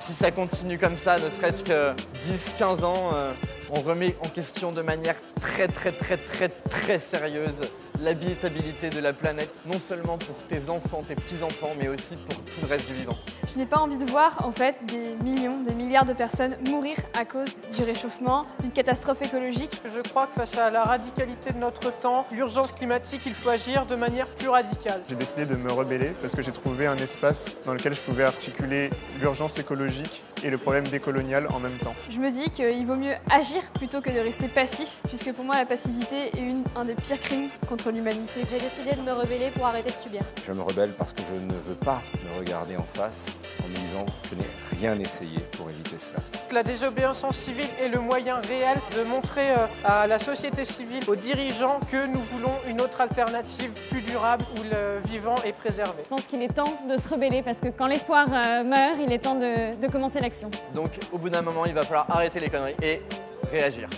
Si 0.00 0.12
ça 0.12 0.30
continue 0.30 0.78
comme 0.78 0.96
ça, 0.96 1.18
ne 1.18 1.28
serait-ce 1.28 1.64
que 1.64 1.92
10-15 2.22 2.84
ans, 2.84 3.10
euh, 3.14 3.32
on 3.70 3.80
remet 3.80 4.16
en 4.24 4.28
question 4.28 4.72
de 4.72 4.82
manière 4.82 5.16
très 5.40 5.68
très 5.68 5.92
très 5.92 6.16
très 6.16 6.48
très 6.48 6.98
sérieuse 6.98 7.62
l'habitabilité 8.00 8.90
de 8.90 9.00
la 9.00 9.12
planète, 9.12 9.50
non 9.66 9.78
seulement 9.78 10.18
pour 10.18 10.36
tes 10.48 10.70
enfants, 10.70 11.02
tes 11.06 11.14
petits-enfants, 11.14 11.72
mais 11.78 11.88
aussi 11.88 12.16
pour 12.16 12.36
tout 12.36 12.60
le 12.62 12.66
reste 12.66 12.86
du 12.88 12.94
vivant. 12.94 13.16
Je 13.52 13.58
n'ai 13.58 13.66
pas 13.66 13.78
envie 13.78 13.96
de 13.96 14.04
voir 14.04 14.44
en 14.46 14.52
fait 14.52 14.76
des 14.86 15.24
millions, 15.24 15.62
des 15.62 15.74
milliards 15.74 16.04
de 16.04 16.12
personnes 16.12 16.56
mourir 16.68 16.96
à 17.18 17.24
cause 17.24 17.56
du 17.74 17.82
réchauffement, 17.82 18.46
d'une 18.60 18.70
catastrophe 18.70 19.22
écologique. 19.22 19.80
Je 19.84 20.00
crois 20.00 20.26
que 20.26 20.34
face 20.34 20.56
à 20.58 20.70
la 20.70 20.84
radicalité 20.84 21.52
de 21.52 21.58
notre 21.58 21.90
temps, 22.00 22.26
l'urgence 22.32 22.72
climatique, 22.72 23.22
il 23.26 23.34
faut 23.34 23.48
agir 23.48 23.86
de 23.86 23.96
manière 23.96 24.26
plus 24.26 24.48
radicale. 24.48 25.02
J'ai 25.08 25.16
décidé 25.16 25.46
de 25.46 25.56
me 25.56 25.72
rebeller 25.72 26.12
parce 26.20 26.34
que 26.34 26.42
j'ai 26.42 26.52
trouvé 26.52 26.86
un 26.86 26.96
espace 26.96 27.56
dans 27.64 27.72
lequel 27.72 27.94
je 27.94 28.00
pouvais 28.00 28.24
articuler 28.24 28.90
l'urgence 29.20 29.58
écologique 29.58 30.22
et 30.44 30.50
le 30.50 30.58
problème 30.58 30.84
décolonial 30.84 31.48
en 31.52 31.58
même 31.58 31.78
temps. 31.78 31.94
Je 32.10 32.18
me 32.18 32.30
dis 32.30 32.50
qu'il 32.50 32.86
vaut 32.86 32.96
mieux 32.96 33.14
agir 33.30 33.62
plutôt 33.74 34.00
que 34.00 34.10
de 34.10 34.18
rester 34.18 34.48
passif, 34.48 34.98
puisque 35.08 35.32
pour 35.32 35.44
moi 35.44 35.56
la 35.56 35.66
passivité 35.66 36.28
est 36.28 36.40
une, 36.40 36.62
un 36.76 36.84
des 36.84 36.94
pires 36.94 37.20
crimes 37.20 37.48
contre 37.68 37.87
l'humanité. 37.90 38.42
J'ai 38.48 38.58
décidé 38.58 38.92
de 38.92 39.02
me 39.02 39.12
rebeller 39.12 39.50
pour 39.50 39.66
arrêter 39.66 39.90
de 39.90 39.94
subir. 39.96 40.22
Je 40.46 40.52
me 40.52 40.62
rebelle 40.62 40.92
parce 40.92 41.12
que 41.12 41.22
je 41.32 41.38
ne 41.38 41.52
veux 41.66 41.74
pas 41.74 42.02
me 42.24 42.38
regarder 42.38 42.76
en 42.76 42.84
face 42.94 43.26
en 43.64 43.68
me 43.68 43.74
disant 43.74 44.06
je 44.30 44.34
n'ai 44.34 44.46
rien 44.78 44.98
essayé 44.98 45.38
pour 45.56 45.68
éviter 45.70 45.96
cela. 45.98 46.18
La 46.52 46.62
désobéissance 46.62 47.36
civile 47.36 47.68
est 47.80 47.88
le 47.88 48.00
moyen 48.00 48.36
réel 48.36 48.78
de 48.96 49.02
montrer 49.02 49.50
euh, 49.50 49.66
à 49.84 50.06
la 50.06 50.18
société 50.18 50.64
civile, 50.64 51.02
aux 51.08 51.16
dirigeants, 51.16 51.80
que 51.90 52.06
nous 52.06 52.20
voulons 52.20 52.54
une 52.68 52.80
autre 52.80 53.00
alternative 53.00 53.70
plus 53.90 54.02
durable 54.02 54.44
où 54.56 54.62
le 54.62 55.00
vivant 55.08 55.36
est 55.44 55.52
préservé. 55.52 56.02
Je 56.04 56.08
pense 56.08 56.24
qu'il 56.24 56.42
est 56.42 56.54
temps 56.54 56.78
de 56.88 56.96
se 56.96 57.08
rebeller 57.08 57.42
parce 57.42 57.58
que 57.58 57.68
quand 57.68 57.86
l'espoir 57.86 58.26
euh, 58.32 58.64
meurt, 58.64 58.96
il 59.00 59.12
est 59.12 59.18
temps 59.18 59.34
de, 59.34 59.76
de 59.76 59.86
commencer 59.90 60.20
l'action. 60.20 60.50
Donc 60.74 60.90
au 61.12 61.18
bout 61.18 61.30
d'un 61.30 61.42
moment, 61.42 61.66
il 61.66 61.74
va 61.74 61.82
falloir 61.82 62.06
arrêter 62.10 62.40
les 62.40 62.48
conneries 62.48 62.76
et 62.82 63.02
réagir. 63.50 63.88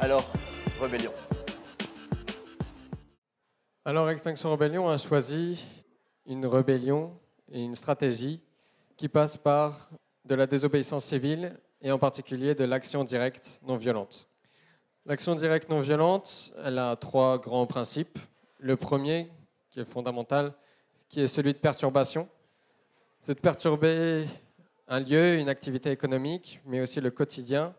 Alors, 0.00 0.24
rébellion. 0.80 1.12
Alors 3.88 4.10
Extinction 4.10 4.52
Rebellion 4.52 4.86
a 4.86 4.98
choisi 4.98 5.64
une 6.26 6.44
rébellion 6.44 7.18
et 7.50 7.62
une 7.62 7.74
stratégie 7.74 8.38
qui 8.98 9.08
passe 9.08 9.38
par 9.38 9.88
de 10.26 10.34
la 10.34 10.46
désobéissance 10.46 11.06
civile 11.06 11.58
et 11.80 11.90
en 11.90 11.98
particulier 11.98 12.54
de 12.54 12.64
l'action 12.64 13.02
directe 13.02 13.62
non 13.66 13.76
violente. 13.76 14.28
L'action 15.06 15.34
directe 15.36 15.70
non 15.70 15.80
violente, 15.80 16.52
elle 16.62 16.78
a 16.78 16.96
trois 16.96 17.38
grands 17.38 17.66
principes. 17.66 18.18
Le 18.58 18.76
premier, 18.76 19.32
qui 19.70 19.80
est 19.80 19.86
fondamental, 19.86 20.52
qui 21.08 21.22
est 21.22 21.26
celui 21.26 21.54
de 21.54 21.58
perturbation. 21.58 22.28
C'est 23.22 23.36
de 23.36 23.40
perturber 23.40 24.26
un 24.86 25.00
lieu, 25.00 25.38
une 25.38 25.48
activité 25.48 25.90
économique, 25.90 26.60
mais 26.66 26.82
aussi 26.82 27.00
le 27.00 27.10
quotidien, 27.10 27.74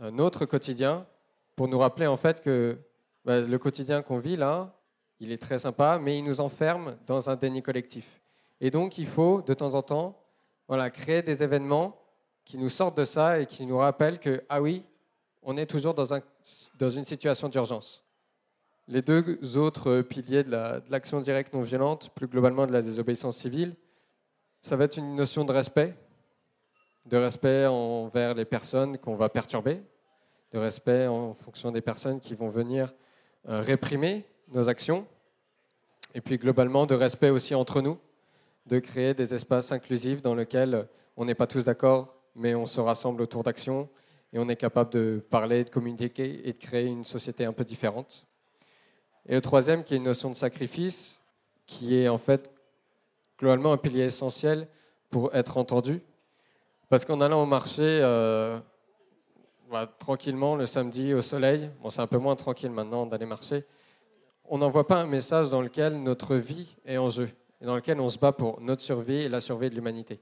notre 0.00 0.44
quotidien, 0.44 1.06
pour 1.56 1.66
nous 1.66 1.78
rappeler 1.78 2.08
en 2.08 2.18
fait 2.18 2.42
que 2.42 2.76
bah, 3.24 3.40
le 3.40 3.58
quotidien 3.58 4.02
qu'on 4.02 4.18
vit 4.18 4.36
là, 4.36 4.74
il 5.24 5.32
est 5.32 5.38
très 5.38 5.58
sympa, 5.58 5.98
mais 6.00 6.18
il 6.18 6.22
nous 6.22 6.40
enferme 6.40 6.96
dans 7.06 7.30
un 7.30 7.36
déni 7.36 7.62
collectif. 7.62 8.20
Et 8.60 8.70
donc, 8.70 8.98
il 8.98 9.06
faut 9.06 9.42
de 9.42 9.54
temps 9.54 9.74
en 9.74 9.82
temps 9.82 10.20
voilà, 10.68 10.90
créer 10.90 11.22
des 11.22 11.42
événements 11.42 11.98
qui 12.44 12.58
nous 12.58 12.68
sortent 12.68 12.96
de 12.96 13.04
ça 13.04 13.40
et 13.40 13.46
qui 13.46 13.66
nous 13.66 13.78
rappellent 13.78 14.18
que, 14.18 14.42
ah 14.48 14.60
oui, 14.60 14.84
on 15.42 15.56
est 15.56 15.66
toujours 15.66 15.94
dans, 15.94 16.14
un, 16.14 16.20
dans 16.78 16.90
une 16.90 17.04
situation 17.04 17.48
d'urgence. 17.48 18.04
Les 18.86 19.00
deux 19.00 19.56
autres 19.56 20.02
piliers 20.02 20.44
de 20.44 20.50
l'action 20.90 21.20
directe 21.20 21.54
non 21.54 21.62
violente, 21.62 22.10
plus 22.14 22.26
globalement 22.26 22.66
de 22.66 22.72
la 22.72 22.82
désobéissance 22.82 23.38
civile, 23.38 23.74
ça 24.60 24.76
va 24.76 24.84
être 24.84 24.98
une 24.98 25.14
notion 25.14 25.44
de 25.44 25.52
respect, 25.52 25.94
de 27.06 27.16
respect 27.16 27.66
envers 27.66 28.34
les 28.34 28.44
personnes 28.44 28.98
qu'on 28.98 29.16
va 29.16 29.28
perturber, 29.30 29.82
de 30.52 30.58
respect 30.58 31.06
en 31.06 31.34
fonction 31.34 31.70
des 31.70 31.80
personnes 31.80 32.20
qui 32.20 32.34
vont 32.34 32.48
venir 32.48 32.94
euh, 33.48 33.60
réprimer 33.60 34.26
nos 34.48 34.68
actions, 34.68 35.06
et 36.14 36.20
puis 36.20 36.38
globalement 36.38 36.86
de 36.86 36.94
respect 36.94 37.30
aussi 37.30 37.54
entre 37.54 37.82
nous, 37.82 37.98
de 38.66 38.78
créer 38.78 39.14
des 39.14 39.34
espaces 39.34 39.72
inclusifs 39.72 40.22
dans 40.22 40.34
lesquels 40.34 40.88
on 41.16 41.24
n'est 41.24 41.34
pas 41.34 41.46
tous 41.46 41.64
d'accord, 41.64 42.14
mais 42.34 42.54
on 42.54 42.66
se 42.66 42.80
rassemble 42.80 43.22
autour 43.22 43.42
d'actions 43.42 43.88
et 44.32 44.38
on 44.38 44.48
est 44.48 44.56
capable 44.56 44.90
de 44.92 45.24
parler, 45.30 45.64
de 45.64 45.70
communiquer 45.70 46.48
et 46.48 46.52
de 46.52 46.58
créer 46.58 46.86
une 46.86 47.04
société 47.04 47.44
un 47.44 47.52
peu 47.52 47.64
différente. 47.64 48.26
Et 49.26 49.34
le 49.34 49.40
troisième, 49.40 49.84
qui 49.84 49.94
est 49.94 49.96
une 49.96 50.04
notion 50.04 50.30
de 50.30 50.34
sacrifice, 50.34 51.20
qui 51.66 51.96
est 51.96 52.08
en 52.08 52.18
fait 52.18 52.50
globalement 53.38 53.72
un 53.72 53.76
pilier 53.76 54.04
essentiel 54.04 54.68
pour 55.10 55.34
être 55.34 55.56
entendu. 55.56 56.02
Parce 56.88 57.04
qu'en 57.04 57.20
allant 57.20 57.42
au 57.42 57.46
marché 57.46 57.82
euh, 57.82 58.58
bah, 59.70 59.92
tranquillement 59.98 60.56
le 60.56 60.66
samedi 60.66 61.14
au 61.14 61.22
soleil, 61.22 61.70
bon, 61.82 61.90
c'est 61.90 62.00
un 62.00 62.06
peu 62.06 62.18
moins 62.18 62.36
tranquille 62.36 62.70
maintenant 62.70 63.06
d'aller 63.06 63.26
marcher, 63.26 63.64
on 64.46 64.58
n'envoie 64.58 64.86
pas 64.86 65.00
un 65.00 65.06
message 65.06 65.50
dans 65.50 65.62
lequel 65.62 66.02
notre 66.02 66.36
vie 66.36 66.76
est 66.84 66.98
en 66.98 67.08
jeu 67.08 67.30
et 67.60 67.66
dans 67.66 67.76
lequel 67.76 68.00
on 68.00 68.08
se 68.08 68.18
bat 68.18 68.32
pour 68.32 68.60
notre 68.60 68.82
survie 68.82 69.22
et 69.22 69.28
la 69.28 69.40
survie 69.40 69.70
de 69.70 69.74
l'humanité. 69.74 70.20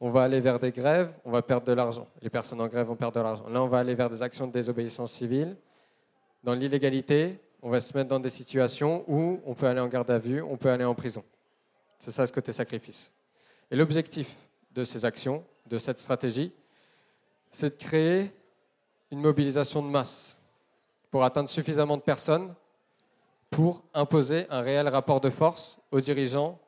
On 0.00 0.10
va 0.10 0.22
aller 0.22 0.40
vers 0.40 0.58
des 0.58 0.70
grèves, 0.70 1.12
on 1.24 1.30
va 1.30 1.42
perdre 1.42 1.66
de 1.66 1.72
l'argent. 1.72 2.08
Les 2.20 2.30
personnes 2.30 2.60
en 2.60 2.68
grève 2.68 2.86
vont 2.86 2.96
perdre 2.96 3.16
de 3.16 3.20
l'argent. 3.22 3.48
Là, 3.48 3.62
on 3.62 3.68
va 3.68 3.78
aller 3.78 3.94
vers 3.94 4.10
des 4.10 4.22
actions 4.22 4.46
de 4.46 4.52
désobéissance 4.52 5.12
civile. 5.12 5.56
Dans 6.42 6.54
l'illégalité, 6.54 7.40
on 7.62 7.70
va 7.70 7.80
se 7.80 7.96
mettre 7.96 8.10
dans 8.10 8.20
des 8.20 8.30
situations 8.30 9.04
où 9.08 9.40
on 9.46 9.54
peut 9.54 9.66
aller 9.66 9.80
en 9.80 9.88
garde 9.88 10.10
à 10.10 10.18
vue, 10.18 10.42
on 10.42 10.56
peut 10.56 10.68
aller 10.68 10.84
en 10.84 10.94
prison. 10.94 11.24
C'est 11.98 12.12
ça 12.12 12.26
ce 12.26 12.32
côté 12.32 12.52
sacrifice. 12.52 13.10
Et 13.70 13.76
l'objectif 13.76 14.36
de 14.72 14.84
ces 14.84 15.04
actions, 15.04 15.42
de 15.66 15.78
cette 15.78 15.98
stratégie, 15.98 16.52
c'est 17.50 17.70
de 17.70 17.82
créer 17.82 18.30
une 19.10 19.20
mobilisation 19.20 19.82
de 19.82 19.88
masse 19.88 20.36
pour 21.10 21.24
atteindre 21.24 21.48
suffisamment 21.48 21.96
de 21.96 22.02
personnes 22.02 22.54
pour 23.54 23.84
imposer 23.94 24.46
un 24.50 24.62
réel 24.62 24.88
rapport 24.88 25.20
de 25.20 25.30
force 25.30 25.78
aux 25.92 26.00
dirigeants 26.00 26.58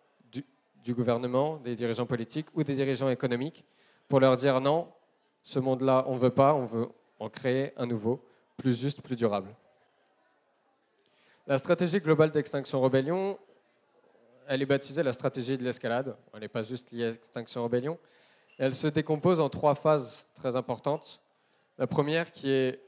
du, 0.85 0.95
gouvernement, 0.95 1.57
des 1.57 1.75
dirigeants 1.75 2.07
politiques 2.07 2.47
ou 2.55 2.63
des 2.63 2.77
dirigeants 2.77 3.09
économiques, 3.09 3.65
pour 4.07 4.21
leur 4.21 4.37
dire 4.37 4.61
non, 4.61 4.87
ce 5.43 5.59
monde-là, 5.59 6.05
on 6.07 6.15
ne 6.15 6.19
veut 6.21 6.31
pas, 6.31 6.55
on 6.55 6.65
veut 6.65 6.89
en 7.19 7.29
créer 7.29 7.73
un 7.77 7.87
nouveau, 7.87 8.25
plus 8.57 8.79
juste, 8.79 9.03
plus 9.03 9.17
durable. 9.17 9.49
La 11.49 11.59
stratégie 11.59 11.99
globale 11.99 12.31
d'extinction 12.31 12.81
rébellion, 12.81 13.37
elle 14.47 14.63
est 14.63 14.67
baptisée 14.67 15.03
la 15.03 15.13
stratégie 15.13 15.59
de 15.59 15.65
l'escalade. 15.65 16.17
Elle 16.35 16.41
n'est 16.41 16.49
pas 16.49 16.63
juste 16.63 16.93
liée 16.93 17.07
à 17.07 17.11
l'extinction 17.11 17.65
rébellion. 17.65 17.99
Elle 18.59 18.75
se 18.75 18.87
décompose 18.87 19.41
en 19.41 19.49
trois 19.49 19.75
phases 19.75 20.25
très 20.37 20.55
importantes. 20.55 21.21
La 21.79 21.89
première 21.89 22.31
qui 22.31 22.49
est 22.49 22.81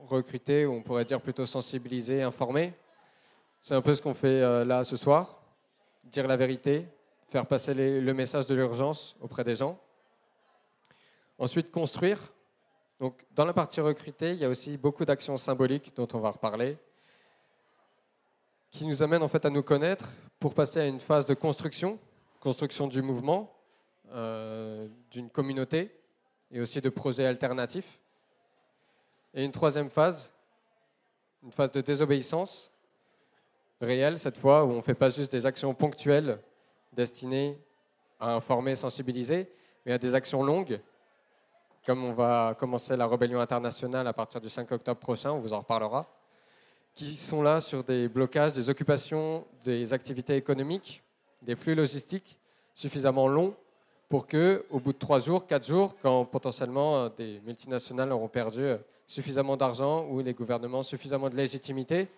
recruter, 0.00 0.66
ou 0.66 0.72
on 0.72 0.82
pourrait 0.82 1.04
dire 1.04 1.20
plutôt 1.20 1.46
sensibiliser, 1.46 2.20
informer. 2.20 2.74
C'est 3.64 3.74
un 3.74 3.80
peu 3.80 3.94
ce 3.94 4.02
qu'on 4.02 4.12
fait 4.12 4.42
euh, 4.42 4.62
là 4.62 4.84
ce 4.84 4.94
soir. 4.98 5.40
Dire 6.04 6.28
la 6.28 6.36
vérité, 6.36 6.86
faire 7.30 7.46
passer 7.46 7.72
le 7.72 8.12
message 8.12 8.44
de 8.44 8.54
l'urgence 8.54 9.16
auprès 9.22 9.42
des 9.42 9.54
gens. 9.54 9.80
Ensuite, 11.38 11.70
construire. 11.70 12.34
Donc, 13.00 13.24
dans 13.34 13.46
la 13.46 13.54
partie 13.54 13.80
recruter, 13.80 14.32
il 14.32 14.38
y 14.38 14.44
a 14.44 14.50
aussi 14.50 14.76
beaucoup 14.76 15.06
d'actions 15.06 15.38
symboliques 15.38 15.96
dont 15.96 16.06
on 16.12 16.18
va 16.18 16.32
reparler, 16.32 16.76
qui 18.70 18.86
nous 18.86 19.02
amènent 19.02 19.22
en 19.22 19.28
fait 19.28 19.46
à 19.46 19.50
nous 19.50 19.62
connaître 19.62 20.10
pour 20.38 20.52
passer 20.52 20.80
à 20.80 20.86
une 20.86 21.00
phase 21.00 21.24
de 21.24 21.32
construction, 21.32 21.98
construction 22.40 22.86
du 22.86 23.00
mouvement, 23.00 23.50
euh, 24.12 24.86
d'une 25.10 25.30
communauté 25.30 25.90
et 26.50 26.60
aussi 26.60 26.82
de 26.82 26.90
projets 26.90 27.24
alternatifs. 27.24 27.98
Et 29.32 29.42
une 29.42 29.52
troisième 29.52 29.88
phase, 29.88 30.34
une 31.42 31.50
phase 31.50 31.72
de 31.72 31.80
désobéissance 31.80 32.70
réelle 33.84 34.18
cette 34.18 34.38
fois, 34.38 34.64
où 34.64 34.70
on 34.72 34.76
ne 34.76 34.82
fait 34.82 34.94
pas 34.94 35.08
juste 35.08 35.32
des 35.32 35.46
actions 35.46 35.74
ponctuelles 35.74 36.38
destinées 36.92 37.58
à 38.18 38.32
informer, 38.34 38.76
sensibiliser, 38.76 39.48
mais 39.84 39.92
à 39.92 39.98
des 39.98 40.14
actions 40.14 40.42
longues, 40.42 40.80
comme 41.86 42.04
on 42.04 42.12
va 42.12 42.56
commencer 42.58 42.96
la 42.96 43.06
rébellion 43.06 43.40
internationale 43.40 44.06
à 44.06 44.12
partir 44.12 44.40
du 44.40 44.48
5 44.48 44.70
octobre 44.72 45.00
prochain, 45.00 45.32
on 45.32 45.38
vous 45.38 45.52
en 45.52 45.58
reparlera, 45.58 46.06
qui 46.94 47.16
sont 47.16 47.42
là 47.42 47.60
sur 47.60 47.84
des 47.84 48.08
blocages, 48.08 48.52
des 48.54 48.70
occupations, 48.70 49.44
des 49.64 49.92
activités 49.92 50.36
économiques, 50.36 51.02
des 51.42 51.56
flux 51.56 51.74
logistiques 51.74 52.38
suffisamment 52.72 53.28
longs 53.28 53.54
pour 54.08 54.26
que, 54.26 54.64
au 54.70 54.80
bout 54.80 54.92
de 54.92 54.98
trois 54.98 55.18
jours, 55.18 55.46
quatre 55.46 55.66
jours, 55.66 55.96
quand 56.00 56.24
potentiellement 56.24 56.96
euh, 56.96 57.08
des 57.16 57.40
multinationales 57.44 58.12
auront 58.12 58.28
perdu 58.28 58.60
euh, 58.60 58.76
suffisamment 59.06 59.56
d'argent 59.56 60.06
ou 60.08 60.20
les 60.20 60.34
gouvernements 60.34 60.82
suffisamment 60.82 61.28
de 61.28 61.36
légitimité, 61.36 62.08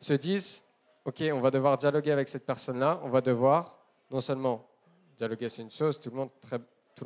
se 0.00 0.14
disent 0.14 0.62
OK, 1.04 1.22
on 1.32 1.40
va 1.40 1.50
devoir 1.50 1.76
dialoguer 1.76 2.12
avec 2.12 2.28
cette 2.28 2.46
personne-là, 2.46 3.00
on 3.02 3.10
va 3.10 3.20
devoir 3.20 3.76
non 4.10 4.20
seulement 4.20 4.66
dialoguer, 5.18 5.48
c'est 5.48 5.62
une 5.62 5.70
chose, 5.70 6.00
tout 6.00 6.10
le, 6.10 6.16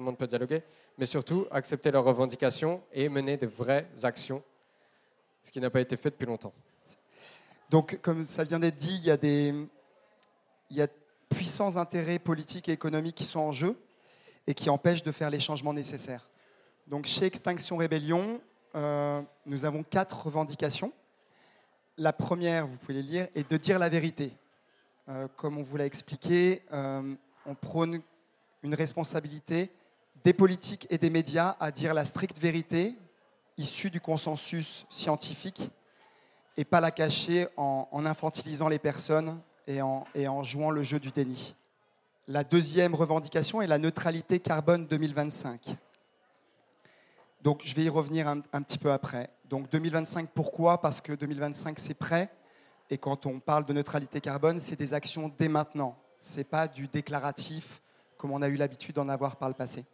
monde, 0.01 0.16
peut 0.16 0.26
dialoguer, 0.26 0.62
mais 0.96 1.05
surtout 1.05 1.46
accepter 1.51 1.90
leurs 1.90 2.05
revendications 2.05 2.82
et 2.92 3.09
mener 3.09 3.36
de 3.36 3.46
vraies 3.46 3.88
actions, 4.03 4.42
ce 5.42 5.51
qui 5.51 5.61
n'a 5.61 5.70
pas 5.70 5.80
été 5.80 5.96
fait 5.96 6.11
depuis 6.11 6.26
longtemps. 6.26 6.53
Donc, 7.70 7.99
comme 8.01 8.24
ça 8.24 8.44
vient 8.44 8.61
d'être 8.61 8.76
dit, 8.76 8.94
il 8.94 9.05
y 9.05 9.11
a 9.11 9.16
des 9.16 9.53
puissants 11.28 11.76
intérêts 11.76 12.18
politiques 12.18 12.68
et 12.68 12.72
économiques 12.72 13.16
qui 13.16 13.24
sont 13.24 13.40
en 13.40 13.53
jeu 13.53 13.76
et 14.46 14.55
qui 14.55 14.70
empêchent 14.70 15.03
de 15.03 15.12
faire 15.12 15.30
les 15.30 15.40
changements 15.40 15.74
nécessaires. 15.74 16.30
Donc, 16.86 17.07
chez 17.07 17.26
Extinction 17.26 17.76
Rébellion, 17.76 18.40
euh, 18.74 19.20
nous 19.44 19.64
avons 19.64 19.82
quatre 19.82 20.24
revendications. 20.24 20.92
La 22.01 22.12
première, 22.12 22.64
vous 22.64 22.76
pouvez 22.76 22.94
les 22.94 23.03
lire, 23.03 23.26
est 23.34 23.51
de 23.51 23.57
dire 23.57 23.76
la 23.80 23.88
vérité. 23.88 24.30
Euh, 25.09 25.26
comme 25.34 25.59
on 25.59 25.62
vous 25.62 25.76
l'a 25.76 25.84
expliqué, 25.84 26.62
euh, 26.72 27.14
on 27.44 27.57
prône 27.57 28.01
une 28.62 28.74
responsabilité 28.76 29.72
des 30.22 30.32
politiques 30.32 30.86
et 30.90 30.99
des 30.99 31.11
médias 31.11 31.57
à 31.59 31.72
dire 31.72 31.94
la 31.94 32.05
stricte 32.05 32.38
vérité 32.38 32.94
issue 33.57 33.90
du 33.90 34.01
consensus 34.01 34.86
scientifique 34.88 35.70
et 36.57 36.64
pas 36.64 36.80
la 36.80 36.92
cacher 36.92 37.49
en, 37.57 37.88
infantilisant 38.07 38.68
les 38.68 38.78
personnes 38.78 39.40
et 39.66 39.82
en, 39.82 40.07
et 40.14 40.28
en 40.28 40.44
jouant 40.44 40.70
le 40.70 40.84
jeu 40.84 41.01
du 41.01 41.11
déni. 41.11 41.57
La 42.28 42.44
deuxième 42.44 42.94
revendication 42.94 43.61
est 43.61 43.66
la 43.66 43.78
neutralité 43.78 44.38
carbone 44.38 44.86
2025. 44.86 45.74
Donc 47.43 47.62
je 47.64 47.74
vais 47.74 47.84
y 47.84 47.89
revenir 47.89 48.28
un, 48.28 48.62
petit 48.62 48.78
peu 48.78 48.91
après. 48.91 49.30
Donc 49.49 49.70
2025, 49.70 50.28
pourquoi? 50.34 50.80
Parce 50.80 51.01
que 51.01 51.12
2025, 51.12 51.78
c'est 51.78 51.95
prêt. 51.95 52.30
Et 52.91 52.99
quand 52.99 53.26
on 53.26 53.39
parle 53.39 53.64
de 53.64 53.72
neutralité 53.72 54.20
carbone, 54.20 54.61
c'est 54.61 54.76
des 54.76 54.95
actions 54.95 55.32
dès 55.39 55.49
maintenant. 55.49 55.97
Ce 56.20 56.39
n'est 56.39 56.45
pas 56.45 56.66
du 56.66 56.89
déclaratif 56.89 57.80
comme 58.16 58.32
on 58.32 58.43
a 58.43 58.49
eu 58.49 58.57
l'habitude 58.57 58.97
d'en 58.97 59.09
avoir 59.09 59.36
par 59.36 59.49
le 59.49 59.55
passé. 59.55 59.84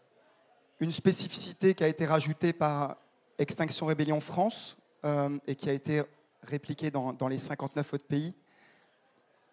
Une 0.80 0.92
spécificité 0.92 1.74
qui 1.74 1.84
a 1.84 1.88
été 1.88 2.06
rajoutée 2.06 2.52
par 2.52 2.96
Extinction 3.38 3.86
Rébellion 3.86 4.20
France 4.20 4.76
euh, 5.04 5.38
et 5.46 5.54
qui 5.54 5.68
a 5.68 5.72
été 5.72 6.02
répliquée 6.42 6.90
dans, 6.90 7.12
dans 7.12 7.28
les 7.28 7.38
59 7.38 7.94
autres 7.94 8.06
pays, 8.06 8.34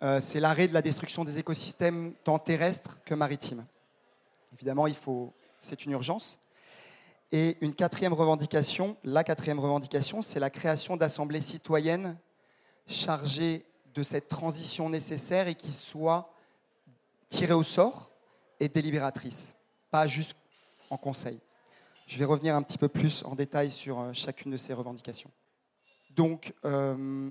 euh, 0.03 0.19
c'est 0.21 0.39
l'arrêt 0.39 0.67
de 0.67 0.73
la 0.73 0.81
destruction 0.81 1.23
des 1.23 1.37
écosystèmes 1.37 2.13
tant 2.23 2.39
terrestres 2.39 2.99
que 3.05 3.13
maritimes. 3.13 3.65
Évidemment, 4.53 4.87
il 4.87 4.95
faut, 4.95 5.33
c'est 5.59 5.85
une 5.85 5.91
urgence. 5.91 6.39
Et 7.31 7.57
une 7.61 7.73
quatrième 7.73 8.13
revendication, 8.13 8.97
la 9.03 9.23
quatrième 9.23 9.59
revendication, 9.59 10.21
c'est 10.21 10.39
la 10.39 10.49
création 10.49 10.97
d'assemblées 10.97 11.41
citoyennes 11.41 12.17
chargées 12.87 13.65
de 13.93 14.03
cette 14.03 14.27
transition 14.27 14.89
nécessaire 14.89 15.47
et 15.47 15.55
qui 15.55 15.71
soient 15.71 16.33
tirées 17.29 17.53
au 17.53 17.63
sort 17.63 18.11
et 18.59 18.67
délibératrices, 18.67 19.55
pas 19.89 20.07
juste 20.07 20.35
en 20.89 20.97
conseil. 20.97 21.39
Je 22.05 22.17
vais 22.17 22.25
revenir 22.25 22.55
un 22.55 22.61
petit 22.61 22.77
peu 22.77 22.89
plus 22.89 23.23
en 23.23 23.35
détail 23.35 23.71
sur 23.71 23.99
euh, 23.99 24.11
chacune 24.13 24.51
de 24.51 24.57
ces 24.57 24.73
revendications. 24.73 25.31
Donc, 26.09 26.53
euh, 26.65 27.29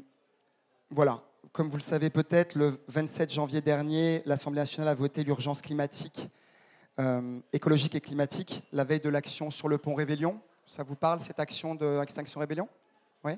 voilà. 0.91 1.23
Comme 1.53 1.69
vous 1.69 1.77
le 1.77 1.83
savez 1.83 2.09
peut-être, 2.09 2.55
le 2.55 2.81
27 2.89 3.33
janvier 3.33 3.61
dernier, 3.61 4.23
l'Assemblée 4.25 4.61
nationale 4.61 4.89
a 4.89 4.95
voté 4.95 5.25
l'urgence 5.25 5.61
climatique 5.61 6.29
écologique 7.53 7.95
et 7.95 8.01
climatique, 8.01 8.63
la 8.73 8.85
veille 8.85 9.01
de 9.01 9.09
l'action 9.09 9.51
sur 9.51 9.69
le 9.69 9.79
pont 9.79 9.95
Révélion. 9.95 10.41
Ça 10.67 10.83
vous 10.83 10.95
parle, 10.95 11.21
cette 11.21 11.41
action 11.41 11.75
de 11.75 12.01
Extinction 12.03 12.41
Rébellion? 12.41 12.69
Oui 13.25 13.33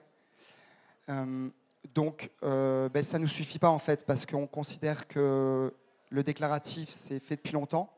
euh, 1.08 1.48
Donc, 1.94 2.30
euh, 2.42 2.88
ben, 2.88 3.04
ça 3.04 3.18
ne 3.18 3.22
nous 3.22 3.28
suffit 3.28 3.58
pas 3.58 3.70
en 3.70 3.78
fait, 3.78 4.04
parce 4.04 4.26
qu'on 4.26 4.46
considère 4.46 5.08
que 5.08 5.72
le 6.10 6.22
déclaratif, 6.22 6.88
c'est 6.90 7.20
fait 7.20 7.36
depuis 7.36 7.52
longtemps, 7.52 7.90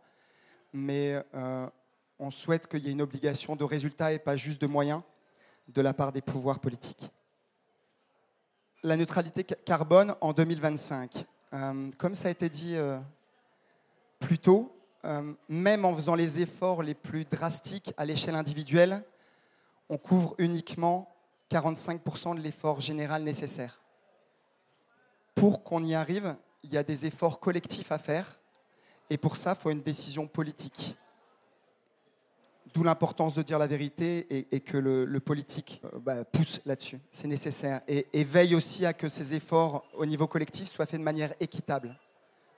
mais 0.72 1.20
euh, 1.34 1.68
on 2.18 2.30
souhaite 2.30 2.68
qu'il 2.68 2.84
y 2.84 2.88
ait 2.88 2.92
une 2.92 3.02
obligation 3.02 3.56
de 3.56 3.64
résultat 3.64 4.12
et 4.12 4.18
pas 4.18 4.36
juste 4.36 4.60
de 4.60 4.66
moyens 4.66 5.02
de 5.68 5.80
la 5.80 5.94
part 5.94 6.12
des 6.12 6.22
pouvoirs 6.22 6.60
politiques. 6.60 7.10
La 8.82 8.96
neutralité 8.96 9.44
carbone 9.44 10.14
en 10.20 10.32
2025. 10.32 11.24
Euh, 11.54 11.90
comme 11.98 12.14
ça 12.14 12.28
a 12.28 12.30
été 12.30 12.48
dit 12.48 12.76
euh, 12.76 12.98
plus 14.20 14.38
tôt, 14.38 14.70
euh, 14.70 14.73
même 15.48 15.84
en 15.84 15.94
faisant 15.94 16.14
les 16.14 16.40
efforts 16.40 16.82
les 16.82 16.94
plus 16.94 17.24
drastiques 17.24 17.92
à 17.96 18.04
l'échelle 18.04 18.34
individuelle, 18.34 19.02
on 19.88 19.98
couvre 19.98 20.34
uniquement 20.38 21.14
45% 21.50 22.36
de 22.36 22.40
l'effort 22.40 22.80
général 22.80 23.22
nécessaire. 23.22 23.80
Pour 25.34 25.62
qu'on 25.62 25.82
y 25.82 25.94
arrive, 25.94 26.36
il 26.62 26.72
y 26.72 26.78
a 26.78 26.82
des 26.82 27.06
efforts 27.06 27.40
collectifs 27.40 27.92
à 27.92 27.98
faire, 27.98 28.40
et 29.10 29.18
pour 29.18 29.36
ça, 29.36 29.54
il 29.58 29.62
faut 29.62 29.70
une 29.70 29.82
décision 29.82 30.26
politique. 30.26 30.96
D'où 32.72 32.82
l'importance 32.82 33.34
de 33.34 33.42
dire 33.42 33.58
la 33.58 33.66
vérité 33.66 34.48
et, 34.50 34.60
que 34.60 34.76
le, 34.76 35.04
le 35.04 35.20
politique 35.20 35.80
euh, 35.84 35.98
bah, 36.00 36.24
pousse 36.24 36.60
là-dessus. 36.66 36.98
C'est 37.08 37.28
nécessaire. 37.28 37.82
Et, 37.86 38.08
et 38.12 38.24
veille 38.24 38.56
aussi 38.56 38.84
à 38.84 38.92
que 38.92 39.08
ces 39.08 39.34
efforts 39.34 39.84
au 39.94 40.04
niveau 40.04 40.26
collectif 40.26 40.68
soient 40.68 40.86
faits 40.86 40.98
de 40.98 41.04
manière 41.04 41.34
équitable. 41.38 41.96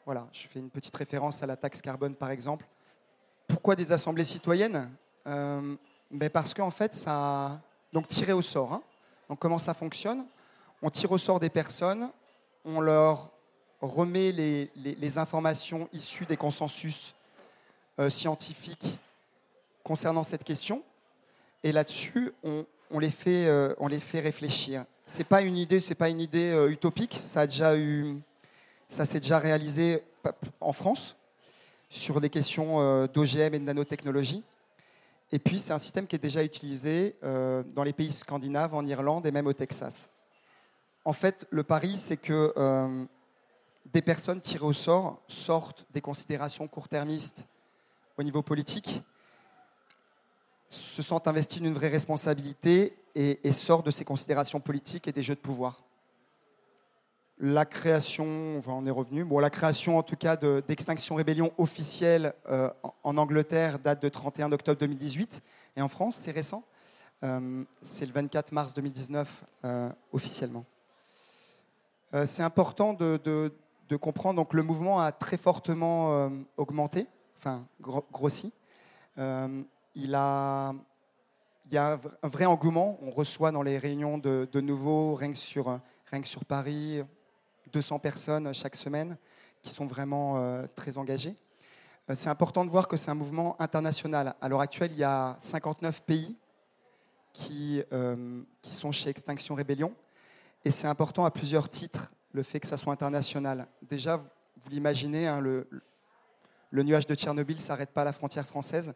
Voilà, 0.06 0.28
je 0.32 0.46
fais 0.46 0.60
une 0.60 0.70
petite 0.70 0.94
référence 0.94 1.42
à 1.42 1.46
la 1.46 1.56
taxe 1.56 1.82
carbone 1.82 2.14
par 2.14 2.30
exemple. 2.30 2.64
Pourquoi 3.48 3.74
des 3.74 3.90
assemblées 3.90 4.24
citoyennes 4.24 4.88
euh, 5.26 5.76
ben 6.12 6.30
Parce 6.30 6.54
qu'en 6.54 6.70
fait, 6.70 6.94
ça. 6.94 7.60
Donc, 7.92 8.06
tirer 8.06 8.32
au 8.32 8.40
sort. 8.40 8.72
Hein. 8.72 8.82
Donc, 9.28 9.40
comment 9.40 9.58
ça 9.58 9.74
fonctionne? 9.74 10.24
On 10.80 10.90
tire 10.90 11.10
au 11.10 11.18
sort 11.18 11.40
des 11.40 11.50
personnes, 11.50 12.08
on 12.64 12.80
leur 12.80 13.32
remet 13.80 14.30
les, 14.30 15.18
informations 15.18 15.88
issues 15.92 16.26
des 16.26 16.36
consensus 16.36 17.14
euh, 17.98 18.08
scientifiques 18.08 18.98
concernant 19.82 20.22
cette 20.22 20.44
question. 20.44 20.84
Et 21.64 21.72
là-dessus, 21.72 22.32
on, 22.44 22.98
les 22.98 23.10
fait, 23.10 23.46
euh, 23.46 23.74
on 23.78 23.88
les 23.88 24.00
fait 24.00 24.20
réfléchir. 24.20 24.84
C'est 25.04 25.26
pas 25.26 25.42
une 25.42 25.56
idée, 25.56 25.80
pas 25.98 26.10
une 26.10 26.20
idée 26.20 26.52
euh, 26.52 26.70
utopique. 26.70 27.16
Ça 27.18 27.40
a 27.40 27.46
déjà 27.46 27.76
eu 27.76 28.20
ça 28.88 29.04
s'est 29.04 29.20
déjà 29.20 29.38
réalisé 29.38 30.02
en 30.60 30.72
France 30.72 31.16
sur 31.90 32.20
des 32.20 32.30
questions 32.30 32.80
euh, 32.80 33.06
d'OGM 33.06 33.54
et 33.54 33.58
de 33.58 33.64
nanotechnologie. 33.64 34.42
Et 35.32 35.38
puis, 35.38 35.58
c'est 35.58 35.72
un 35.72 35.78
système 35.78 36.06
qui 36.06 36.16
est 36.16 36.20
déjà 36.20 36.44
utilisé 36.44 37.16
euh, 37.24 37.62
dans 37.74 37.82
les 37.82 37.92
pays 37.92 38.12
scandinaves, 38.12 38.74
en 38.74 38.84
Irlande 38.84 39.26
et 39.26 39.32
même 39.32 39.46
au 39.46 39.52
Texas. 39.52 40.10
En 41.04 41.12
fait, 41.12 41.46
le 41.50 41.62
pari, 41.62 41.96
c'est 41.96 42.16
que 42.16 42.52
euh, 42.56 43.04
des 43.92 44.02
personnes 44.02 44.40
tirées 44.40 44.66
au 44.66 44.72
sort 44.72 45.20
sortent 45.28 45.84
des 45.92 46.00
considérations 46.00 46.68
court-termistes 46.68 47.46
au 48.18 48.22
niveau 48.22 48.42
politique, 48.42 49.02
se 50.68 51.02
sentent 51.02 51.28
investis 51.28 51.60
d'une 51.60 51.74
vraie 51.74 51.88
responsabilité 51.88 52.96
et 53.14 53.52
sortent 53.52 53.86
de 53.86 53.90
ces 53.90 54.04
considérations 54.04 54.60
politiques 54.60 55.06
et 55.06 55.12
des 55.12 55.22
jeux 55.22 55.34
de 55.34 55.40
pouvoir 55.40 55.85
la 57.38 57.66
création, 57.66 58.56
enfin 58.58 58.72
on 58.72 58.86
est 58.86 58.90
revenu, 58.90 59.24
bon, 59.24 59.38
la 59.38 59.50
création 59.50 59.98
en 59.98 60.02
tout 60.02 60.16
cas 60.16 60.36
d'Extinction 60.36 61.14
de, 61.14 61.18
Rébellion 61.18 61.52
officielle 61.58 62.32
euh, 62.48 62.70
en, 63.02 63.16
Angleterre 63.18 63.78
date 63.78 64.00
de 64.00 64.08
31 64.08 64.52
octobre 64.52 64.78
2018 64.80 65.42
et 65.76 65.82
en 65.82 65.88
France 65.88 66.16
c'est 66.16 66.30
récent, 66.30 66.64
euh, 67.24 67.64
c'est 67.82 68.06
le 68.06 68.12
24 68.12 68.52
mars 68.52 68.72
2019 68.74 69.44
euh, 69.64 69.90
officiellement. 70.12 70.64
C'est 72.24 72.42
important 72.42 72.94
de, 72.94 73.52
comprendre, 74.00 74.36
donc 74.36 74.54
le 74.54 74.62
mouvement 74.62 75.00
a 75.00 75.12
très 75.12 75.36
fortement 75.36 76.30
augmenté, 76.56 77.06
enfin 77.36 77.66
gro 77.78 78.06
grossi. 78.10 78.54
Il, 79.18 80.14
a, 80.14 80.74
il 81.66 81.74
y 81.74 81.76
a 81.76 82.00
un 82.22 82.28
vrai 82.28 82.46
engouement, 82.46 82.96
on 83.02 83.10
reçoit 83.10 83.50
dans 83.50 83.62
les 83.62 83.76
réunions 83.76 84.16
de, 84.16 84.48
de 84.50 84.60
nouveau, 84.62 85.14
rien 85.14 85.34
sur, 85.34 85.78
rien 86.10 86.22
que 86.22 86.28
sur 86.28 86.46
Paris, 86.46 87.02
200 87.72 87.98
personnes 87.98 88.54
chaque 88.54 88.76
semaine 88.76 89.16
qui 89.62 89.72
sont 89.72 89.86
vraiment 89.86 90.38
euh, 90.38 90.66
très 90.74 90.98
engagées. 90.98 91.34
Euh, 92.08 92.14
c'est 92.14 92.28
important 92.28 92.64
de 92.64 92.70
voir 92.70 92.88
que 92.88 92.96
c'est 92.96 93.10
un 93.10 93.14
mouvement 93.14 93.60
international. 93.60 94.34
À 94.40 94.48
l'heure 94.48 94.60
actuelle, 94.60 94.92
il 94.92 94.98
y 94.98 95.04
a 95.04 95.36
59 95.40 96.02
pays 96.02 96.36
qui, 97.32 97.82
euh, 97.92 98.42
qui 98.62 98.74
sont 98.74 98.92
chez 98.92 99.10
Extinction 99.10 99.54
Rébellion. 99.54 99.94
Et 100.64 100.70
c'est 100.70 100.86
important 100.86 101.24
à 101.24 101.30
plusieurs 101.30 101.68
titres, 101.68 102.12
le 102.32 102.42
fait 102.42 102.60
que 102.60 102.66
ça 102.66 102.76
soit 102.76 102.92
international. 102.92 103.66
Déjà, 103.82 104.16
vous 104.16 104.70
l'imaginez, 104.70 105.26
hein, 105.26 105.40
le, 105.40 105.68
le 106.70 106.82
nuage 106.82 107.06
de 107.06 107.14
Tchernobyl 107.14 107.56
ne 107.56 107.62
s'arrête 107.62 107.90
pas 107.90 108.02
à 108.02 108.04
la 108.04 108.12
frontière 108.12 108.46
française. 108.46 108.94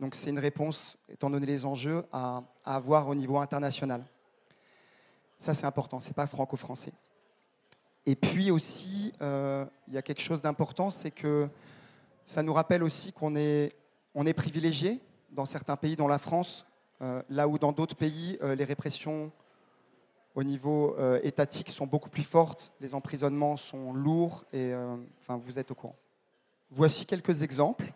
Donc 0.00 0.14
c'est 0.14 0.30
une 0.30 0.38
réponse, 0.38 0.96
étant 1.08 1.30
donné 1.30 1.46
les 1.46 1.64
enjeux, 1.64 2.04
à, 2.12 2.42
à 2.64 2.76
avoir 2.76 3.08
au 3.08 3.14
niveau 3.14 3.38
international. 3.38 4.04
Ça, 5.38 5.54
c'est 5.54 5.66
important, 5.66 6.00
ce 6.00 6.08
n'est 6.08 6.14
pas 6.14 6.26
franco-français. 6.26 6.92
Et 8.04 8.16
puis 8.16 8.50
aussi, 8.50 9.12
euh, 9.22 9.64
il 9.86 9.94
y 9.94 9.98
a 9.98 10.02
quelque 10.02 10.22
chose 10.22 10.42
d'important, 10.42 10.90
c'est 10.90 11.12
que 11.12 11.48
ça 12.24 12.42
nous 12.42 12.52
rappelle 12.52 12.82
aussi 12.82 13.12
qu'on 13.12 13.36
est, 13.36 13.76
on 14.14 14.26
est 14.26 14.32
privilégié 14.32 15.00
dans 15.30 15.46
certains 15.46 15.76
pays, 15.76 15.94
dont 15.94 16.08
la 16.08 16.18
France, 16.18 16.66
euh, 17.00 17.22
là 17.28 17.46
où 17.46 17.58
dans 17.58 17.70
d'autres 17.70 17.94
pays, 17.94 18.38
euh, 18.42 18.56
les 18.56 18.64
répressions 18.64 19.30
au 20.34 20.42
niveau 20.42 20.96
étatique 21.22 21.68
sont 21.68 21.86
beaucoup 21.86 22.08
plus 22.08 22.22
fortes, 22.22 22.72
les 22.80 22.94
emprisonnements 22.94 23.58
sont 23.58 23.92
lourds, 23.92 24.46
et 24.54 24.72
enfin, 25.20 25.36
vous 25.36 25.58
êtes 25.58 25.70
au 25.70 25.74
courant. 25.74 25.94
Voici 26.70 27.04
quelques 27.04 27.42
exemples 27.42 27.92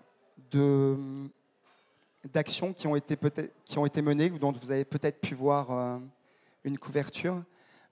d'actions 2.31 2.75
qui, 2.75 2.87
ont 2.89 2.95
été 2.95 3.17
qui 3.65 3.79
ont 3.79 3.87
été 3.87 4.03
menées, 4.03 4.29
dont 4.29 4.53
vous 4.53 4.71
avez 4.71 4.85
peut-être 4.85 5.19
pu 5.19 5.35
voir 5.35 5.99
une 6.63 6.77
couverture. 6.77 7.43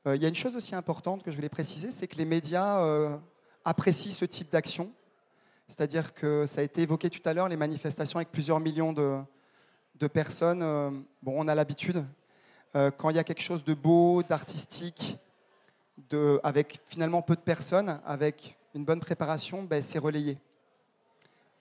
Euh, 0.06 0.16
il 0.16 0.22
y 0.22 0.26
a 0.26 0.28
une 0.28 0.34
chose 0.34 0.54
aussi 0.54 0.74
importante 0.74 1.22
que 1.22 1.30
je 1.30 1.36
voulais 1.36 1.48
préciser, 1.48 1.90
c'est 1.90 2.06
que 2.06 2.16
les 2.16 2.26
médias 2.26 2.82
euh, 2.82 3.16
apprécient 3.64 4.12
ce 4.12 4.26
type 4.26 4.52
d'action. 4.52 4.92
C'est-à-dire 5.66 6.12
que 6.12 6.44
ça 6.46 6.60
a 6.60 6.64
été 6.64 6.82
évoqué 6.82 7.08
tout 7.08 7.26
à 7.26 7.32
l'heure, 7.32 7.48
les 7.48 7.56
manifestations 7.56 8.18
avec 8.18 8.30
plusieurs 8.30 8.60
millions 8.60 8.92
de, 8.92 9.22
personnes. 10.08 10.62
Euh, 10.62 10.90
bon, 11.22 11.32
on 11.36 11.48
a 11.48 11.54
l'habitude. 11.54 12.04
Quand 12.96 13.10
il 13.10 13.14
y 13.14 13.20
a 13.20 13.24
quelque 13.24 13.40
chose 13.40 13.62
de 13.62 13.72
beau, 13.72 14.24
d'artistique, 14.24 15.16
avec 16.42 16.80
finalement 16.86 17.22
peu 17.22 17.36
de 17.36 17.40
personnes, 17.40 18.00
avec 18.04 18.58
une 18.74 18.84
bonne 18.84 18.98
préparation, 18.98 19.62
ben, 19.62 19.80
c'est 19.80 20.00
relayé. 20.00 20.36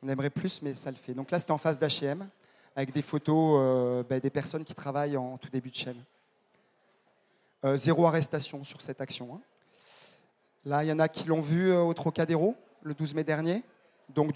On 0.01 0.09
aimerait 0.09 0.31
plus, 0.31 0.63
mais 0.63 0.73
ça 0.73 0.89
le 0.89 0.97
fait. 0.97 1.13
Donc 1.13 1.29
là, 1.29 1.37
c'était 1.37 1.51
en 1.51 1.59
phase 1.59 1.77
d'HM, 1.77 2.27
avec 2.75 2.91
des 2.93 3.03
photos 3.03 4.03
ben, 4.09 4.19
des 4.19 4.31
personnes 4.31 4.63
qui 4.63 4.73
travaillent 4.73 5.15
en 5.15 5.37
tout 5.37 5.51
début 5.51 5.69
de 5.69 5.75
chaîne. 5.75 6.03
Euh, 7.65 7.77
zéro 7.77 8.05
arrestation 8.05 8.63
sur 8.65 8.81
cette 8.81 8.99
action. 8.99 9.35
hein. 9.35 9.41
Là, 10.65 10.83
il 10.83 10.87
y 10.87 10.91
en 10.91 10.99
a 10.99 11.07
qui 11.07 11.27
l'ont 11.27 11.39
vu 11.39 11.69
euh, 11.71 11.81
au 11.81 11.93
Trocadéro 11.93 12.55
le 12.81 12.93
12 12.93 13.13
mai 13.15 13.23
dernier. 13.23 13.63
Donc 14.13 14.35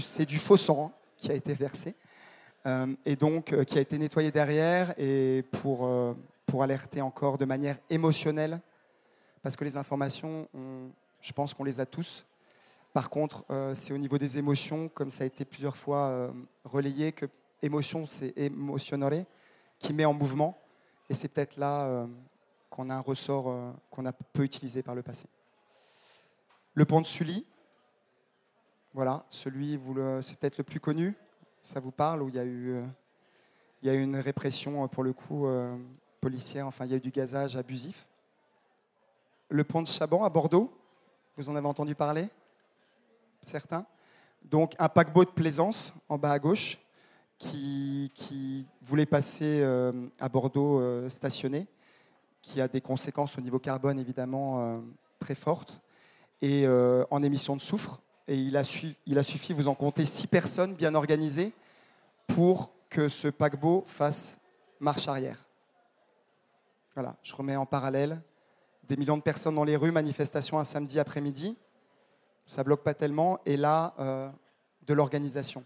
c'est 0.00 0.24
du 0.24 0.38
faux 0.38 0.56
sang 0.56 0.86
hein, 0.86 0.92
qui 1.16 1.30
a 1.30 1.34
été 1.34 1.52
versé 1.52 1.94
euh, 2.64 2.86
et 3.04 3.14
donc 3.14 3.54
qui 3.66 3.76
a 3.76 3.80
été 3.82 3.98
nettoyé 3.98 4.30
derrière 4.30 4.94
et 4.98 5.44
pour, 5.52 5.86
alerter 6.62 7.00
encore 7.00 7.38
de 7.38 7.46
manière 7.46 7.78
émotionnelle 7.88 8.60
parce 9.42 9.56
que 9.56 9.64
les 9.64 9.76
informations, 9.78 10.48
on- 10.54 10.90
je 11.22 11.32
pense 11.32 11.54
qu'on 11.54 11.64
les 11.64 11.80
a 11.80 11.86
tous. 11.86 12.26
Par 12.92 13.08
contre, 13.08 13.44
c'est 13.74 13.94
au 13.94 13.98
niveau 13.98 14.18
des 14.18 14.36
émotions, 14.36 14.88
comme 14.88 15.10
ça 15.10 15.24
a 15.24 15.26
été 15.26 15.46
plusieurs 15.46 15.76
fois 15.78 16.30
relayé, 16.64 17.12
que 17.12 17.24
émotion, 17.62 18.06
c'est 18.06 18.36
émotionnel, 18.36 19.24
qui 19.78 19.94
met 19.94 20.04
en 20.04 20.12
mouvement. 20.12 20.58
Et 21.08 21.14
c'est 21.14 21.28
peut-être 21.28 21.56
là 21.56 22.06
qu'on 22.72 22.88
a 22.88 22.94
un 22.94 23.00
ressort 23.00 23.50
euh, 23.50 23.70
qu'on 23.90 24.06
a 24.06 24.12
peu 24.12 24.42
utilisé 24.42 24.82
par 24.82 24.94
le 24.94 25.02
passé. 25.02 25.26
Le 26.74 26.86
pont 26.86 27.02
de 27.02 27.06
Sully, 27.06 27.44
voilà, 28.94 29.26
celui, 29.28 29.78
c'est 30.22 30.38
peut-être 30.38 30.58
le 30.58 30.64
plus 30.64 30.80
connu, 30.80 31.14
ça 31.62 31.80
vous 31.80 31.90
parle, 31.90 32.22
où 32.22 32.28
il 32.30 32.34
y 32.34 32.38
a 32.38 32.44
eu, 32.44 32.72
euh, 32.72 32.84
une 33.82 34.16
répression, 34.16 34.82
euh, 34.82 34.86
pour 34.86 35.02
le 35.02 35.12
coup, 35.12 35.46
policière, 36.20 36.66
enfin, 36.66 36.86
il 36.86 36.92
y 36.92 36.94
a 36.94 36.96
eu 36.96 37.00
du 37.00 37.10
gazage 37.10 37.56
abusif. 37.56 38.06
Le 39.50 39.64
pont 39.64 39.82
de 39.82 39.86
Chaban 39.86 40.24
à 40.24 40.30
Bordeaux, 40.30 40.72
vous 41.36 41.50
en 41.50 41.56
avez 41.56 41.66
entendu 41.66 41.94
parler? 41.94 42.28
Certains? 43.42 43.84
Donc, 44.44 44.74
un 44.78 44.88
paquebot 44.88 45.24
de 45.24 45.30
plaisance, 45.30 45.92
en 46.08 46.16
bas 46.16 46.32
à 46.32 46.38
gauche, 46.38 46.78
qui, 47.36 48.66
voulait 48.80 49.06
passer 49.06 49.62
à 50.18 50.28
Bordeaux 50.28 51.08
stationné, 51.08 51.66
qui 52.42 52.60
a 52.60 52.68
des 52.68 52.80
conséquences 52.80 53.38
au 53.38 53.40
niveau 53.40 53.58
carbone, 53.58 53.98
évidemment, 53.98 54.60
euh, 54.60 54.80
très 55.20 55.36
fortes, 55.36 55.80
et 56.42 56.66
euh, 56.66 57.04
en 57.10 57.22
émissions 57.22 57.56
de 57.56 57.62
soufre. 57.62 58.02
Et 58.28 58.36
il 58.36 58.56
a, 58.56 58.62
il 59.06 59.18
a 59.18 59.22
suffi, 59.22 59.52
vous 59.52 59.68
en 59.68 59.74
comptez, 59.74 60.04
six 60.04 60.26
personnes 60.26 60.74
bien 60.74 60.94
organisées 60.94 61.52
pour 62.26 62.72
que 62.90 63.08
ce 63.08 63.28
paquebot 63.28 63.84
fasse 63.86 64.38
marche 64.80 65.08
arrière. 65.08 65.46
Voilà, 66.94 67.16
je 67.22 67.34
remets 67.34 67.56
en 67.56 67.66
parallèle 67.66 68.20
des 68.88 68.96
millions 68.96 69.16
de 69.16 69.22
personnes 69.22 69.54
dans 69.54 69.64
les 69.64 69.76
rues, 69.76 69.92
manifestation 69.92 70.58
un 70.58 70.64
samedi 70.64 70.98
après-midi, 70.98 71.56
ça 72.46 72.64
bloque 72.64 72.82
pas 72.82 72.94
tellement, 72.94 73.38
et 73.46 73.56
là, 73.56 73.94
euh, 74.00 74.28
de 74.86 74.92
l'organisation. 74.92 75.64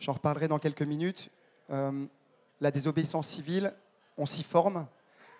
J'en 0.00 0.12
reparlerai 0.12 0.48
dans 0.48 0.58
quelques 0.58 0.82
minutes. 0.82 1.30
La 1.68 2.70
désobéissance 2.70 3.26
civile, 3.28 3.74
on 4.18 4.26
s'y 4.26 4.42
forme, 4.42 4.86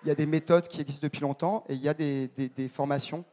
il 0.07 0.11
y 0.11 0.13
a 0.13 0.15
des 0.15 0.27
méthodes 0.27 0.69
qui 0.69 0.81
existent 0.81 1.05
depuis 1.05 1.23
longtemps, 1.23 1.65
et 1.69 1.75
il 1.75 1.83
y 1.83 1.89
a 1.89 1.95
des, 1.95 2.71
formations 2.73 3.25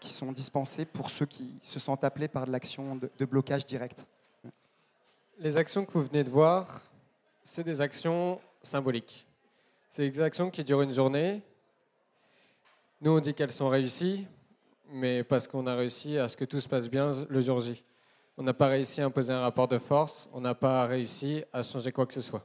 qui 0.00 0.12
sont 0.12 0.32
dispensées 0.32 0.84
pour 0.84 1.08
ceux 1.08 1.24
qui 1.24 1.54
se 1.62 1.78
sentent 1.78 2.02
appelés 2.02 2.26
par 2.26 2.46
de 2.46 2.50
l'action 2.50 2.96
de, 2.96 3.08
de 3.16 3.24
blocage 3.24 3.64
direct. 3.64 4.08
Les 5.38 5.56
actions 5.56 5.84
que 5.84 5.92
vous 5.92 6.02
venez 6.02 6.24
de 6.24 6.30
voir, 6.30 6.82
c'est 7.44 7.62
des 7.62 7.80
actions 7.80 8.40
symboliques. 8.60 9.24
C'est 9.88 10.10
des 10.10 10.20
actions 10.20 10.50
qui 10.50 10.64
durent 10.64 10.82
une 10.82 10.92
journée. 10.92 11.42
Nous, 13.00 13.12
on 13.12 13.20
dit 13.20 13.32
qu'elles 13.32 13.52
sont 13.52 13.68
réussies, 13.68 14.26
mais 14.90 15.22
parce 15.22 15.46
qu'on 15.46 15.68
a 15.68 15.76
réussi 15.76 16.18
à 16.18 16.26
ce 16.26 16.36
que 16.36 16.44
tout 16.44 16.60
se 16.60 16.66
passe 16.66 16.90
bien 16.90 17.12
le 17.28 17.40
jour 17.40 17.60
J. 17.60 17.84
On 18.36 18.42
n'a 18.42 18.52
pas 18.52 18.66
réussi 18.66 19.00
à 19.00 19.04
imposer 19.04 19.32
un 19.32 19.42
rapport 19.42 19.68
de 19.68 19.78
force, 19.78 20.28
on 20.32 20.40
n'a 20.40 20.56
pas 20.56 20.86
réussi 20.86 21.44
à 21.52 21.62
changer 21.62 21.92
quoi 21.92 22.04
que 22.04 22.14
ce 22.14 22.20
soit. 22.20 22.44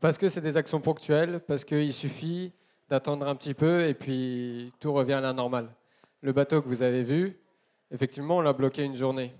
Parce 0.00 0.16
que 0.16 0.30
c'est 0.30 0.40
des 0.40 0.56
actions 0.56 0.80
ponctuelles, 0.80 1.40
parce 1.46 1.64
qu'il 1.64 1.92
suffit 1.92 2.52
d'attendre 2.88 3.28
un 3.28 3.34
petit 3.36 3.54
peu 3.54 3.86
et 3.86 3.94
puis 3.94 4.72
tout 4.80 4.92
revient 4.92 5.12
à 5.12 5.20
la 5.20 5.34
normale. 5.34 5.68
Le 6.22 6.32
bateau 6.32 6.62
que 6.62 6.68
vous 6.68 6.82
avez 6.82 7.02
vu, 7.02 7.38
effectivement, 7.90 8.38
on 8.38 8.40
l'a 8.40 8.54
bloqué 8.54 8.82
une 8.82 8.96
journée. 8.96 9.34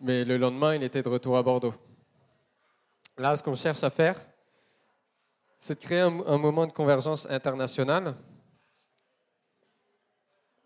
Mais 0.00 0.24
le 0.24 0.36
lendemain, 0.36 0.74
il 0.74 0.82
était 0.82 1.02
de 1.02 1.08
retour 1.08 1.36
à 1.38 1.42
Bordeaux. 1.42 1.74
Là, 3.16 3.36
ce 3.36 3.42
qu'on 3.42 3.56
cherche 3.56 3.82
à 3.82 3.90
faire, 3.90 4.20
c'est 5.58 5.76
de 5.76 5.80
créer 5.80 6.00
un, 6.00 6.10
moment 6.38 6.66
de 6.66 6.72
convergence 6.72 7.26
internationale 7.30 8.16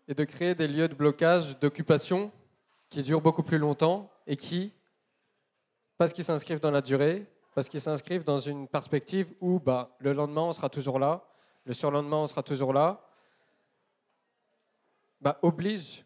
et 0.07 0.13
de 0.13 0.23
créer 0.23 0.55
des 0.55 0.67
lieux 0.67 0.87
de 0.87 0.95
blocage, 0.95 1.57
d'occupation 1.59 2.31
qui 2.89 3.03
durent 3.03 3.21
beaucoup 3.21 3.43
plus 3.43 3.59
longtemps 3.59 4.09
et 4.25 4.35
qui, 4.35 4.73
parce 5.97 6.13
qu'ils 6.13 6.23
s'inscrivent 6.23 6.59
dans 6.59 6.71
la 6.71 6.81
durée, 6.81 7.27
parce 7.57 7.69
qu'ils 7.69 7.81
s'inscrivent 7.81 8.23
dans 8.23 8.37
une 8.37 8.67
perspective 8.67 9.33
où 9.41 9.59
bah, 9.59 9.89
le 9.97 10.13
lendemain, 10.13 10.43
on 10.43 10.53
sera 10.53 10.69
toujours 10.69 10.99
là, 10.99 11.23
le 11.65 11.73
surlendemain, 11.73 12.17
on 12.17 12.27
sera 12.27 12.43
toujours 12.43 12.71
là, 12.71 13.03
bah, 15.21 15.39
oblige 15.41 16.05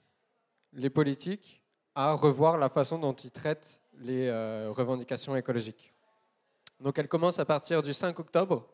les 0.71 0.89
politiques 0.89 1.61
à 1.93 2.13
revoir 2.13 2.57
la 2.57 2.69
façon 2.69 2.99
dont 2.99 3.11
ils 3.11 3.31
traitent 3.31 3.81
les 3.97 4.27
euh, 4.27 4.71
revendications 4.71 5.35
écologiques. 5.35 5.93
Donc 6.79 6.97
elle 6.97 7.09
commence 7.09 7.37
à 7.37 7.43
partir 7.43 7.83
du 7.83 7.93
5 7.93 8.17
octobre, 8.17 8.69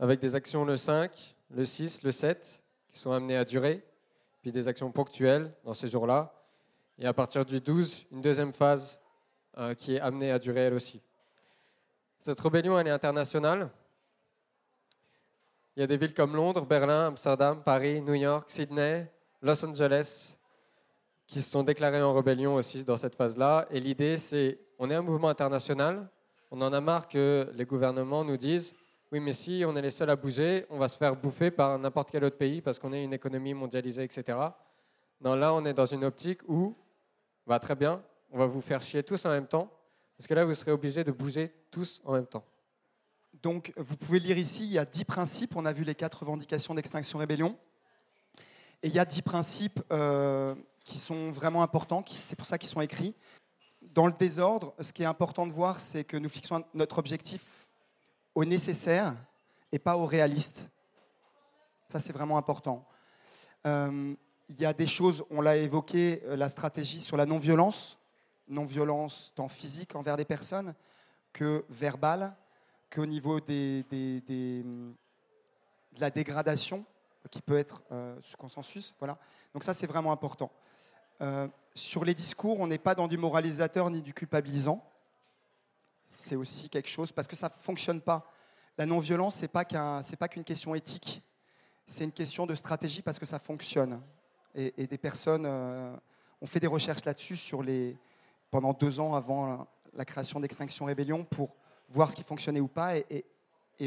avec 0.00 0.18
des 0.18 0.34
actions 0.34 0.64
le 0.64 0.76
5, 0.76 1.36
le 1.50 1.64
6, 1.64 2.02
le 2.02 2.10
7, 2.10 2.60
qui 2.88 2.98
sont 2.98 3.12
amenées 3.12 3.36
à 3.36 3.44
durer, 3.44 3.84
puis 4.42 4.50
des 4.50 4.66
actions 4.66 4.90
ponctuelles 4.90 5.54
dans 5.62 5.74
ces 5.74 5.88
jours-là, 5.88 6.34
et 6.98 7.06
à 7.06 7.12
partir 7.12 7.44
du 7.44 7.60
12, 7.60 8.06
une 8.10 8.20
deuxième 8.20 8.52
phase 8.52 8.98
euh, 9.58 9.74
qui 9.74 9.94
est 9.94 10.00
amenée 10.00 10.32
à 10.32 10.40
durer 10.40 10.62
elle 10.62 10.74
aussi. 10.74 11.00
Cette 12.20 12.40
rébellion, 12.40 12.78
elle 12.78 12.86
est 12.86 12.90
internationale. 12.90 13.70
Il 15.74 15.80
y 15.80 15.82
a 15.82 15.86
des 15.86 15.96
villes 15.96 16.12
comme 16.12 16.36
Londres, 16.36 16.66
Berlin, 16.66 17.06
Amsterdam, 17.06 17.62
Paris, 17.64 18.02
New 18.02 18.12
York, 18.12 18.50
Sydney, 18.50 19.10
Los 19.40 19.64
Angeles, 19.64 20.36
qui 21.26 21.40
se 21.40 21.50
sont 21.50 21.62
déclarés 21.62 22.02
en 22.02 22.12
rébellion 22.12 22.56
aussi 22.56 22.84
dans 22.84 22.98
cette 22.98 23.14
phase-là. 23.16 23.66
Et 23.70 23.80
l'idée, 23.80 24.18
c'est, 24.18 24.58
on 24.78 24.90
est 24.90 24.94
un 24.94 25.00
mouvement 25.00 25.30
international, 25.30 26.10
on 26.50 26.60
en 26.60 26.74
a 26.74 26.80
marre 26.82 27.08
que 27.08 27.50
les 27.54 27.64
gouvernements 27.64 28.22
nous 28.22 28.36
disent, 28.36 28.74
oui, 29.10 29.18
mais 29.18 29.32
si 29.32 29.64
on 29.66 29.74
est 29.74 29.82
les 29.82 29.90
seuls 29.90 30.10
à 30.10 30.16
bouger, 30.16 30.66
on 30.68 30.76
va 30.76 30.88
se 30.88 30.98
faire 30.98 31.16
bouffer 31.16 31.50
par 31.50 31.78
n'importe 31.78 32.10
quel 32.10 32.22
autre 32.24 32.36
pays 32.36 32.60
parce 32.60 32.78
qu'on 32.78 32.92
est 32.92 33.02
une 33.02 33.14
économie 33.14 33.54
mondialisée, 33.54 34.02
etc. 34.02 34.36
Non, 35.22 35.36
là, 35.36 35.54
on 35.54 35.64
est 35.64 35.74
dans 35.74 35.86
une 35.86 36.04
optique 36.04 36.40
où, 36.46 36.76
va 37.46 37.58
très 37.58 37.76
bien, 37.76 38.02
on 38.30 38.38
va 38.38 38.44
vous 38.44 38.60
faire 38.60 38.82
chier 38.82 39.02
tous 39.02 39.24
en 39.24 39.30
même 39.30 39.46
temps, 39.46 39.70
parce 40.20 40.26
que 40.26 40.34
là, 40.34 40.44
vous 40.44 40.52
serez 40.52 40.70
obligés 40.70 41.02
de 41.02 41.12
bouger 41.12 41.50
tous 41.70 42.02
en 42.04 42.12
même 42.12 42.26
temps. 42.26 42.44
Donc, 43.42 43.72
vous 43.78 43.96
pouvez 43.96 44.18
lire 44.18 44.36
ici, 44.36 44.64
il 44.64 44.72
y 44.72 44.78
a 44.78 44.84
dix 44.84 45.06
principes. 45.06 45.56
On 45.56 45.64
a 45.64 45.72
vu 45.72 45.82
les 45.82 45.94
quatre 45.94 46.18
revendications 46.18 46.74
d'extinction 46.74 47.18
rébellion. 47.18 47.56
Et 48.82 48.88
il 48.88 48.92
y 48.92 48.98
a 48.98 49.06
dix 49.06 49.22
principes 49.22 49.80
euh, 49.90 50.54
qui 50.84 50.98
sont 50.98 51.30
vraiment 51.30 51.62
importants, 51.62 52.04
c'est 52.10 52.36
pour 52.36 52.46
ça 52.46 52.58
qu'ils 52.58 52.68
sont 52.68 52.82
écrits. 52.82 53.14
Dans 53.80 54.06
le 54.06 54.12
désordre, 54.12 54.74
ce 54.78 54.92
qui 54.92 55.04
est 55.04 55.06
important 55.06 55.46
de 55.46 55.52
voir, 55.52 55.80
c'est 55.80 56.04
que 56.04 56.18
nous 56.18 56.28
fixons 56.28 56.66
notre 56.74 56.98
objectif 56.98 57.66
au 58.34 58.44
nécessaire 58.44 59.16
et 59.72 59.78
pas 59.78 59.96
au 59.96 60.04
réaliste. 60.04 60.68
Ça, 61.88 61.98
c'est 61.98 62.12
vraiment 62.12 62.36
important. 62.36 62.86
Euh, 63.66 64.14
il 64.50 64.60
y 64.60 64.66
a 64.66 64.74
des 64.74 64.86
choses, 64.86 65.24
on 65.30 65.40
l'a 65.40 65.56
évoqué, 65.56 66.20
euh, 66.26 66.36
la 66.36 66.50
stratégie 66.50 67.00
sur 67.00 67.16
la 67.16 67.24
non-violence, 67.24 67.96
non-violence 68.50 69.32
tant 69.34 69.48
physique 69.48 69.96
envers 69.96 70.16
des 70.16 70.24
personnes 70.24 70.74
que 71.32 71.64
verbale, 71.70 72.34
qu'au 72.90 73.06
niveau 73.06 73.40
de 73.40 73.84
la 75.98 76.10
dégradation, 76.10 76.84
qui 77.30 77.40
peut 77.40 77.58
être 77.58 77.82
euh, 77.92 78.16
sous 78.22 78.36
consensus. 78.36 78.94
Voilà. 78.98 79.18
Donc 79.52 79.64
ça, 79.64 79.74
c'est 79.74 79.86
vraiment 79.86 80.12
important. 80.12 80.50
Euh, 81.20 81.48
sur 81.74 82.04
les 82.04 82.14
discours, 82.14 82.58
on 82.60 82.66
n'est 82.66 82.78
pas 82.78 82.94
dans 82.94 83.08
du 83.08 83.18
moralisateur 83.18 83.90
ni 83.90 84.02
du 84.02 84.14
culpabilisant. 84.14 84.84
C'est 86.08 86.36
aussi 86.36 86.68
quelque 86.68 86.88
chose, 86.88 87.12
parce 87.12 87.28
que 87.28 87.36
ça 87.36 87.48
ne 87.48 87.62
fonctionne 87.62 88.00
pas. 88.00 88.26
La 88.78 88.86
non-violence, 88.86 89.36
ce 89.36 89.42
n'est 89.42 89.48
pas 89.48 90.28
qu'une 90.28 90.44
question 90.44 90.74
éthique, 90.74 91.22
c'est 91.86 92.04
une 92.04 92.12
question 92.12 92.46
de 92.46 92.54
stratégie 92.54 93.02
parce 93.02 93.18
que 93.18 93.26
ça 93.26 93.38
fonctionne. 93.38 94.00
Et, 94.54 94.86
des 94.86 94.98
personnes 94.98 95.44
euh, 95.46 95.94
ont 96.40 96.46
fait 96.46 96.58
des 96.58 96.66
recherches 96.66 97.04
là-dessus 97.04 97.36
sur 97.36 97.62
les, 97.62 97.96
pendant 98.50 98.72
deux 98.72 99.00
ans 99.00 99.14
avant 99.14 99.66
la, 99.94 100.04
création 100.04 100.40
d'Extinction 100.40 100.84
Rébellion 100.84 101.24
pour 101.24 101.54
voir 101.88 102.10
ce 102.10 102.16
qui 102.16 102.22
fonctionnait 102.22 102.60
ou 102.60 102.68
pas. 102.68 102.96
Et, 102.96 103.24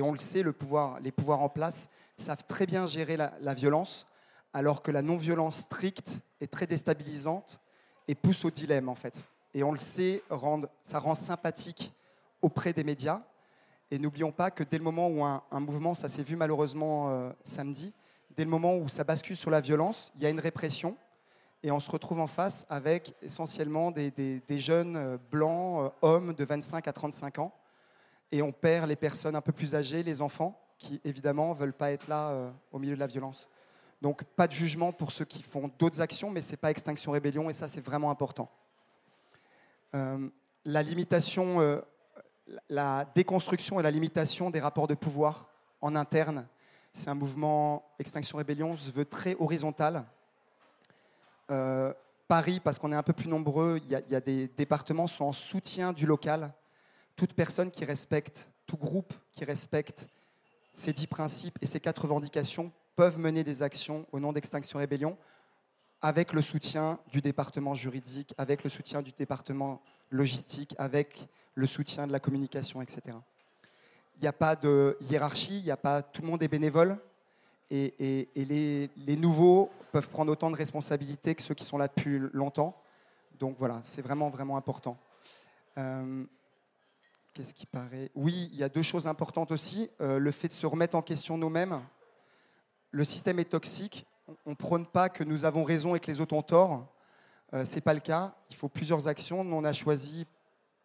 on 0.02 0.12
le 0.12 0.18
sait, 0.18 0.44
les 0.44 1.12
pouvoirs 1.12 1.42
en 1.42 1.50
place 1.50 1.90
savent 2.18 2.44
très 2.48 2.66
bien 2.66 2.88
gérer 2.88 3.18
la, 3.18 3.54
violence, 3.54 4.08
alors 4.54 4.82
que 4.82 4.92
la 4.92 5.02
non-violence 5.02 5.58
stricte 5.58 6.20
est 6.42 6.52
très 6.52 6.68
déstabilisante 6.68 7.60
et 8.08 8.16
pousse 8.16 8.44
au 8.46 8.52
dilemme, 8.52 8.90
en 8.90 8.96
fait. 8.96 9.30
Et 9.54 9.64
on 9.64 9.72
le 9.72 9.78
sait, 9.78 10.24
ça 10.82 11.00
rend 11.00 11.16
sympathique 11.16 11.94
auprès 12.42 12.74
des 12.74 12.84
médias. 12.84 13.22
Et 13.92 14.00
n'oublions 14.00 14.32
pas 14.32 14.50
que 14.50 14.64
dès 14.64 14.80
le 14.80 14.84
moment 14.84 15.08
où 15.08 15.24
un, 15.24 15.44
un 15.52 15.60
mouvement, 15.60 15.94
ça 15.94 16.10
s'est 16.10 16.24
vu 16.24 16.36
malheureusement 16.36 17.10
euh, 17.10 17.32
samedi, 17.44 17.94
dès 18.36 18.44
le 18.44 18.50
moment 18.50 18.76
où 18.76 18.88
ça 18.88 19.04
bascule 19.04 19.38
sur 19.38 19.52
la 19.52 19.62
violence, 19.62 20.12
il 20.16 20.24
y 20.24 20.26
a 20.26 20.30
une 20.30 20.40
répression 20.40 20.98
et 21.64 21.72
on 21.72 21.80
se 21.80 21.90
retrouve 21.90 22.20
en 22.20 22.28
face 22.28 22.66
avec 22.70 23.16
essentiellement 23.22 23.90
des, 23.90 24.44
jeunes 24.60 24.98
euh, 24.98 25.18
blancs, 25.32 25.86
euh, 25.86 25.90
hommes 26.02 26.34
de 26.34 26.44
25 26.44 26.88
à 26.88 26.94
35 26.94 27.40
ans. 27.40 27.54
Et 28.32 28.42
on 28.42 28.52
perd 28.52 28.90
les 28.90 28.98
personnes 28.98 29.36
un 29.36 29.42
peu 29.42 29.54
plus 29.54 29.74
âgées, 29.74 30.04
les 30.04 30.22
enfants, 30.22 30.60
qui 30.78 31.00
évidemment 31.06 31.54
ne 31.54 31.60
veulent 31.60 31.74
pas 31.74 31.92
être 31.92 32.08
là 32.10 32.30
euh, 32.30 32.52
au 32.74 32.80
milieu 32.80 32.96
de 32.96 33.00
la 33.00 33.08
violence. 33.08 33.48
Donc 34.02 34.26
pas 34.26 34.48
de 34.48 34.52
jugement 34.52 34.92
pour 34.92 35.14
ceux 35.14 35.24
qui 35.24 35.42
font 35.42 35.72
d'autres 35.80 36.02
actions, 36.02 36.30
mais 36.30 36.42
ce 36.42 36.52
n'est 36.52 36.58
pas 36.58 36.70
Extinction 36.70 37.14
Rébellion, 37.14 37.50
et 37.50 37.54
ça 37.54 37.70
c'est 37.70 37.84
vraiment 37.84 38.12
important. 38.12 38.52
La 40.66 40.82
limitation, 40.82 41.82
la 42.68 43.06
déconstruction 43.16 43.80
et 43.80 43.84
la 43.84 43.92
limitation 43.92 44.50
des 44.50 44.60
rapports 44.60 44.88
de 44.88 44.96
pouvoir 44.96 45.48
en 45.80 45.96
interne, 45.96 46.48
c'est 46.94 47.10
un 47.10 47.14
mouvement 47.14 47.94
Extinction 48.00 48.40
Rébellion 48.40 48.76
se 48.76 48.92
veut 48.92 49.06
très 49.06 49.36
horizontal. 49.40 50.04
Euh, 51.52 51.94
Paris, 52.28 52.60
parce 52.64 52.80
qu'on 52.80 52.92
est 52.92 52.96
un 52.96 53.04
peu 53.04 53.14
plus 53.14 53.28
nombreux, 53.30 53.80
il 53.84 53.90
y, 53.90 54.16
a- 54.16 54.22
des 54.22 54.48
départements 54.48 55.06
qui 55.08 55.14
sont 55.16 55.26
en 55.26 55.34
soutien 55.34 55.94
du 55.94 56.06
local. 56.06 56.54
Toute 57.16 57.34
personne 57.34 57.70
qui 57.70 57.86
respecte, 57.86 58.48
tout 58.66 58.78
groupe 58.78 59.14
qui 59.32 59.46
respecte 59.46 60.08
ces 60.74 60.94
dix 60.94 61.06
principes 61.06 61.58
et 61.62 61.68
ces 61.68 61.80
quatre 61.80 62.04
revendications 62.04 62.72
peuvent 62.96 63.20
mener 63.20 63.44
des 63.44 63.62
actions 63.62 64.08
au 64.12 64.20
nom 64.20 64.34
d'Extinction 64.34 64.80
Rébellion 64.80 65.18
avec 66.02 66.34
le 66.34 66.42
soutien 66.42 67.00
du 67.12 67.22
département 67.22 67.76
juridique, 67.76 68.34
avec 68.38 68.64
le 68.64 68.70
soutien 68.70 69.02
du 69.02 69.12
département 69.12 69.82
logistique, 70.10 70.76
avec 70.78 71.28
le 71.56 71.68
soutien 71.68 72.08
de 72.08 72.12
la 72.12 72.20
communication, 72.20 72.82
etc. 72.82 73.02
Il 74.18 74.22
n'y 74.22 74.28
a 74.28 74.34
pas 74.34 74.56
de 74.56 74.98
hiérarchie, 75.02 75.60
il 75.60 75.64
n'y 75.66 75.72
a 75.72 75.78
pas 75.78 76.02
tout 76.02 76.22
le 76.22 76.28
monde 76.28 76.42
est 76.44 76.48
bénévole 76.48 76.98
et, 77.74 78.30
les, 78.36 79.18
nouveaux 79.18 79.70
peuvent 79.92 80.10
prendre 80.10 80.32
autant 80.32 80.52
de 80.52 80.56
responsabilités 80.56 81.36
que 81.36 81.42
ceux 81.42 81.54
qui 81.54 81.66
sont 81.66 81.78
là 81.78 81.88
depuis 81.88 82.20
longtemps. 82.34 82.76
Donc 83.40 83.56
voilà, 83.58 83.82
c'est 83.84 84.02
vraiment 84.02 84.30
vraiment 84.30 84.58
important. 84.58 84.98
Euh, 85.78 86.24
Qu'est-ce 87.34 87.56
qui 87.56 87.66
paraît? 87.66 88.12
Oui, 88.14 88.48
il 88.52 88.60
y 88.60 88.64
a 88.64 88.70
deux 88.70 88.84
choses 88.84 89.08
importantes 89.08 89.52
aussi. 89.52 89.90
Euh, 90.02 90.20
le 90.20 90.30
fait 90.30 90.50
de 90.50 90.54
se 90.54 90.68
remettre 90.68 90.96
en 90.96 91.02
question 91.02 91.36
nous-mêmes. 91.36 91.82
Le 92.92 93.04
système 93.04 93.40
est 93.40 93.50
toxique. 93.50 94.06
On 94.46 94.52
ne 94.52 94.56
prône 94.56 94.86
pas 94.86 95.10
que 95.10 95.24
nous 95.24 95.44
avons 95.44 95.64
raison 95.64 95.96
et 95.96 96.00
que 96.00 96.12
les 96.12 96.22
autres 96.22 96.36
ont 96.36 96.44
tort. 96.44 96.88
Euh, 97.56 97.66
Ce 97.66 97.74
n'est 97.74 97.82
pas 97.82 97.96
le 97.96 98.02
cas. 98.02 98.36
Il 98.52 98.56
faut 98.56 98.70
plusieurs 98.70 99.08
actions. 99.08 99.42
On 99.42 99.64
a 99.64 99.74
choisi 99.74 100.28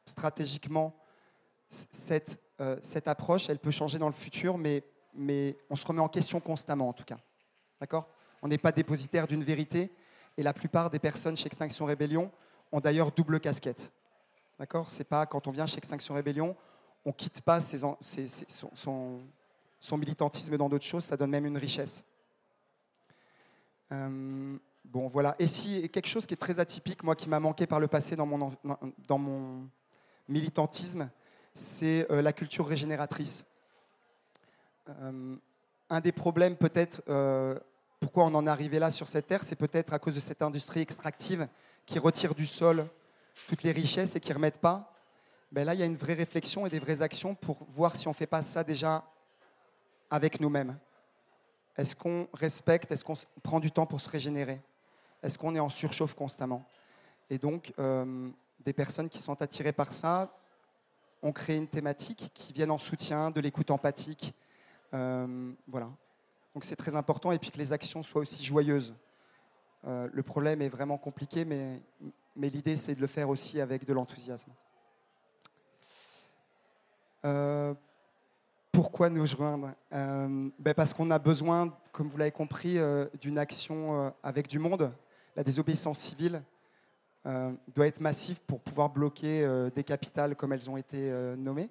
stratégiquement 0.06 0.94
cette, 1.68 2.40
euh, 2.62 2.78
cette 2.80 3.08
approche. 3.08 3.50
Elle 3.50 3.58
peut 3.58 3.70
changer 3.70 3.98
dans 3.98 4.08
le 4.08 4.14
futur, 4.14 4.56
mais, 4.56 4.82
mais 5.14 5.56
on 5.70 5.76
se 5.76 5.86
remet 5.86 6.00
en 6.00 6.08
question 6.08 6.40
constamment, 6.40 6.88
en 6.88 6.92
tout 6.92 7.04
cas. 7.04 7.18
D'accord? 7.80 8.06
On 8.42 8.48
n'est 8.48 8.58
pas 8.58 8.72
dépositaire 8.72 9.26
d'une 9.26 9.42
vérité. 9.44 9.90
Et 10.36 10.42
la 10.42 10.52
plupart 10.52 10.90
des 10.90 10.98
personnes 11.00 11.36
chez 11.36 11.46
Extinction 11.46 11.84
Rébellion 11.84 12.30
ont 12.70 12.80
d'ailleurs 12.80 13.10
double 13.10 13.40
casquette. 13.40 13.90
D'accord? 14.58 14.90
C'est 14.90 15.04
pas 15.08 15.26
quand 15.26 15.46
on 15.46 15.50
vient 15.50 15.66
chez 15.66 15.78
Extinction 15.78 16.14
Rébellion, 16.14 16.54
on 17.04 17.12
quitte 17.12 17.40
pas 17.40 17.60
son, 17.60 17.96
son- 18.74 19.20
son 19.80 19.98
militantisme 19.98 20.56
dans 20.56 20.68
d'autres 20.68 20.84
choses, 20.84 21.04
ça 21.04 21.16
donne 21.16 21.30
même 21.30 21.46
une 21.46 21.56
richesse. 21.56 22.04
Euh, 23.92 24.56
bon, 24.84 25.08
voilà. 25.08 25.34
Et 25.38 25.46
si 25.46 25.88
quelque 25.88 26.08
chose 26.08 26.26
qui 26.26 26.34
est 26.34 26.38
très 26.38 26.60
atypique, 26.60 27.02
moi, 27.02 27.16
qui 27.16 27.28
m'a 27.28 27.40
manqué 27.40 27.66
par 27.66 27.80
le 27.80 27.88
passé 27.88 28.16
dans 28.16 28.26
mon, 28.26 28.42
en- 28.42 28.52
dans 29.06 29.18
mon 29.18 29.68
militantisme, 30.28 31.08
c'est 31.54 32.06
euh, 32.10 32.20
la 32.22 32.32
culture 32.32 32.66
régénératrice. 32.66 33.46
Euh, 34.88 35.36
un 35.90 36.00
des 36.00 36.12
problèmes, 36.12 36.56
peut-être, 36.56 37.02
euh, 37.08 37.58
pourquoi 38.00 38.24
on 38.24 38.34
en 38.34 38.46
est 38.46 38.50
arrivé 38.50 38.78
là 38.78 38.90
sur 38.90 39.08
cette 39.08 39.26
terre, 39.26 39.44
c'est 39.44 39.56
peut-être 39.56 39.92
à 39.92 39.98
cause 39.98 40.14
de 40.14 40.20
cette 40.20 40.42
industrie 40.42 40.80
extractive 40.80 41.48
qui 41.86 41.98
retire 41.98 42.34
du 42.34 42.46
sol 42.46 42.86
toutes 43.46 43.62
les 43.62 43.72
richesses 43.72 44.14
et 44.16 44.20
qui 44.20 44.30
ne 44.30 44.34
remettent 44.34 44.60
pas. 44.60 44.92
Ben 45.50 45.64
là, 45.64 45.74
il 45.74 45.80
y 45.80 45.82
a 45.82 45.86
une 45.86 45.96
vraie 45.96 46.14
réflexion 46.14 46.66
et 46.66 46.70
des 46.70 46.78
vraies 46.78 47.00
actions 47.00 47.34
pour 47.34 47.64
voir 47.70 47.96
si 47.96 48.06
on 48.06 48.10
ne 48.10 48.16
fait 48.16 48.26
pas 48.26 48.42
ça 48.42 48.62
déjà 48.62 49.04
avec 50.10 50.40
nous-mêmes. 50.40 50.76
Est-ce 51.76 51.96
qu'on 51.96 52.28
respecte, 52.34 52.90
est-ce 52.92 53.04
qu'on 53.04 53.14
prend 53.42 53.60
du 53.60 53.70
temps 53.70 53.86
pour 53.86 54.00
se 54.00 54.10
régénérer? 54.10 54.60
Est-ce 55.22 55.38
qu'on 55.38 55.54
est 55.54 55.60
en 55.60 55.68
surchauffe 55.68 56.14
constamment? 56.14 56.66
Et 57.30 57.38
donc, 57.38 57.72
euh, 57.78 58.28
des 58.60 58.72
personnes 58.72 59.08
qui 59.08 59.18
sont 59.18 59.40
attirées 59.40 59.72
par 59.72 59.92
ça 59.92 60.34
ont 61.22 61.32
créé 61.32 61.56
une 61.56 61.68
thématique 61.68 62.30
qui 62.34 62.52
vienne 62.52 62.70
en 62.70 62.78
soutien 62.78 63.30
de 63.30 63.40
l'écoute 63.40 63.70
empathique. 63.70 64.34
Euh, 64.94 65.52
voilà. 65.66 65.90
Donc 66.54 66.64
c'est 66.64 66.76
très 66.76 66.96
important 66.96 67.30
et 67.32 67.38
puis 67.38 67.50
que 67.50 67.58
les 67.58 67.72
actions 67.72 68.02
soient 68.02 68.22
aussi 68.22 68.44
joyeuses. 68.44 68.94
Euh, 69.86 70.08
le 70.12 70.22
problème 70.22 70.60
est 70.60 70.68
vraiment 70.68 70.98
compliqué, 70.98 71.44
mais, 71.44 71.80
mais 72.34 72.50
l'idée 72.50 72.76
c'est 72.76 72.94
de 72.94 73.00
le 73.00 73.06
faire 73.06 73.28
aussi 73.28 73.60
avec 73.60 73.84
de 73.84 73.92
l'enthousiasme. 73.92 74.50
Euh, 77.24 77.74
pourquoi 78.72 79.10
nous 79.10 79.26
joindre? 79.26 79.72
Euh, 79.92 80.50
ben 80.58 80.74
Parce 80.74 80.92
qu'on 80.92 81.10
a 81.10 81.18
besoin, 81.18 81.76
comme 81.92 82.08
vous 82.08 82.16
l'avez 82.16 82.32
compris, 82.32 82.78
d'une 83.20 83.38
action 83.38 84.12
avec 84.22 84.48
du 84.48 84.58
monde. 84.58 84.92
La 85.36 85.44
désobéissance 85.44 85.98
civile 85.98 86.42
doit 87.24 87.86
être 87.86 88.00
massive 88.00 88.40
pour 88.46 88.60
pouvoir 88.60 88.90
bloquer 88.90 89.68
des 89.74 89.84
capitales 89.84 90.36
comme 90.36 90.52
elles 90.52 90.70
ont 90.70 90.76
été 90.76 91.10
nommées. 91.36 91.70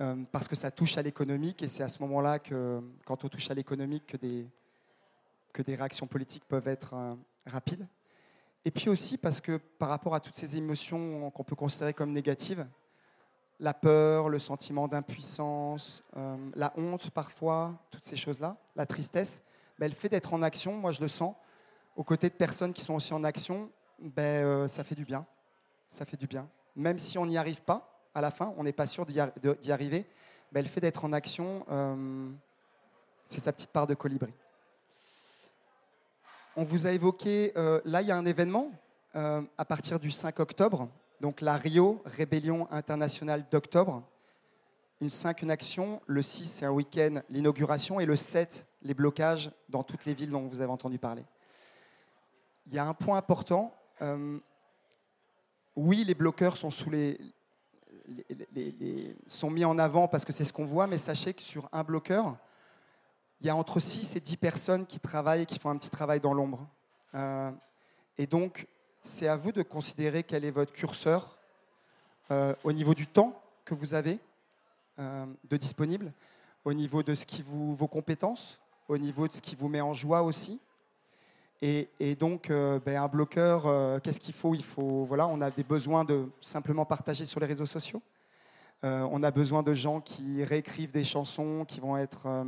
Euh, 0.00 0.14
parce 0.30 0.46
que 0.46 0.54
ça 0.54 0.70
touche 0.70 0.96
à 0.96 1.02
l'économique 1.02 1.60
et 1.62 1.68
c'est 1.68 1.82
à 1.82 1.88
ce 1.88 2.00
moment-là 2.02 2.38
que, 2.38 2.80
quand 3.04 3.24
on 3.24 3.28
touche 3.28 3.50
à 3.50 3.54
l'économique, 3.54 4.06
que 4.06 4.16
des, 4.16 4.48
que 5.52 5.60
des 5.60 5.74
réactions 5.74 6.06
politiques 6.06 6.44
peuvent 6.44 6.68
être 6.68 6.94
euh, 6.94 7.14
rapides. 7.46 7.84
Et 8.64 8.70
puis 8.70 8.88
aussi 8.88 9.18
parce 9.18 9.40
que 9.40 9.56
par 9.56 9.88
rapport 9.88 10.14
à 10.14 10.20
toutes 10.20 10.36
ces 10.36 10.56
émotions 10.56 11.30
qu'on 11.32 11.42
peut 11.42 11.56
considérer 11.56 11.94
comme 11.94 12.12
négatives, 12.12 12.64
la 13.58 13.74
peur, 13.74 14.28
le 14.28 14.38
sentiment 14.38 14.86
d'impuissance, 14.86 16.04
euh, 16.16 16.36
la 16.54 16.72
honte 16.76 17.10
parfois, 17.10 17.74
toutes 17.90 18.04
ces 18.04 18.16
choses-là, 18.16 18.56
la 18.76 18.86
tristesse, 18.86 19.42
ben, 19.80 19.88
le 19.88 19.94
fait 19.94 20.08
d'être 20.08 20.32
en 20.32 20.42
action, 20.42 20.76
moi 20.76 20.92
je 20.92 21.00
le 21.00 21.08
sens, 21.08 21.34
aux 21.96 22.04
côtés 22.04 22.28
de 22.28 22.34
personnes 22.34 22.72
qui 22.72 22.82
sont 22.82 22.94
aussi 22.94 23.12
en 23.12 23.24
action, 23.24 23.68
ben, 23.98 24.68
ça 24.68 24.84
fait 24.84 24.94
du 24.94 25.04
bien. 25.04 25.26
Ça 25.88 26.04
fait 26.04 26.16
du 26.16 26.28
bien. 26.28 26.48
Même 26.76 26.98
si 26.98 27.18
on 27.18 27.26
n'y 27.26 27.36
arrive 27.36 27.62
pas, 27.62 27.97
à 28.18 28.20
la 28.20 28.30
fin, 28.32 28.52
on 28.56 28.64
n'est 28.64 28.72
pas 28.72 28.88
sûr 28.88 29.06
d'y 29.06 29.70
arriver, 29.70 30.04
ben, 30.50 30.62
le 30.62 30.68
fait 30.68 30.80
d'être 30.80 31.04
en 31.04 31.12
action, 31.12 31.64
euh, 31.70 32.28
c'est 33.26 33.40
sa 33.40 33.52
petite 33.52 33.70
part 33.70 33.86
de 33.86 33.94
colibri. 33.94 34.32
On 36.56 36.64
vous 36.64 36.88
a 36.88 36.90
évoqué, 36.90 37.52
euh, 37.56 37.80
là 37.84 38.02
il 38.02 38.08
y 38.08 38.10
a 38.10 38.16
un 38.16 38.26
événement 38.26 38.72
euh, 39.14 39.42
à 39.56 39.64
partir 39.64 40.00
du 40.00 40.10
5 40.10 40.40
octobre, 40.40 40.88
donc 41.20 41.40
la 41.40 41.56
Rio, 41.56 42.02
Rébellion 42.04 42.66
internationale 42.72 43.46
d'octobre. 43.50 44.02
Une 45.00 45.10
5, 45.10 45.42
une 45.42 45.52
action, 45.52 46.02
le 46.08 46.22
6 46.22 46.46
c'est 46.46 46.64
un 46.64 46.72
week-end, 46.72 47.22
l'inauguration, 47.30 48.00
et 48.00 48.06
le 48.06 48.16
7, 48.16 48.66
les 48.82 48.94
blocages 48.94 49.52
dans 49.68 49.84
toutes 49.84 50.06
les 50.06 50.14
villes 50.14 50.30
dont 50.30 50.48
vous 50.48 50.60
avez 50.60 50.72
entendu 50.72 50.98
parler. 50.98 51.24
Il 52.66 52.74
y 52.74 52.78
a 52.78 52.84
un 52.84 52.94
point 52.94 53.16
important, 53.16 53.72
oui 55.76 56.04
les 56.04 56.14
bloqueurs 56.14 56.56
sont, 56.56 56.70
sous 56.70 56.90
les, 56.90 57.18
sont 59.26 59.50
mis 59.50 59.64
en 59.64 59.78
avant 59.78 60.08
parce 60.08 60.24
que 60.24 60.32
c'est 60.32 60.44
ce 60.44 60.52
qu'on 60.52 60.64
voit, 60.64 60.86
mais 60.86 60.98
sachez 60.98 61.34
que 61.34 61.42
sur 61.42 61.68
un 61.72 61.84
bloqueur, 61.84 62.36
il 63.40 63.46
y 63.46 63.50
a 63.50 63.56
entre 63.56 63.80
6 63.80 64.16
et 64.16 64.20
10 64.20 64.36
personnes 64.36 64.86
qui 64.86 64.98
travaillent 64.98 65.42
et 65.42 65.46
qui 65.46 65.58
font 65.58 65.70
un 65.70 65.76
petit 65.76 65.90
travail 65.90 66.20
dans 66.20 66.34
l'ombre. 66.34 66.66
Euh, 67.14 67.50
et 68.16 68.26
donc, 68.26 68.66
c'est 69.02 69.28
à 69.28 69.36
vous 69.36 69.52
de 69.52 69.62
considérer 69.62 70.24
quel 70.24 70.44
est 70.44 70.50
votre 70.50 70.72
curseur 70.72 71.38
euh, 72.30 72.54
au 72.64 72.72
niveau 72.72 72.94
du 72.94 73.06
temps 73.06 73.40
que 73.64 73.74
vous 73.74 73.94
avez 73.94 74.18
euh, 74.98 75.26
de 75.48 75.56
disponible, 75.56 76.12
au 76.64 76.72
niveau 76.72 77.02
de 77.02 77.14
ce 77.14 77.24
qui 77.24 77.42
vous, 77.42 77.74
vos 77.74 77.86
compétences, 77.86 78.60
au 78.88 78.98
niveau 78.98 79.28
de 79.28 79.32
ce 79.32 79.40
qui 79.40 79.54
vous 79.54 79.68
met 79.68 79.80
en 79.80 79.92
joie 79.92 80.22
aussi. 80.22 80.60
Et, 81.60 82.14
donc, 82.14 82.50
euh, 82.50 82.78
ben, 82.84 83.02
un 83.02 83.08
bloqueur, 83.08 83.66
euh, 83.66 83.98
qu'est-ce 83.98 84.20
qu'il 84.20 84.34
faut? 84.34 84.54
Il 84.54 84.62
faut, 84.62 85.04
voilà, 85.06 85.26
on 85.26 85.40
a 85.40 85.50
des 85.50 85.64
besoins 85.64 86.04
de 86.04 86.28
simplement 86.40 86.84
partager 86.84 87.24
sur 87.24 87.40
les 87.40 87.46
réseaux 87.46 87.66
sociaux. 87.66 88.00
Euh, 88.84 89.08
on 89.10 89.24
a 89.24 89.32
besoin 89.32 89.64
de 89.64 89.74
gens 89.74 90.00
qui 90.00 90.44
réécrivent 90.44 90.92
des 90.92 91.04
chansons 91.04 91.64
qui 91.66 91.80
vont 91.80 91.96
être, 91.96 92.46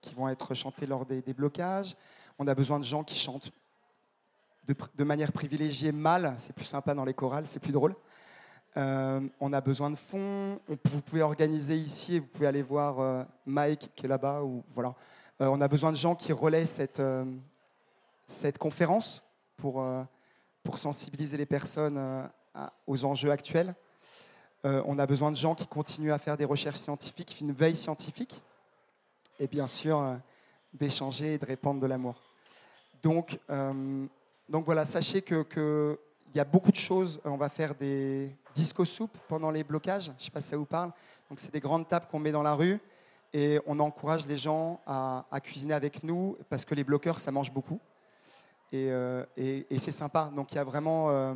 qui 0.00 0.14
vont 0.14 0.28
être 0.28 0.54
chantées 0.54 0.86
lors 0.86 1.04
des, 1.04 1.34
blocages. 1.34 1.96
On 2.38 2.46
a 2.46 2.54
besoin 2.54 2.78
de 2.78 2.84
gens 2.84 3.02
qui 3.02 3.18
chantent 3.18 3.50
de, 4.68 5.04
manière 5.04 5.32
privilégiée 5.32 5.90
mal. 5.90 6.34
C'est 6.38 6.54
plus 6.54 6.66
sympa 6.66 6.94
dans 6.94 7.04
les 7.04 7.14
chorales, 7.14 7.46
c'est 7.48 7.58
plus 7.58 7.72
drôle. 7.72 7.96
On 8.76 9.52
a 9.52 9.60
besoin 9.60 9.90
de 9.90 9.96
fonds. 9.96 10.60
On- 10.68 10.78
vous 10.84 11.00
pouvez 11.00 11.22
organiser 11.22 11.74
ici 11.74 12.16
et 12.16 12.20
vous 12.20 12.26
pouvez 12.26 12.46
aller 12.46 12.62
voir 12.62 13.26
Mike 13.44 13.90
qui 13.96 14.06
est 14.06 14.08
là-bas. 14.08 14.44
Ou, 14.44 14.62
voilà. 14.72 14.94
On 15.40 15.60
a 15.60 15.66
besoin 15.66 15.90
de 15.90 15.96
gens 15.96 16.14
qui 16.14 16.32
relaient 16.32 16.66
cette, 16.66 17.02
cette 18.26 18.58
conférence 18.58 19.22
pour, 19.56 19.80
euh, 19.80 20.02
pour 20.62 20.78
sensibiliser 20.78 21.36
les 21.36 21.46
personnes 21.46 21.96
euh, 21.98 22.26
aux 22.86 23.04
enjeux 23.04 23.30
actuels. 23.30 23.74
Euh, 24.64 24.82
on 24.86 24.98
a 24.98 25.06
besoin 25.06 25.30
de 25.30 25.36
gens 25.36 25.54
qui 25.54 25.66
continuent 25.66 26.12
à 26.12 26.18
faire 26.18 26.36
des 26.36 26.44
recherches 26.44 26.78
scientifiques, 26.78 27.40
une 27.40 27.52
veille 27.52 27.76
scientifique. 27.76 28.42
Et 29.38 29.46
bien 29.46 29.66
sûr, 29.66 30.16
d'échanger 30.72 31.34
et 31.34 31.38
de 31.38 31.44
répandre 31.44 31.78
de 31.78 31.86
l'amour. 31.86 32.14
Donc, 33.02 33.38
voilà, 34.48 34.86
sachez 34.86 35.20
qu'il 35.20 35.98
y 36.34 36.40
a 36.40 36.44
beaucoup 36.44 36.72
de 36.72 36.76
choses. 36.76 37.20
On 37.22 37.36
va 37.36 37.50
faire 37.50 37.74
des 37.74 38.34
disco 38.54 38.86
soupes 38.86 39.16
pendant 39.28 39.50
les 39.50 39.62
blocages. 39.62 40.06
Je 40.06 40.10
ne 40.12 40.18
sais 40.18 40.30
pas 40.30 40.40
si 40.40 40.48
ça 40.48 40.56
vous 40.56 40.64
parle. 40.64 40.90
Donc 41.28 41.38
c'est 41.38 41.52
des 41.52 41.60
grandes 41.60 41.86
tables 41.86 42.06
qu'on 42.10 42.18
met 42.18 42.32
dans 42.32 42.42
la 42.42 42.54
rue 42.54 42.80
et 43.32 43.60
on 43.66 43.78
encourage 43.80 44.26
les 44.26 44.38
gens 44.38 44.80
à, 44.86 45.24
cuisiner 45.42 45.74
avec 45.74 46.02
nous 46.02 46.36
parce 46.48 46.64
que 46.64 46.74
les 46.74 46.84
bloqueurs, 46.84 47.20
ça 47.20 47.30
mange 47.30 47.52
beaucoup. 47.52 47.80
Et, 48.72 48.90
euh, 48.90 49.24
c'est 49.78 49.92
sympa. 49.92 50.30
Donc 50.34 50.52
il 50.52 50.56
y 50.56 50.58
a 50.58 50.64
vraiment 50.64 51.10
euh, 51.10 51.34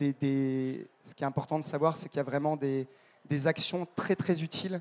Ce 0.00 1.14
qui 1.14 1.22
est 1.22 1.26
important 1.26 1.58
de 1.58 1.64
savoir, 1.64 1.96
c'est 1.96 2.08
qu'il 2.08 2.18
y 2.18 2.20
a 2.20 2.24
vraiment 2.24 2.56
des, 2.56 2.86
actions 3.46 3.86
très 3.96 4.16
très 4.16 4.42
utiles 4.42 4.80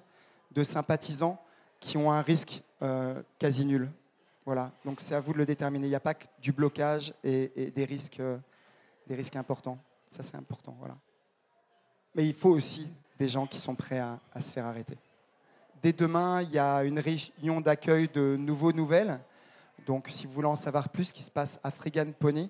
de 0.51 0.63
sympathisants 0.63 1.41
qui 1.79 1.97
ont 1.97 2.11
un 2.11 2.21
risque 2.21 2.61
euh, 2.81 3.21
quasi 3.37 3.65
nul. 3.65 3.91
Voilà. 4.45 4.71
Donc 4.85 5.01
c'est 5.01 5.15
à 5.15 5.19
vous 5.19 5.33
de 5.33 5.39
le 5.39 5.45
déterminer. 5.45 5.87
Il 5.87 5.89
n'y 5.89 5.95
a 5.95 5.99
pas 5.99 6.13
que 6.13 6.25
du 6.41 6.51
blocage 6.51 7.13
et, 7.23 7.71
des 7.75 7.85
risques, 7.85 8.21
des 9.07 9.15
risques 9.15 9.35
importants. 9.35 9.77
Ça 10.09 10.23
c'est 10.23 10.35
important. 10.37 10.75
Voilà. 10.79 10.95
Mais 12.13 12.27
il 12.27 12.33
faut 12.33 12.51
aussi 12.51 12.87
des 13.17 13.27
gens 13.27 13.47
qui 13.47 13.59
sont 13.59 13.75
prêts 13.75 13.99
à 13.99 14.19
se 14.39 14.51
faire 14.51 14.65
arrêter. 14.65 14.97
Dès 15.85 15.93
demain, 15.93 16.41
il 16.41 16.51
y 16.51 16.57
a 16.57 16.83
une 16.83 16.97
réunion 16.97 17.61
d'accueil 17.61 18.07
de 18.07 18.35
nouveaux 18.39 18.71
nouvelles. 18.71 19.19
Donc, 19.85 20.07
si 20.09 20.25
vous 20.25 20.33
voulez 20.33 20.47
en 20.47 20.55
savoir 20.55 20.89
plus, 20.89 21.05
ce 21.05 21.13
qui 21.13 21.23
se 21.23 21.31
passe 21.31 21.59
à 21.63 21.71
Frigan 21.71 22.11
Pony, 22.17 22.49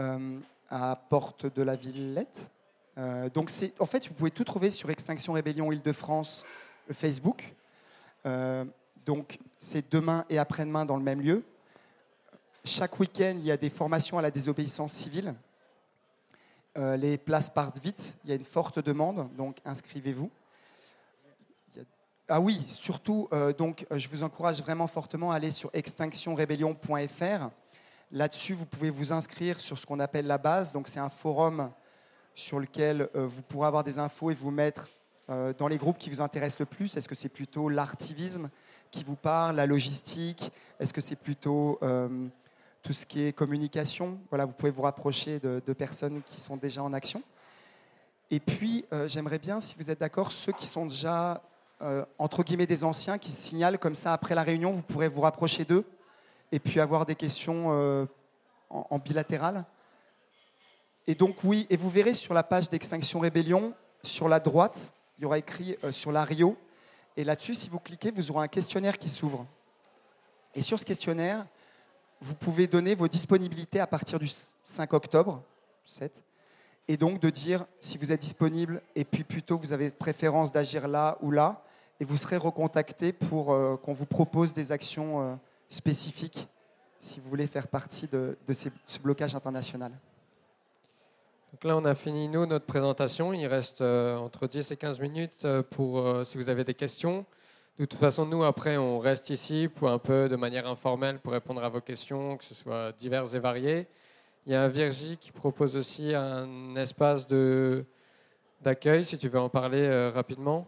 euh, 0.00 0.38
à 0.70 0.96
Porte 0.96 1.54
de 1.54 1.62
la 1.62 1.76
Villette. 1.76 2.50
Euh, 2.96 3.28
donc, 3.28 3.50
c'est, 3.50 3.78
en 3.78 3.84
fait, 3.84 4.08
vous 4.08 4.14
pouvez 4.14 4.30
tout 4.30 4.44
trouver 4.44 4.70
sur 4.70 4.90
Extinction 4.90 5.34
Rébellion 5.34 5.70
Île-de-France, 5.70 6.44
Facebook. 6.90 7.54
Euh, 8.24 8.64
donc, 9.04 9.38
c'est 9.58 9.92
demain 9.92 10.24
et 10.30 10.38
après-demain 10.38 10.86
dans 10.86 10.96
le 10.96 11.02
même 11.02 11.20
lieu. 11.20 11.44
Chaque 12.64 12.98
week-end, 13.00 13.34
il 13.36 13.44
y 13.44 13.50
a 13.50 13.56
des 13.58 13.70
formations 13.70 14.16
à 14.16 14.22
la 14.22 14.30
désobéissance 14.30 14.92
civile. 14.92 15.34
les 16.76 17.18
places 17.18 17.50
partent 17.50 17.82
vite, 17.82 18.16
il 18.24 18.30
y 18.30 18.32
a 18.32 18.36
une 18.36 18.44
forte 18.44 18.78
demande, 18.78 19.28
donc 19.36 19.58
inscrivez-vous. 19.64 20.30
Ah 22.28 22.40
oui, 22.40 22.62
surtout, 22.68 23.28
euh, 23.32 23.52
donc, 23.52 23.84
euh, 23.90 23.98
je 23.98 24.08
vous 24.08 24.22
encourage 24.22 24.62
vraiment 24.62 24.86
fortement 24.86 25.32
à 25.32 25.36
aller 25.36 25.50
sur 25.50 25.70
extinctionrebellion.fr. 25.72 27.50
Là-dessus, 28.12 28.54
vous 28.54 28.64
pouvez 28.64 28.90
vous 28.90 29.12
inscrire 29.12 29.58
sur 29.58 29.76
ce 29.76 29.84
qu'on 29.84 29.98
appelle 29.98 30.28
la 30.28 30.38
base. 30.38 30.72
Donc, 30.72 30.86
c'est 30.86 31.00
un 31.00 31.08
forum 31.08 31.70
sur 32.36 32.60
lequel 32.60 33.08
euh, 33.16 33.26
vous 33.26 33.42
pourrez 33.42 33.66
avoir 33.66 33.82
des 33.82 33.98
infos 33.98 34.30
et 34.30 34.34
vous 34.34 34.50
mettre 34.50 34.88
dans 35.56 35.68
les 35.68 35.78
groupes 35.78 35.96
qui 35.96 36.10
vous 36.10 36.20
intéressent 36.20 36.58
le 36.58 36.66
plus. 36.66 36.94
Est-ce 36.94 37.08
que 37.08 37.14
c'est 37.14 37.30
plutôt 37.30 37.70
l'artivisme 37.70 38.50
qui 38.90 39.02
vous 39.02 39.16
parle, 39.16 39.56
la 39.56 39.64
logistique? 39.64 40.52
Est-ce 40.78 40.92
que 40.92 41.00
c'est 41.00 41.16
plutôt 41.16 41.80
tout 42.82 42.92
ce 42.92 43.06
qui 43.06 43.24
est 43.24 43.32
communication? 43.32 44.18
Vous 44.30 44.46
pouvez 44.48 44.72
vous 44.72 44.82
rapprocher 44.82 45.38
de 45.38 45.72
personnes 45.72 46.20
qui 46.26 46.38
sont 46.38 46.58
déjà 46.58 46.82
en 46.82 46.92
action. 46.92 47.22
Et 48.30 48.40
puis, 48.40 48.84
j'aimerais 49.06 49.38
bien, 49.38 49.60
si 49.60 49.74
vous 49.78 49.90
êtes 49.90 50.00
d'accord, 50.00 50.32
ceux 50.32 50.52
qui 50.52 50.66
sont 50.66 50.84
déjà 50.84 51.40
euh, 51.82 52.04
entre 52.18 52.44
guillemets, 52.44 52.66
des 52.66 52.84
anciens 52.84 53.18
qui 53.18 53.32
signalent. 53.32 53.78
Comme 53.78 53.94
ça, 53.94 54.12
après 54.12 54.34
la 54.34 54.42
réunion, 54.42 54.72
vous 54.72 54.82
pourrez 54.82 55.08
vous 55.08 55.20
rapprocher 55.20 55.64
d'eux 55.64 55.84
et 56.52 56.60
puis 56.60 56.78
avoir 56.78 57.06
des 57.06 57.14
questions 57.16 57.68
euh, 57.70 58.06
en, 58.70 58.98
bilatéral. 58.98 59.64
Et 61.06 61.14
donc, 61.14 61.42
oui, 61.42 61.66
et 61.70 61.76
vous 61.76 61.90
verrez 61.90 62.14
sur 62.14 62.34
la 62.34 62.44
page 62.44 62.70
d'Extinction 62.70 63.18
Rébellion, 63.18 63.74
sur 64.02 64.28
la 64.28 64.38
droite, 64.38 64.92
il 65.18 65.22
y 65.22 65.24
aura 65.24 65.38
écrit 65.38 65.76
euh, 65.82 65.90
sur 65.90 66.12
la 66.12 66.24
Rio. 66.24 66.56
Et 67.16 67.24
là-dessus, 67.24 67.54
si 67.54 67.68
vous 67.68 67.80
cliquez, 67.80 68.10
vous 68.12 68.30
aurez 68.30 68.44
un 68.44 68.48
questionnaire 68.48 68.96
qui 68.96 69.08
s'ouvre. 69.08 69.46
Et 70.54 70.62
sur 70.62 70.78
ce 70.78 70.84
questionnaire, 70.84 71.46
vous 72.20 72.34
pouvez 72.34 72.68
donner 72.68 72.94
vos 72.94 73.08
disponibilités 73.08 73.80
à 73.80 73.86
partir 73.88 74.20
du 74.20 74.30
5 74.62 74.92
octobre, 74.92 75.42
7, 75.84 76.24
et 76.86 76.96
donc 76.96 77.18
de 77.20 77.30
dire 77.30 77.64
si 77.80 77.98
vous 77.98 78.12
êtes 78.12 78.20
disponible 78.20 78.82
et 78.94 79.04
puis 79.04 79.24
plutôt 79.24 79.56
vous 79.56 79.72
avez 79.72 79.90
préférence 79.90 80.52
d'agir 80.52 80.86
là 80.86 81.18
ou 81.20 81.30
là 81.30 81.64
et 82.02 82.04
vous 82.04 82.16
serez 82.16 82.36
recontacté 82.36 83.12
pour 83.12 83.52
euh, 83.52 83.76
qu'on 83.76 83.92
vous 83.92 84.06
propose 84.06 84.52
des 84.52 84.72
actions 84.72 85.22
euh, 85.22 85.34
spécifiques 85.68 86.48
si 86.98 87.20
vous 87.20 87.30
voulez 87.30 87.46
faire 87.46 87.68
partie 87.68 88.08
de, 88.08 88.36
ce 88.52 88.98
blocage 88.98 89.36
international. 89.36 89.92
Donc 91.52 91.62
là, 91.62 91.76
on 91.76 91.84
a 91.84 91.94
fini, 91.94 92.26
nous, 92.26 92.44
notre 92.44 92.66
présentation. 92.66 93.32
Il 93.32 93.46
reste 93.46 93.82
euh, 93.82 94.16
entre 94.16 94.48
10 94.48 94.72
et 94.72 94.76
15 94.76 94.98
minutes 94.98 95.46
pour 95.70 96.26
si 96.26 96.36
vous 96.38 96.48
avez 96.48 96.64
des 96.64 96.74
questions. 96.74 97.24
De 97.78 97.84
toute 97.84 98.00
façon, 98.00 98.26
nous, 98.26 98.42
après, 98.42 98.76
on 98.76 98.98
reste 98.98 99.30
ici 99.30 99.68
pour 99.72 99.88
un 99.88 99.98
peu 99.98 100.28
de 100.28 100.34
manière 100.34 100.66
informelle 100.66 101.20
pour 101.20 101.32
répondre 101.32 101.62
à 101.62 101.68
vos 101.68 101.80
questions, 101.80 102.36
que 102.36 102.44
ce 102.44 102.54
soit 102.54 102.90
diverses 102.98 103.34
et 103.34 103.38
variées. 103.38 103.86
Il 104.46 104.52
y 104.52 104.56
a 104.56 104.66
Virgie 104.66 105.18
qui 105.18 105.30
propose 105.30 105.76
aussi 105.76 106.16
un 106.16 106.74
espace 106.74 107.28
d'accueil, 108.60 109.04
si 109.04 109.18
tu 109.18 109.28
veux 109.28 109.38
en 109.38 109.48
parler 109.48 110.08
rapidement. 110.10 110.66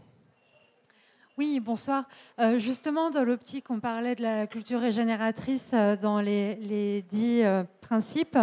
Oui, 1.37 1.59
bonsoir. 1.59 2.05
Euh, 2.39 2.61
justement, 2.61 3.11
dans 3.11 3.25
l'optique, 3.25 3.69
on 3.69 3.81
parlait 3.81 4.15
de 4.15 4.23
la 4.23 4.47
culture 4.47 4.79
régénératrice 4.79 5.73
euh, 5.75 5.97
dans 5.97 6.21
les, 6.21 7.05
dix 7.11 7.43
euh, 7.43 7.65
principes. 7.81 8.39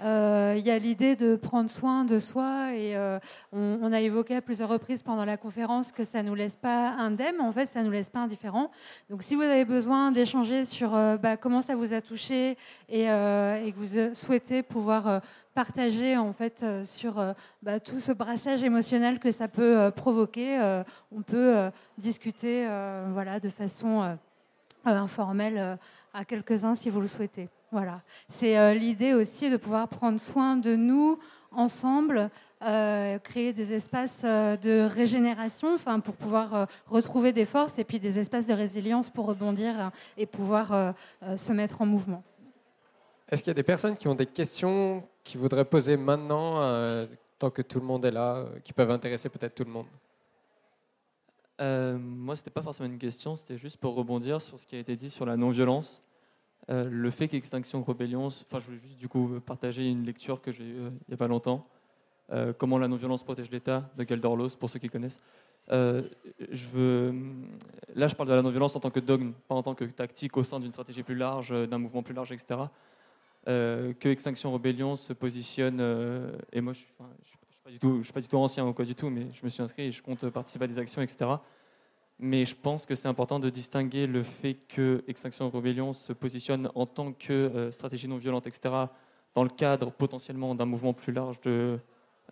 il 0.00 0.64
y 0.64 0.70
a 0.70 0.78
l'idée 0.78 1.16
de 1.16 1.34
prendre 1.34 1.68
soin 1.68 2.04
de 2.04 2.20
soi 2.20 2.72
et 2.74 2.96
on, 3.52 3.92
a 3.92 4.00
évoqué 4.00 4.36
à 4.36 4.40
plusieurs 4.40 4.70
reprises 4.70 5.02
pendant 5.02 5.26
la 5.26 5.36
conférence 5.36 5.92
que 5.92 6.04
ça 6.04 6.22
ne 6.22 6.28
nous 6.28 6.34
laisse 6.34 6.56
pas 6.56 6.92
indemne, 6.92 7.40
en 7.40 7.52
fait, 7.52 7.66
ça 7.66 7.80
ne 7.80 7.86
nous 7.86 7.92
laisse 7.92 8.08
pas 8.08 8.20
indifférents. 8.20 8.70
Donc, 9.10 9.22
si 9.22 9.34
vous 9.34 9.42
avez 9.42 9.66
besoin 9.66 10.10
d'échanger 10.10 10.64
sur 10.64 10.92
bah, 10.92 11.36
comment 11.36 11.60
ça 11.60 11.74
vous 11.74 11.92
a 11.92 12.00
touché 12.00 12.56
et 12.88 13.04
que 13.04 13.76
vous 13.76 14.14
souhaitez 14.14 14.62
pouvoir 14.62 15.20
partager 15.58 16.16
en 16.16 16.32
fait 16.32 16.62
euh, 16.62 16.84
sur 16.84 17.18
euh, 17.18 17.32
bah, 17.64 17.80
tout 17.80 17.98
ce 17.98 18.12
brassage 18.12 18.62
émotionnel 18.62 19.18
que 19.18 19.32
ça 19.32 19.48
peut 19.48 19.76
euh, 19.76 19.90
provoquer. 19.90 20.56
on 21.10 21.22
peut 21.22 21.70
discuter 21.98 22.68
voilà, 23.12 23.40
de 23.40 23.48
façon 23.48 24.16
informelle 24.84 25.78
à 26.14 26.24
quelques-uns 26.24 26.76
si 26.76 26.90
vous 26.90 27.00
le 27.00 27.08
souhaitez. 27.08 27.48
Voilà. 27.72 28.02
C'est 28.28 28.74
l'idée 28.74 29.14
aussi 29.14 29.50
de 29.50 29.56
pouvoir 29.56 29.88
prendre 29.88 30.20
soin 30.20 30.56
de 30.56 30.76
nous 30.76 31.18
ensemble, 31.50 32.30
créer 32.60 33.52
des 33.52 33.72
espaces 33.72 34.22
de 34.22 34.86
régénération, 34.86 35.76
pour 36.04 36.14
pouvoir 36.14 36.68
retrouver 36.86 37.32
des 37.32 37.44
forces 37.44 37.78
et 37.78 37.84
puis 37.84 37.98
des 37.98 38.18
espaces 38.18 38.46
de 38.46 38.54
résilience 38.54 39.10
pour 39.10 39.26
rebondir 39.26 39.90
et 40.16 40.26
pouvoir 40.26 40.94
se 41.36 41.52
mettre 41.52 41.82
en 41.82 41.86
mouvement. 41.86 42.22
Est-ce 43.30 43.42
qu'il 43.42 43.50
y 43.50 43.52
a 43.52 43.54
des 43.54 43.62
personnes 43.62 43.96
qui 43.96 44.08
ont 44.08 44.14
des 44.14 44.26
questions 44.26 45.06
qui 45.22 45.36
voudraient 45.36 45.66
poser 45.66 45.98
maintenant, 45.98 46.62
euh, 46.62 47.06
tant 47.38 47.50
que 47.50 47.60
tout 47.60 47.78
le 47.78 47.84
monde 47.84 48.04
est 48.06 48.10
là, 48.10 48.36
euh, 48.36 48.58
qui 48.60 48.72
peuvent 48.72 48.90
intéresser 48.90 49.28
peut-être 49.28 49.54
tout 49.54 49.64
le 49.64 49.70
monde? 49.70 49.86
Euh, 51.60 51.98
Moi, 51.98 52.36
ce 52.36 52.40
n'était 52.40 52.50
pas 52.50 52.62
forcément 52.62 52.88
une 52.88 52.98
question, 52.98 53.36
c'était 53.36 53.58
juste 53.58 53.76
pour 53.76 53.94
rebondir 53.94 54.40
sur 54.40 54.58
ce 54.58 54.66
qui 54.66 54.76
a 54.76 54.78
été 54.78 54.96
dit 54.96 55.10
sur 55.10 55.26
la 55.26 55.36
non-violence. 55.36 56.02
le 56.70 57.10
fait 57.10 57.28
qu'Extinction 57.28 57.82
Rebellion, 57.82 58.26
enfin, 58.26 58.60
je 58.60 58.66
voulais 58.66 58.78
juste 58.78 58.98
du 58.98 59.08
coup 59.08 59.40
partager 59.40 59.90
une 59.90 60.04
lecture 60.04 60.40
que 60.40 60.52
j'ai 60.52 60.64
eue 60.64 60.76
il 60.76 61.08
n'y 61.08 61.14
a 61.14 61.16
pas 61.16 61.28
longtemps. 61.28 61.66
Comment 62.58 62.76
la 62.78 62.88
non-violence 62.88 63.22
protège 63.22 63.50
l'État 63.50 63.90
de 63.96 64.04
Galdorlos, 64.04 64.50
pour 64.60 64.68
ceux 64.68 64.78
qui 64.78 64.90
connaissent. 64.90 65.20
là, 65.68 66.02
je 66.48 68.14
parle 68.14 68.28
de 68.28 68.34
la 68.34 68.42
non-violence 68.42 68.76
en 68.76 68.80
tant 68.80 68.90
que 68.90 69.00
dogme, 69.00 69.32
pas 69.48 69.54
en 69.54 69.62
tant 69.62 69.74
que 69.74 69.84
tactique 69.84 70.36
au 70.36 70.44
sein 70.44 70.60
d'une 70.60 70.72
stratégie 70.72 71.02
plus 71.02 71.14
large, 71.14 71.50
d'un 71.68 71.78
mouvement 71.78 72.02
plus 72.02 72.14
large, 72.14 72.32
etc. 72.32 72.68
Euh, 73.48 73.94
que 73.98 74.10
Extinction 74.10 74.52
Rebellion 74.52 74.94
se 74.96 75.14
positionne. 75.14 75.78
Euh, 75.80 76.36
et 76.52 76.60
moi, 76.60 76.74
je 76.74 76.80
ne 76.80 76.84
suis, 77.24 77.38
pas 77.64 77.70
du 77.70 77.78
tout, 77.78 78.04
suis 78.04 78.12
pas 78.12 78.20
du 78.20 78.28
tout 78.28 78.36
ancien 78.36 78.66
ou 78.66 78.74
quoi 78.74 78.84
du 78.84 78.94
tout, 78.94 79.08
mais 79.08 79.28
je 79.32 79.40
me 79.42 79.48
suis 79.48 79.62
inscrit 79.62 79.84
et 79.84 79.92
je 79.92 80.02
compte 80.02 80.28
participer 80.28 80.66
à 80.66 80.68
des 80.68 80.78
actions, 80.78 81.00
etc. 81.00 81.30
Mais 82.18 82.44
je 82.44 82.54
pense 82.54 82.84
que 82.84 82.94
c'est 82.94 83.08
important 83.08 83.40
de 83.40 83.48
distinguer 83.48 84.06
le 84.06 84.22
fait 84.22 84.54
que 84.54 85.02
Extinction 85.08 85.48
Rebellion 85.48 85.94
se 85.94 86.12
positionne 86.12 86.70
en 86.74 86.84
tant 86.84 87.12
que 87.12 87.32
euh, 87.32 87.72
stratégie 87.72 88.06
non 88.06 88.18
violente, 88.18 88.46
etc., 88.46 88.74
dans 89.34 89.44
le 89.44 89.50
cadre 89.50 89.92
potentiellement 89.92 90.54
d'un 90.54 90.66
mouvement 90.66 90.92
plus 90.92 91.12
large 91.12 91.40
de, 91.42 91.78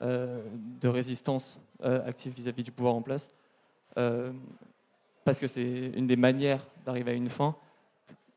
de 0.01 0.89
résistance 0.89 1.61
active 1.81 2.33
vis-à-vis 2.33 2.64
du 2.64 2.73
pouvoir 2.73 2.95
en 2.95 3.03
place. 3.03 3.31
parce 5.25 5.39
que 5.39 5.47
c'est 5.47 5.93
une 5.95 6.09
des 6.09 6.17
manières 6.17 6.64
d'arriver 6.85 7.12
à 7.12 7.14
une 7.14 7.29
fin 7.29 7.55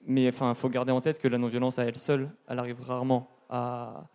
mais 0.09 0.27
enfin, 0.27 0.49
il 0.49 0.55
faut 0.55 0.69
garder 0.69 0.91
en 0.91 1.01
tête 1.01 1.19
que 1.19 1.27
la 1.27 1.37
non-violence 1.37 1.77
à 1.77 1.85
elle 1.85 1.97
seule, 1.97 2.31
elle 2.47 2.57
arrive 2.57 2.81
rarement 2.81 3.29
à, 3.47 4.05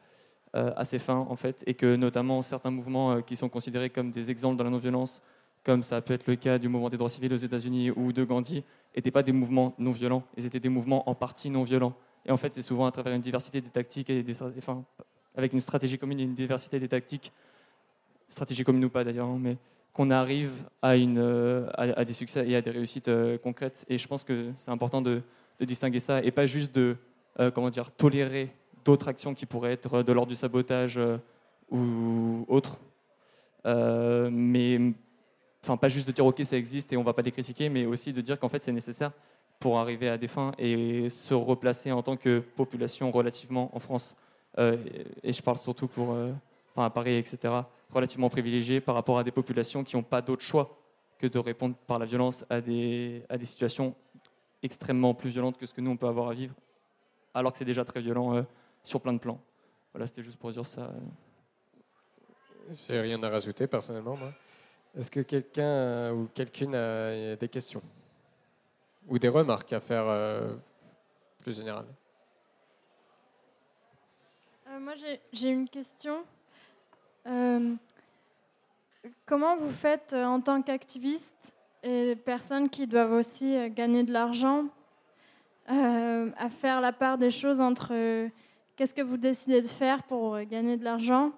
euh, 0.57 0.73
à 0.77 0.85
ses 0.85 0.99
fins, 0.99 1.25
en 1.31 1.37
fait, 1.37 1.63
et 1.69 1.75
que 1.75 1.95
notamment 1.95 2.43
certains 2.43 2.73
mouvements 2.73 3.13
euh, 3.13 3.21
qui 3.21 3.37
sont 3.37 3.49
considérés 3.49 3.91
comme 3.91 4.11
des 4.11 4.29
exemples 4.29 4.59
de 4.59 4.65
la 4.65 4.71
non-violence, 4.71 5.23
comme 5.63 5.85
ça 5.85 6.03
peut 6.03 6.15
être 6.15 6.27
le 6.27 6.35
cas 6.35 6.59
du 6.59 6.69
mouvement 6.69 6.91
des 6.91 6.97
droits 6.97 7.09
civils 7.09 7.33
aux 7.33 7.37
États-Unis 7.37 7.93
ou 7.93 8.13
de 8.13 8.25
Gandhi, 8.25 8.65
n'étaient 8.97 9.13
pas 9.13 9.23
des 9.23 9.31
mouvements 9.31 9.73
non 9.79 9.93
violents, 9.93 10.25
ils 10.37 10.47
étaient 10.47 10.59
des 10.59 10.69
mouvements 10.69 11.09
en 11.09 11.15
partie 11.15 11.49
non 11.49 11.63
violents. 11.63 11.95
Et 12.27 12.33
en 12.33 12.37
fait, 12.37 12.53
c'est 12.53 12.63
souvent 12.63 12.87
à 12.87 12.91
travers 12.91 13.15
une 13.15 13.23
diversité 13.23 13.61
des 13.61 13.71
tactiques 13.71 14.11
et 14.11 14.25
des, 14.25 14.43
enfin, 14.43 14.85
avec 15.37 15.53
une 15.53 15.61
stratégie 15.61 15.97
commune 15.97 16.19
et 16.19 16.25
une 16.25 16.35
diversité 16.35 16.81
des 16.81 16.89
tactiques, 16.89 17.33
stratégie 18.29 18.65
commune 18.65 18.85
ou 18.85 18.91
pas 18.91 19.05
d'ailleurs, 19.05 19.29
hein, 19.29 19.39
mais 19.41 19.59
qu'on 19.93 20.11
arrive 20.11 20.51
à, 20.83 20.97
une, 20.97 21.19
euh, 21.19 21.69
à, 21.75 22.05
des 22.05 22.13
succès 22.13 22.49
et 22.49 22.57
à 22.57 22.63
des 22.63 22.73
réussites 22.73 23.09
concrètes. 23.45 23.85
Et 23.89 23.97
je 23.97 24.09
pense 24.09 24.25
que 24.25 24.51
c'est 24.57 24.73
important 24.73 25.01
de, 25.01 25.23
de 25.61 25.65
distinguer 25.65 26.01
ça 26.01 26.23
et 26.23 26.31
pas 26.31 26.47
juste 26.47 26.75
de 26.75 26.97
comment 27.53 27.71
dire, 27.71 27.91
tolérer 27.91 28.55
d'autres 28.85 29.09
actions 29.09 29.35
qui 29.35 29.45
pourraient 29.45 29.73
être 29.73 30.03
de 30.03 30.13
l'ordre 30.13 30.31
du 30.31 30.37
sabotage 30.37 31.01
ou 31.71 32.45
autre. 32.49 32.79
mais 33.65 34.79
enfin 35.63 35.77
pas 35.77 35.89
juste 35.89 36.07
de 36.07 36.13
dire 36.13 36.25
ok 36.27 36.43
ça 36.45 36.57
existe 36.57 36.93
et 36.93 36.97
on 36.97 37.03
va 37.03 37.13
pas 37.13 37.23
les 37.23 37.33
critiquer, 37.33 37.69
mais 37.69 37.87
aussi 37.87 38.13
de 38.13 38.21
dire 38.21 38.39
qu'en 38.39 38.49
fait 38.49 38.63
c'est 38.63 38.73
nécessaire 38.73 39.11
pour 39.59 39.79
arriver 39.79 40.09
à 40.09 40.19
des 40.19 40.29
fins 40.29 40.53
et 40.59 41.09
se 41.09 41.35
replacer 41.35 41.91
en 41.91 42.03
tant 42.03 42.17
que 42.17 42.39
population 42.39 43.11
relativement 43.11 43.75
en 43.75 43.81
France. 43.81 44.17
et 44.59 45.33
je 45.33 45.43
parle 45.43 45.59
surtout 45.59 45.89
pour 45.89 46.15
enfin 46.75 46.87
à 46.87 46.91
Paris, 46.91 47.17
etc., 47.17 47.53
relativement 47.91 48.29
privilégiés 48.29 48.81
par 48.81 48.95
rapport 48.95 49.19
à 49.19 49.25
des 49.25 49.31
populations 49.31 49.85
qui 49.85 49.97
n'ont 49.97 50.03
pas 50.03 50.21
d'autre 50.21 50.43
choix 50.43 50.77
que 51.19 51.27
de 51.27 51.39
répondre 51.39 51.77
par 51.87 51.99
la 51.99 52.07
violence 52.07 52.45
à 52.51 52.61
des, 52.61 53.23
à 53.29 53.39
des 53.39 53.47
situations 53.47 53.95
extrêmement 54.65 55.15
plus 55.15 55.31
violentes 55.31 55.59
que 55.59 55.67
ce 55.67 55.75
que 55.75 55.81
nous 55.81 55.93
on 55.93 55.97
peut 55.97 56.09
avoir 56.09 56.31
à 56.31 56.35
vivre, 56.35 56.55
alors 57.35 57.53
que 57.53 57.59
c'est 57.59 57.65
déjà 57.65 57.85
très 57.85 58.01
violent 58.01 58.35
euh, 58.35 58.43
sur 58.83 59.01
plein 59.01 59.13
de 59.13 59.19
plans. 59.19 59.41
Voilà, 59.93 60.09
c'était 60.09 60.25
juste 60.25 60.39
pour 60.39 60.51
dire 60.51 60.67
ça. 60.67 60.91
J'ai 62.89 63.01
rien 63.01 63.23
à 63.23 63.29
rajouter 63.29 63.67
personnellement, 63.67 64.17
moi. 64.17 64.33
Est-ce 64.97 65.11
que 65.11 65.21
quelqu'un 65.21 66.13
ou 66.13 66.29
quelqu'une 66.35 66.75
a 66.75 67.37
des 67.37 67.49
questions? 67.49 67.83
Ou 69.09 69.19
des 69.19 69.29
remarques 69.29 69.73
à 69.73 69.81
faire 69.81 70.05
euh, 70.07 70.55
plus 71.41 71.57
générales? 71.57 71.87
Euh, 74.69 74.81
Moi, 74.81 74.95
j'ai 75.33 75.49
une 75.49 75.69
question. 75.69 76.25
Euh, 77.27 77.75
comment 79.27 79.57
vous 79.57 79.71
faites 79.71 80.13
euh, 80.13 80.25
en 80.25 80.41
tant 80.41 80.63
qu'activiste 80.63 81.54
et 81.85 82.17
personnes 82.17 82.69
qui 82.69 82.87
doivent 82.87 83.13
aussi 83.13 83.55
euh, 83.57 83.69
gagner 83.69 84.03
de 84.03 84.13
l'argent 84.13 84.65
à 85.67 86.51
faire 86.51 86.83
la 86.83 86.93
part 86.93 87.17
des 87.17 87.31
choses 87.31 87.59
entre 87.59 88.29
qu'est-ce 88.77 88.93
que 88.93 89.01
vous 89.01 89.17
décidez 89.17 89.63
de 89.63 89.67
faire 89.67 90.03
pour 90.03 90.39
gagner 90.41 90.77
de 90.77 90.85
l'argent 90.85 91.33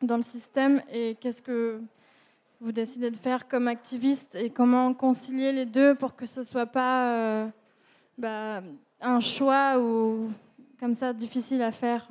dans 0.00 0.16
le 0.16 0.22
système 0.22 0.80
et 0.92 1.16
qu'est-ce 1.16 1.42
que 1.42 1.80
vous 2.60 2.70
décidez 2.70 3.10
de 3.10 3.16
faire 3.16 3.48
comme 3.48 3.66
activiste 3.66 4.36
et 4.36 4.50
comment 4.50 4.94
concilier 4.94 5.50
les 5.50 5.66
deux 5.66 5.96
pour 5.96 6.14
que 6.14 6.24
ce 6.24 6.44
soit 6.44 6.66
pas 6.66 7.48
bah, 8.16 8.62
un 9.00 9.18
choix 9.18 9.80
ou 9.80 10.30
comme 10.78 10.94
ça 10.94 11.12
difficile 11.12 11.62
à 11.62 11.72
faire? 11.72 12.08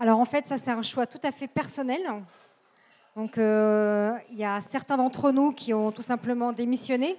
Alors 0.00 0.18
en 0.18 0.24
fait, 0.24 0.46
ça 0.48 0.58
c'est 0.58 0.72
un 0.72 0.82
choix 0.82 1.06
tout 1.06 1.20
à 1.22 1.30
fait 1.30 1.46
personnel. 1.46 2.02
Donc 3.16 3.38
euh, 3.38 4.12
il 4.30 4.38
y 4.38 4.44
a 4.44 4.60
certains 4.60 4.96
d'entre 4.96 5.30
nous 5.30 5.52
qui 5.52 5.72
ont 5.72 5.92
tout 5.92 6.02
simplement 6.02 6.52
démissionné 6.52 7.16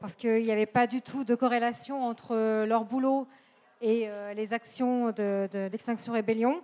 parce 0.00 0.14
qu'il 0.14 0.42
n'y 0.42 0.50
avait 0.50 0.66
pas 0.66 0.86
du 0.86 1.02
tout 1.02 1.24
de 1.24 1.34
corrélation 1.34 2.02
entre 2.04 2.64
leur 2.64 2.84
boulot 2.84 3.26
et 3.82 4.08
euh, 4.08 4.32
les 4.32 4.52
actions 4.54 5.10
d'extinction 5.10 6.12
de, 6.12 6.16
rébellion. 6.16 6.62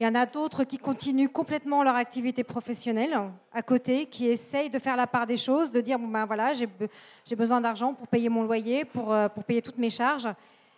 Il 0.00 0.04
y 0.04 0.08
en 0.08 0.14
a 0.16 0.26
d'autres 0.26 0.64
qui 0.64 0.78
continuent 0.78 1.28
complètement 1.28 1.84
leur 1.84 1.94
activité 1.94 2.42
professionnelle 2.42 3.16
à 3.52 3.62
côté, 3.62 4.06
qui 4.06 4.26
essayent 4.26 4.70
de 4.70 4.80
faire 4.80 4.96
la 4.96 5.06
part 5.06 5.28
des 5.28 5.36
choses, 5.36 5.70
de 5.70 5.80
dire 5.80 6.00
ben 6.00 6.24
voilà, 6.26 6.52
j'ai 6.54 7.36
besoin 7.36 7.60
d'argent 7.60 7.94
pour 7.94 8.08
payer 8.08 8.28
mon 8.28 8.42
loyer, 8.42 8.84
pour, 8.84 9.12
euh, 9.12 9.28
pour 9.28 9.44
payer 9.44 9.62
toutes 9.62 9.78
mes 9.78 9.90
charges, 9.90 10.28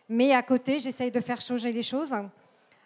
mais 0.09 0.35
à 0.35 0.43
côté, 0.43 0.80
j'essaye 0.80 1.11
de 1.11 1.20
faire 1.20 1.41
changer 1.41 1.72
les 1.72 1.82
choses. 1.82 2.14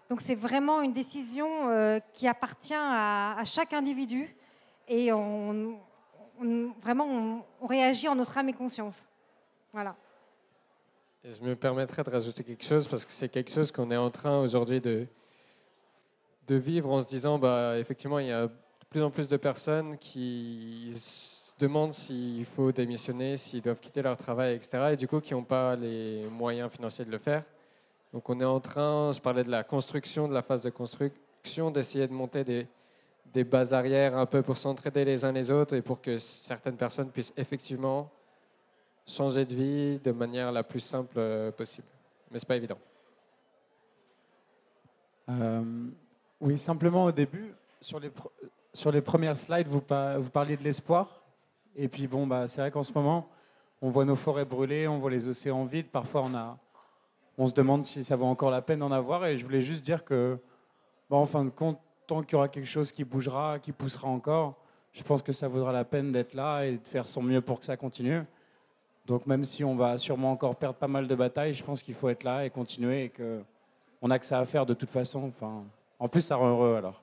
Donc 0.09 0.21
c'est 0.23 0.35
vraiment 0.35 0.81
une 0.81 0.93
décision 0.93 1.69
euh, 1.69 2.01
qui 2.15 2.27
appartient 2.27 2.75
à, 2.75 3.43
chaque 3.45 3.75
individu 3.75 4.35
et 4.89 5.13
on, 5.13 5.79
vraiment 6.81 7.45
on, 7.61 7.67
réagit 7.67 8.09
en 8.09 8.15
notre 8.15 8.37
âme 8.39 8.49
et 8.49 8.55
conscience. 8.55 9.07
Voilà. 9.73 9.95
je 11.25 11.41
me 11.43 11.55
permettrais 11.55 12.03
de 12.03 12.11
rajouter 12.11 12.43
quelque 12.43 12.65
chose 12.65 12.89
parce 12.89 13.05
que 13.05 13.13
c'est 13.13 13.29
quelque 13.29 13.51
chose 13.51 13.71
qu'on 13.71 13.91
est 13.91 13.97
en 13.99 14.11
train 14.11 14.41
aujourd'hui 14.41 14.81
de, 14.81 15.07
de 16.47 16.55
vivre 16.55 16.91
en 16.91 17.03
se 17.03 17.07
disant, 17.07 17.39
bah, 17.39 17.79
effectivement, 17.79 18.19
il 18.19 18.29
y 18.29 18.33
a 18.33 18.47
de 18.47 18.53
plus 18.89 19.03
en 19.03 19.11
plus 19.11 19.29
de 19.29 19.37
personnes 19.37 19.99
qui 19.99 20.93
se 20.97 21.53
demandent 21.59 21.93
s'il 21.93 22.47
faut 22.47 22.73
démissionner, 22.73 23.37
s'ils 23.37 23.61
doivent 23.61 23.81
quitter 23.81 24.01
leur 24.01 24.17
travail, 24.17 24.55
etc. 24.55 24.91
Et 24.93 24.97
du 24.97 25.07
coup, 25.07 25.21
qui 25.21 25.35
n'ont 25.35 25.45
pas 25.45 25.77
les 25.77 26.27
moyens 26.31 26.71
financiers 26.73 27.05
de 27.05 27.11
le 27.11 27.19
faire. 27.19 27.45
Donc 28.13 28.29
on 28.31 28.41
est 28.41 28.45
en 28.45 28.61
train, 28.61 29.13
je 29.13 29.21
parlais 29.21 29.45
de 29.45 29.51
la 29.51 29.65
construction, 29.65 30.29
de 30.29 30.35
la 30.35 30.43
phase 30.43 30.63
de 30.63 30.71
construction, 30.71 31.71
d'essayer 31.71 32.07
de 32.07 32.13
monter 32.13 32.45
des, 32.45 33.45
bases 33.45 33.75
arrières 33.75 34.17
un 34.17 34.27
peu 34.27 34.43
pour 34.43 34.57
s'entraider 34.57 35.05
les 35.05 35.25
uns 35.25 35.33
les 35.33 35.51
autres 35.51 35.77
et 35.77 35.83
pour 35.83 36.01
que 36.01 36.17
certaines 36.17 36.77
personnes 36.77 37.11
puissent 37.11 37.35
effectivement 37.37 38.11
changer 39.07 39.45
de 39.45 39.55
vie 39.55 39.99
de 40.01 40.13
manière 40.13 40.51
la 40.51 40.63
plus 40.63 40.81
simple 40.81 41.15
euh, 41.19 41.53
possible. 41.53 41.87
Mais 42.31 42.39
ce 42.39 42.45
n'est 42.45 42.49
pas 42.49 42.57
évident. 42.57 42.79
Euh, 45.29 45.63
oui, 46.41 46.59
simplement 46.59 47.05
au 47.05 47.13
début, 47.13 47.55
sur 47.81 48.01
les, 48.01 49.01
premières 49.01 49.39
slides, 49.39 49.69
vous, 49.69 49.83
vous 50.19 50.31
parliez 50.31 50.57
de 50.57 50.65
l'espoir. 50.65 51.23
Et 51.77 51.89
puis 51.89 52.07
bon, 52.07 52.27
bah, 52.27 52.49
c'est 52.49 52.61
vrai 52.61 52.71
qu'en 52.71 52.83
ce 52.83 52.93
moment, 52.93 53.29
on 53.81 53.91
voit 53.91 54.05
nos 54.05 54.17
forêts 54.17 54.45
brûler, 54.45 54.89
on 54.89 54.99
voit 54.99 55.11
les 55.11 55.29
océans 55.29 55.65
vides. 55.65 55.89
Parfois, 55.89 56.23
on 56.23 56.35
a, 56.35 56.59
on 57.39 57.47
se 57.47 57.55
demande 57.55 57.85
si 57.85 58.05
ça 58.05 58.17
vaut 58.17 58.27
encore 58.27 58.51
la 58.51 58.61
peine 58.61 58.81
d'en 58.81 58.93
avoir. 58.93 59.25
Et 59.25 59.37
je 59.37 59.45
voulais 59.45 59.63
juste 59.63 59.85
dire 59.85 60.05
que, 60.05 60.39
en 61.09 61.25
fin 61.25 61.45
de 61.45 61.51
compte, 61.51 61.79
tant 62.07 62.23
qu'il 62.23 62.33
y 62.33 62.37
aura 62.37 62.49
quelque 62.49 62.69
chose 62.69 62.91
qui 62.91 63.05
bougera, 63.05 63.59
qui 63.61 63.73
poussera 63.73 64.09
encore, 64.09 64.57
je 64.93 65.03
pense 65.03 65.23
que 65.23 65.33
ça 65.33 65.47
vaudra 65.47 65.73
la 65.73 65.85
peine 65.85 66.11
d'être 66.11 66.35
là 66.35 66.65
et 66.65 66.79
de 66.79 66.87
faire 66.87 67.07
son 67.07 67.23
mieux 67.23 67.41
pour 67.41 67.61
que 67.61 67.67
ça 67.67 67.77
continue. 67.77 68.23
Donc 69.07 69.27
même 69.27 69.45
si 69.45 69.65
on 69.65 69.77
va 69.77 69.97
sûrement 69.97 70.33
encore 70.33 70.57
perdre 70.57 70.77
pas 70.77 70.89
mal 70.89 71.07
de 71.07 71.15
batailles, 71.15 71.55
je 71.55 71.63
pense 71.63 71.83
qu'il 71.83 71.95
faut 71.95 72.09
être 72.09 72.25
là 72.25 72.45
et 72.45 72.51
continuer 72.51 73.05
et 73.05 73.11
qu'on 73.11 74.11
a 74.11 74.19
que 74.19 74.27
ça 74.27 74.39
à 74.39 74.45
faire 74.45 74.67
de 74.67 74.75
toute 74.75 74.91
façon. 74.91 75.29
Enfin, 75.29 75.65
en 75.99 76.09
plus, 76.09 76.23
ça 76.23 76.37
rend 76.37 76.49
heureux 76.49 76.75
alors. 76.77 77.03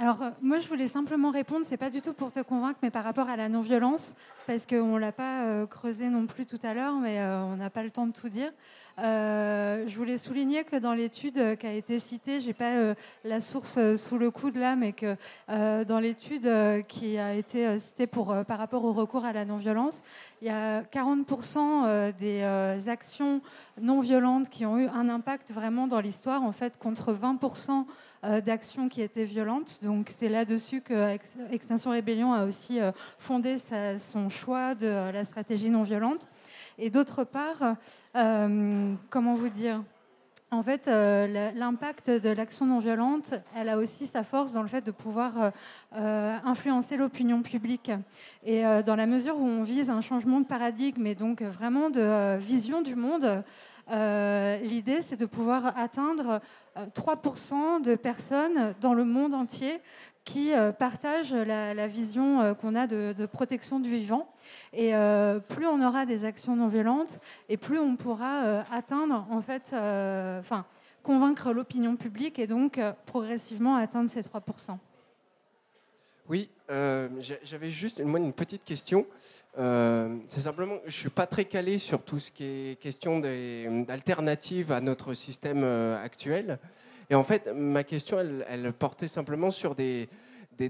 Alors, 0.00 0.22
euh, 0.22 0.30
moi, 0.40 0.60
je 0.60 0.68
voulais 0.68 0.86
simplement 0.86 1.32
répondre, 1.32 1.66
c'est 1.68 1.76
pas 1.76 1.90
du 1.90 2.00
tout 2.00 2.12
pour 2.12 2.30
te 2.30 2.38
convaincre, 2.38 2.78
mais 2.84 2.90
par 2.90 3.02
rapport 3.02 3.28
à 3.28 3.34
la 3.34 3.48
non-violence, 3.48 4.14
parce 4.46 4.64
qu'on 4.64 4.94
ne 4.94 4.98
l'a 5.00 5.10
pas 5.10 5.42
euh, 5.42 5.66
creusé 5.66 6.08
non 6.08 6.26
plus 6.26 6.46
tout 6.46 6.58
à 6.62 6.72
l'heure, 6.72 6.94
mais 6.94 7.18
euh, 7.18 7.42
on 7.42 7.56
n'a 7.56 7.68
pas 7.68 7.82
le 7.82 7.90
temps 7.90 8.06
de 8.06 8.12
tout 8.12 8.28
dire. 8.28 8.52
je 8.98 9.96
voulais 9.96 10.16
souligner 10.16 10.62
que 10.62 10.76
dans 10.76 10.94
l'étude 10.94 11.56
qui 11.58 11.66
a 11.66 11.72
été 11.72 11.98
citée, 11.98 12.38
j'ai 12.38 12.52
pas 12.52 12.94
la 13.24 13.40
source 13.40 13.96
sous 13.96 14.18
le 14.18 14.30
coude 14.30 14.56
là, 14.56 14.76
mais 14.76 14.92
que 14.92 15.16
dans 15.48 15.98
l'étude 15.98 16.48
qui 16.86 17.18
a 17.18 17.34
été 17.34 17.78
citée 17.78 18.06
pour, 18.06 18.34
par 18.44 18.58
rapport 18.58 18.84
au 18.84 18.92
recours 18.92 19.24
à 19.24 19.32
la 19.32 19.44
non-violence, 19.44 20.02
il 20.42 20.48
y 20.48 20.50
a 20.50 20.82
40% 20.82 22.12
des 22.18 22.88
actions 22.88 23.40
non 23.80 24.00
violentes 24.00 24.48
qui 24.48 24.66
ont 24.66 24.78
eu 24.78 24.88
un 24.88 25.08
impact 25.08 25.52
vraiment 25.52 25.86
dans 25.86 26.00
l'histoire, 26.00 26.42
en 26.42 26.52
fait, 26.52 26.76
contre 26.78 27.12
20% 27.12 27.70
euh, 27.70 27.82
d'actions 28.22 28.88
qui 28.88 29.02
étaient 29.02 29.24
violentes. 29.24 29.80
Donc 29.82 30.10
c'est 30.14 30.28
là-dessus 30.28 30.80
que 30.80 31.16
Extinction 31.52 31.90
Rébellion 31.90 32.32
a 32.32 32.44
aussi 32.44 32.80
euh, 32.80 32.92
fondé 33.18 33.56
son 33.98 34.28
choix 34.28 34.74
de 34.74 34.86
euh, 34.86 35.12
la 35.12 35.24
stratégie 35.24 35.70
non 35.70 35.82
violente. 35.82 36.28
Et 36.78 36.90
d'autre 36.90 37.24
part, 37.24 37.76
comment 39.10 39.34
vous 39.34 39.48
dire 39.48 39.82
en 40.50 40.62
fait, 40.62 40.86
l'impact 40.86 42.10
de 42.10 42.30
l'action 42.30 42.66
non 42.66 42.78
violente, 42.78 43.34
elle 43.54 43.68
a 43.68 43.76
aussi 43.76 44.06
sa 44.06 44.24
force 44.24 44.52
dans 44.52 44.62
le 44.62 44.68
fait 44.68 44.80
de 44.80 44.90
pouvoir 44.90 45.52
influencer 45.92 46.96
l'opinion 46.96 47.42
publique. 47.42 47.90
Et 48.44 48.62
dans 48.86 48.96
la 48.96 49.06
mesure 49.06 49.36
où 49.36 49.44
on 49.44 49.62
vise 49.62 49.90
un 49.90 50.00
changement 50.00 50.40
de 50.40 50.46
paradigme 50.46 51.06
et 51.06 51.14
donc 51.14 51.42
vraiment 51.42 51.90
de 51.90 52.38
vision 52.38 52.80
du 52.80 52.94
monde, 52.94 53.42
euh, 53.90 54.58
l'idée, 54.58 55.00
c'est 55.02 55.18
de 55.18 55.26
pouvoir 55.26 55.76
atteindre 55.78 56.40
3% 56.76 57.54
euh, 57.54 57.80
de 57.80 57.94
personnes 57.94 58.74
dans 58.80 58.94
le 58.94 59.04
monde 59.04 59.34
entier 59.34 59.80
qui 60.28 60.52
euh, 60.52 60.72
partagent 60.72 61.32
la, 61.32 61.86
vision 61.88 62.54
qu'on 62.60 62.74
a 62.74 62.86
de, 62.86 63.26
protection 63.26 63.80
du 63.80 63.90
vivant. 63.90 64.28
Et 64.72 64.92
plus 65.48 65.66
on 65.66 65.82
aura 65.86 66.06
des 66.06 66.24
actions 66.24 66.54
non 66.54 66.68
violentes, 66.68 67.18
et 67.48 67.56
plus 67.56 67.78
on 67.78 67.96
pourra 67.96 68.62
atteindre, 68.70 69.26
en 69.30 69.40
fait, 69.40 69.68
enfin, 69.72 70.64
convaincre 71.02 71.52
l'opinion 71.52 71.96
publique 71.96 72.38
et 72.38 72.46
donc 72.46 72.80
progressivement 73.06 73.76
atteindre 73.76 74.10
ces 74.10 74.20
3%. 74.20 74.78
Oui, 76.28 76.50
euh, 76.70 77.08
j'avais 77.42 77.70
juste 77.70 78.00
une, 78.00 78.32
petite 78.34 78.62
question. 78.62 79.06
Euh, 79.58 80.14
c'est 80.26 80.42
simplement, 80.42 80.76
je 80.84 80.94
suis 80.94 81.08
pas 81.08 81.26
très 81.26 81.46
calé 81.46 81.78
sur 81.78 82.02
tout 82.02 82.18
ce 82.18 82.30
qui 82.30 82.44
est 82.44 82.78
question 82.78 83.18
d'alternatives 83.20 84.70
à 84.70 84.82
notre 84.82 85.14
système 85.14 85.62
euh, 85.64 86.02
actuel. 86.02 86.58
Et 87.10 87.14
en 87.14 87.24
fait, 87.24 87.50
ma 87.54 87.84
question, 87.84 88.18
elle, 88.18 88.72
portait 88.72 89.08
simplement 89.08 89.50
sur 89.50 89.74
des, 89.74 90.08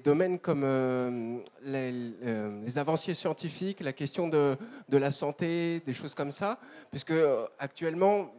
domaines 0.04 0.38
comme 0.38 1.42
les, 1.62 1.92
les, 1.92 2.78
avanciers 2.78 3.14
scientifiques, 3.14 3.80
la 3.80 3.92
question 3.92 4.28
de, 4.28 4.56
la 4.90 5.10
santé, 5.10 5.80
des 5.84 5.94
choses 5.94 6.14
comme 6.14 6.30
ça, 6.30 6.58
puisque 6.90 7.14
actuellement 7.58 8.32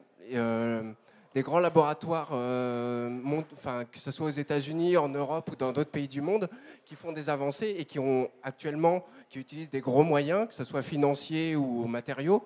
des 1.34 1.42
grands 1.42 1.60
laboratoires, 1.60 2.30
euh, 2.34 3.20
que 3.92 4.00
ce 4.00 4.12
soit 4.12 4.28
aux 4.28 4.32
États-Unis, 4.32 4.98
en 4.98 5.10
Europe 5.10 5.52
ou 5.52 5.56
dans 5.56 5.72
d'autres 5.72 5.92
pays 5.92 6.08
du 6.08 6.22
monde, 6.22 6.50
qui 6.86 6.96
font 6.96 7.12
des 7.12 7.30
avancées 7.30 7.76
et 7.78 7.86
qui 7.86 8.00
ont 8.00 8.30
actuellement, 8.44 9.06
qui 9.30 9.40
utilisent 9.40 9.70
des 9.70 9.82
gros 9.82 10.04
moyens, 10.04 10.48
que 10.48 10.54
ce 10.54 10.64
soit 10.64 10.82
financiers 10.82 11.56
ou 11.56 11.86
matériaux, 11.86 12.44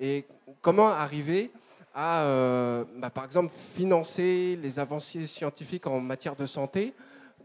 Et 0.00 0.24
comment 0.62 0.88
arriver 0.88 1.50
à, 1.94 2.22
euh, 2.22 2.84
bah, 2.96 3.10
par 3.10 3.24
exemple, 3.24 3.52
financer 3.74 4.58
les 4.60 4.78
avancées 4.78 5.26
scientifiques 5.26 5.86
en 5.86 6.00
matière 6.00 6.36
de 6.36 6.46
santé 6.46 6.94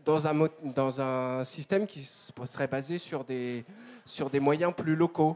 dans 0.05 0.25
un, 0.25 0.47
dans 0.63 1.01
un 1.01 1.43
système 1.43 1.85
qui 1.85 2.03
serait 2.03 2.67
basé 2.67 2.97
sur 2.97 3.25
des, 3.25 3.65
sur 4.05 4.29
des 4.29 4.39
moyens 4.39 4.73
plus 4.73 4.95
locaux. 4.95 5.35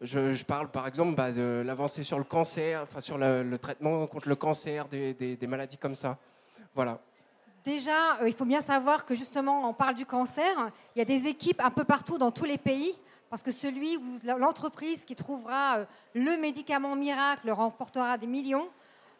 Je, 0.00 0.44
parle 0.44 0.68
par 0.68 0.88
exemple 0.88 1.14
bah, 1.14 1.30
de 1.30 1.62
l'avancée 1.64 2.02
sur 2.02 2.18
le 2.18 2.24
cancer, 2.24 2.82
enfin 2.82 3.00
sur 3.00 3.18
le, 3.18 3.56
traitement 3.58 4.06
contre 4.06 4.28
le 4.28 4.36
cancer, 4.36 4.86
des, 4.88 5.14
des, 5.14 5.46
maladies 5.46 5.76
comme 5.76 5.94
ça. 5.94 6.18
Voilà. 6.74 7.00
Déjà, 7.64 8.16
euh, 8.20 8.28
il 8.28 8.34
faut 8.34 8.44
bien 8.44 8.60
savoir 8.60 9.04
que 9.04 9.14
justement, 9.14 9.68
on 9.68 9.72
parle 9.72 9.94
du 9.94 10.06
cancer. 10.06 10.70
Il 10.94 10.98
y 10.98 11.02
a 11.02 11.04
des 11.04 11.26
équipes 11.26 11.60
un 11.62 11.70
peu 11.70 11.84
partout 11.84 12.18
dans 12.18 12.32
tous 12.32 12.44
les 12.44 12.58
pays, 12.58 12.94
parce 13.32 13.42
que 13.42 13.50
celui 13.50 13.96
ou 13.96 14.18
l'entreprise 14.36 15.06
qui 15.06 15.16
trouvera 15.16 15.78
euh, 15.78 15.84
le 16.12 16.36
médicament 16.36 16.94
miracle 16.94 17.50
remportera 17.50 18.18
des 18.18 18.26
millions. 18.26 18.68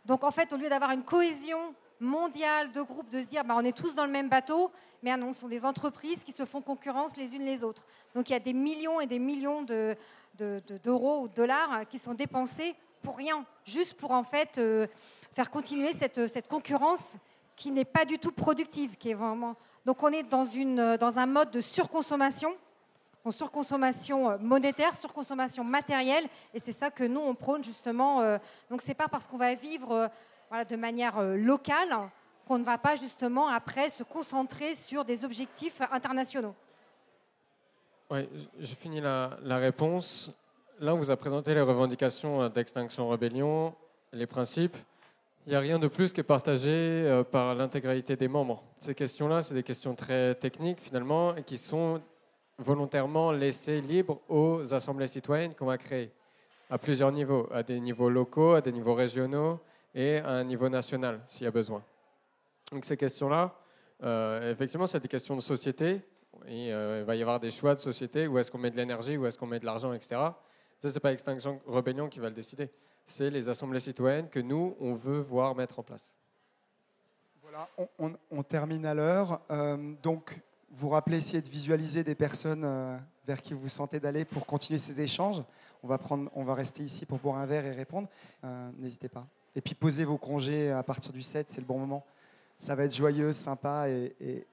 Donc 0.04 0.22
en 0.22 0.30
fait, 0.30 0.52
au 0.52 0.58
lieu 0.58 0.68
d'avoir 0.68 0.90
une 0.90 1.02
cohésion 1.02 1.74
mondiale 1.98 2.72
de 2.72 2.82
groupes, 2.82 3.08
de 3.08 3.22
se 3.22 3.28
dire 3.28 3.42
bah, 3.42 3.54
on 3.56 3.64
est 3.64 3.74
tous 3.74 3.94
dans 3.94 4.04
le 4.04 4.10
même 4.10 4.28
bateau, 4.28 4.70
mais 5.02 5.16
non, 5.16 5.32
ce 5.32 5.40
sont 5.40 5.48
des 5.48 5.64
entreprises 5.64 6.24
qui 6.24 6.32
se 6.32 6.44
font 6.44 6.60
concurrence 6.60 7.16
les 7.16 7.34
unes 7.34 7.46
les 7.46 7.64
autres. 7.64 7.86
Donc 8.14 8.28
il 8.28 8.34
y 8.34 8.36
a 8.36 8.38
des 8.38 8.52
millions 8.52 9.00
et 9.00 9.06
des 9.06 9.18
millions 9.18 9.62
d'euros 9.62 9.96
de, 10.36 11.22
ou 11.22 11.28
de 11.28 11.34
dollars 11.34 11.88
qui 11.88 11.98
sont 11.98 12.12
dépensés 12.12 12.74
pour 13.00 13.16
rien, 13.16 13.46
juste 13.64 13.94
pour 13.94 14.10
en 14.10 14.24
fait 14.24 14.58
euh, 14.58 14.88
faire 15.34 15.50
continuer 15.50 15.94
cette, 15.94 16.48
concurrence 16.48 17.14
qui 17.56 17.70
n'est 17.70 17.86
pas 17.86 18.04
du 18.04 18.18
tout 18.18 18.32
productive, 18.32 18.98
qui 18.98 19.08
est 19.12 19.14
vraiment. 19.14 19.56
Donc 19.86 20.02
on 20.02 20.08
est 20.08 20.24
dans 20.24 21.18
un 21.18 21.26
mode 21.26 21.50
de 21.50 21.62
surconsommation, 21.62 22.54
en 23.24 23.30
surconsommation 23.30 24.30
euh, 24.30 24.38
monétaire, 24.38 24.94
surconsommation 24.94 25.64
matérielle, 25.64 26.24
et 26.54 26.58
c'est 26.58 26.72
ça 26.72 26.90
que 26.90 27.04
nous 27.04 27.20
on 27.20 27.34
prône 27.34 27.64
justement. 27.64 28.20
Euh, 28.20 28.38
donc 28.70 28.82
c'est 28.82 28.94
pas 28.94 29.08
parce 29.08 29.26
qu'on 29.26 29.38
va 29.38 29.54
vivre 29.54 30.10
voilà, 30.48 30.64
de 30.64 30.76
manière 30.76 31.22
locale 31.22 31.96
qu'on 32.46 32.58
ne 32.58 32.64
va 32.64 32.78
pas 32.78 32.96
justement 32.96 33.48
après 33.48 33.88
se 33.88 34.02
concentrer 34.02 34.74
sur 34.74 35.04
des 35.04 35.24
objectifs 35.24 35.80
internationaux. 35.92 36.54
Oui, 38.10 38.28
j'ai 38.58 38.74
fini 38.74 39.00
la, 39.00 39.38
réponse. 39.56 40.32
Là, 40.80 40.94
on 40.94 40.98
vous 40.98 41.10
a 41.10 41.16
présenté 41.16 41.54
les 41.54 41.62
revendications 41.62 42.48
d'Extinction 42.50 43.08
Rébellion, 43.08 43.74
les 44.12 44.26
principes. 44.26 44.76
Il 45.46 45.50
n'y 45.50 45.56
a 45.56 45.60
rien 45.60 45.80
de 45.80 45.88
plus 45.88 46.12
qui 46.12 46.20
est 46.20 46.24
partagé 46.24 46.70
euh, 46.70 47.24
par 47.24 47.54
l'intégralité 47.56 48.14
des 48.14 48.28
membres. 48.28 48.62
Ces 48.78 48.94
questions-là, 48.94 49.42
c'est 49.42 49.54
des 49.54 49.64
questions 49.64 49.96
très 49.96 50.36
techniques 50.36 50.80
finalement 50.80 51.34
et 51.34 51.42
qui 51.42 51.58
sont 51.58 52.00
volontairement 52.62 53.32
laissées 53.32 53.80
libres 53.80 54.20
aux 54.28 54.72
assemblées 54.72 55.08
citoyennes 55.08 55.54
qu'on 55.54 55.66
va 55.66 55.78
créer 55.78 56.10
à 56.70 56.78
plusieurs 56.78 57.12
niveaux, 57.12 57.48
à 57.52 57.62
des 57.62 57.78
niveaux 57.80 58.08
locaux, 58.08 58.52
à 58.52 58.62
des 58.62 58.72
niveaux 58.72 58.94
régionaux 58.94 59.60
et 59.94 60.18
à 60.18 60.30
un 60.30 60.44
niveau 60.44 60.68
national 60.68 61.20
s'il 61.26 61.44
y 61.44 61.46
a 61.46 61.50
besoin. 61.50 61.84
Donc 62.72 62.86
ces 62.86 62.96
questions-là, 62.96 63.54
euh, 64.02 64.50
effectivement, 64.50 64.86
c'est 64.86 65.00
des 65.00 65.08
questions 65.08 65.36
de 65.36 65.42
société. 65.42 66.00
Et, 66.46 66.72
euh, 66.72 67.00
il 67.00 67.04
va 67.04 67.14
y 67.14 67.20
avoir 67.20 67.38
des 67.38 67.50
choix 67.50 67.74
de 67.74 67.80
société. 67.80 68.26
Où 68.26 68.38
est-ce 68.38 68.50
qu'on 68.50 68.58
met 68.58 68.70
de 68.70 68.76
l'énergie, 68.76 69.16
où 69.16 69.26
est-ce 69.26 69.38
qu'on 69.38 69.46
met 69.46 69.60
de 69.60 69.66
l'argent, 69.66 69.92
etc. 69.92 70.20
Ça, 70.80 70.90
c'est 70.90 71.00
pas 71.00 71.12
Extinction 71.12 71.60
Rebellion 71.66 72.08
qui 72.08 72.18
va 72.18 72.28
le 72.28 72.34
décider. 72.34 72.70
C'est 73.06 73.30
les 73.30 73.48
assemblées 73.48 73.80
citoyennes 73.80 74.28
que 74.28 74.40
nous, 74.40 74.76
on 74.80 74.94
veut 74.94 75.18
voir 75.18 75.54
mettre 75.54 75.78
en 75.78 75.82
place. 75.82 76.12
Voilà, 77.42 77.68
on, 78.30 78.42
termine 78.42 78.86
à 78.86 78.94
l'heure. 78.94 79.40
Euh, 79.50 79.94
donc, 80.02 80.40
vous 80.72 80.88
rappelez, 80.88 81.18
essayer 81.18 81.42
de 81.42 81.48
visualiser 81.48 82.02
des 82.02 82.14
personnes 82.14 82.66
vers 83.26 83.40
qui 83.40 83.54
vous 83.54 83.68
sentez 83.68 84.00
d'aller 84.00 84.24
pour 84.24 84.46
continuer 84.46 84.78
ces 84.78 85.00
échanges. 85.00 85.42
On 85.82 85.88
va, 85.88 85.98
prendre, 85.98 86.30
on 86.34 86.44
va 86.44 86.54
rester 86.54 86.82
ici 86.82 87.06
pour 87.06 87.18
boire 87.18 87.36
un 87.36 87.46
verre 87.46 87.66
et 87.66 87.72
répondre. 87.72 88.08
N'hésitez 88.78 89.08
pas. 89.08 89.26
Et 89.54 89.60
puis, 89.60 89.74
posez 89.74 90.04
vos 90.04 90.16
congés 90.16 90.70
à 90.70 90.82
partir 90.82 91.12
du 91.12 91.22
7, 91.22 91.50
c'est 91.50 91.60
le 91.60 91.66
bon 91.66 91.78
moment 91.78 92.04
ça 92.62 92.76
va 92.76 92.84
être 92.84 92.94
joyeux, 92.94 93.32
sympa 93.32 93.88
et, 93.88 94.46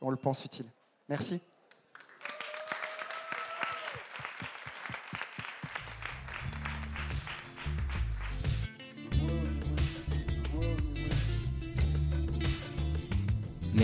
on 0.00 0.10
le 0.10 0.16
pense 0.16 0.44
utile. 0.44 0.66
Merci. 1.08 1.40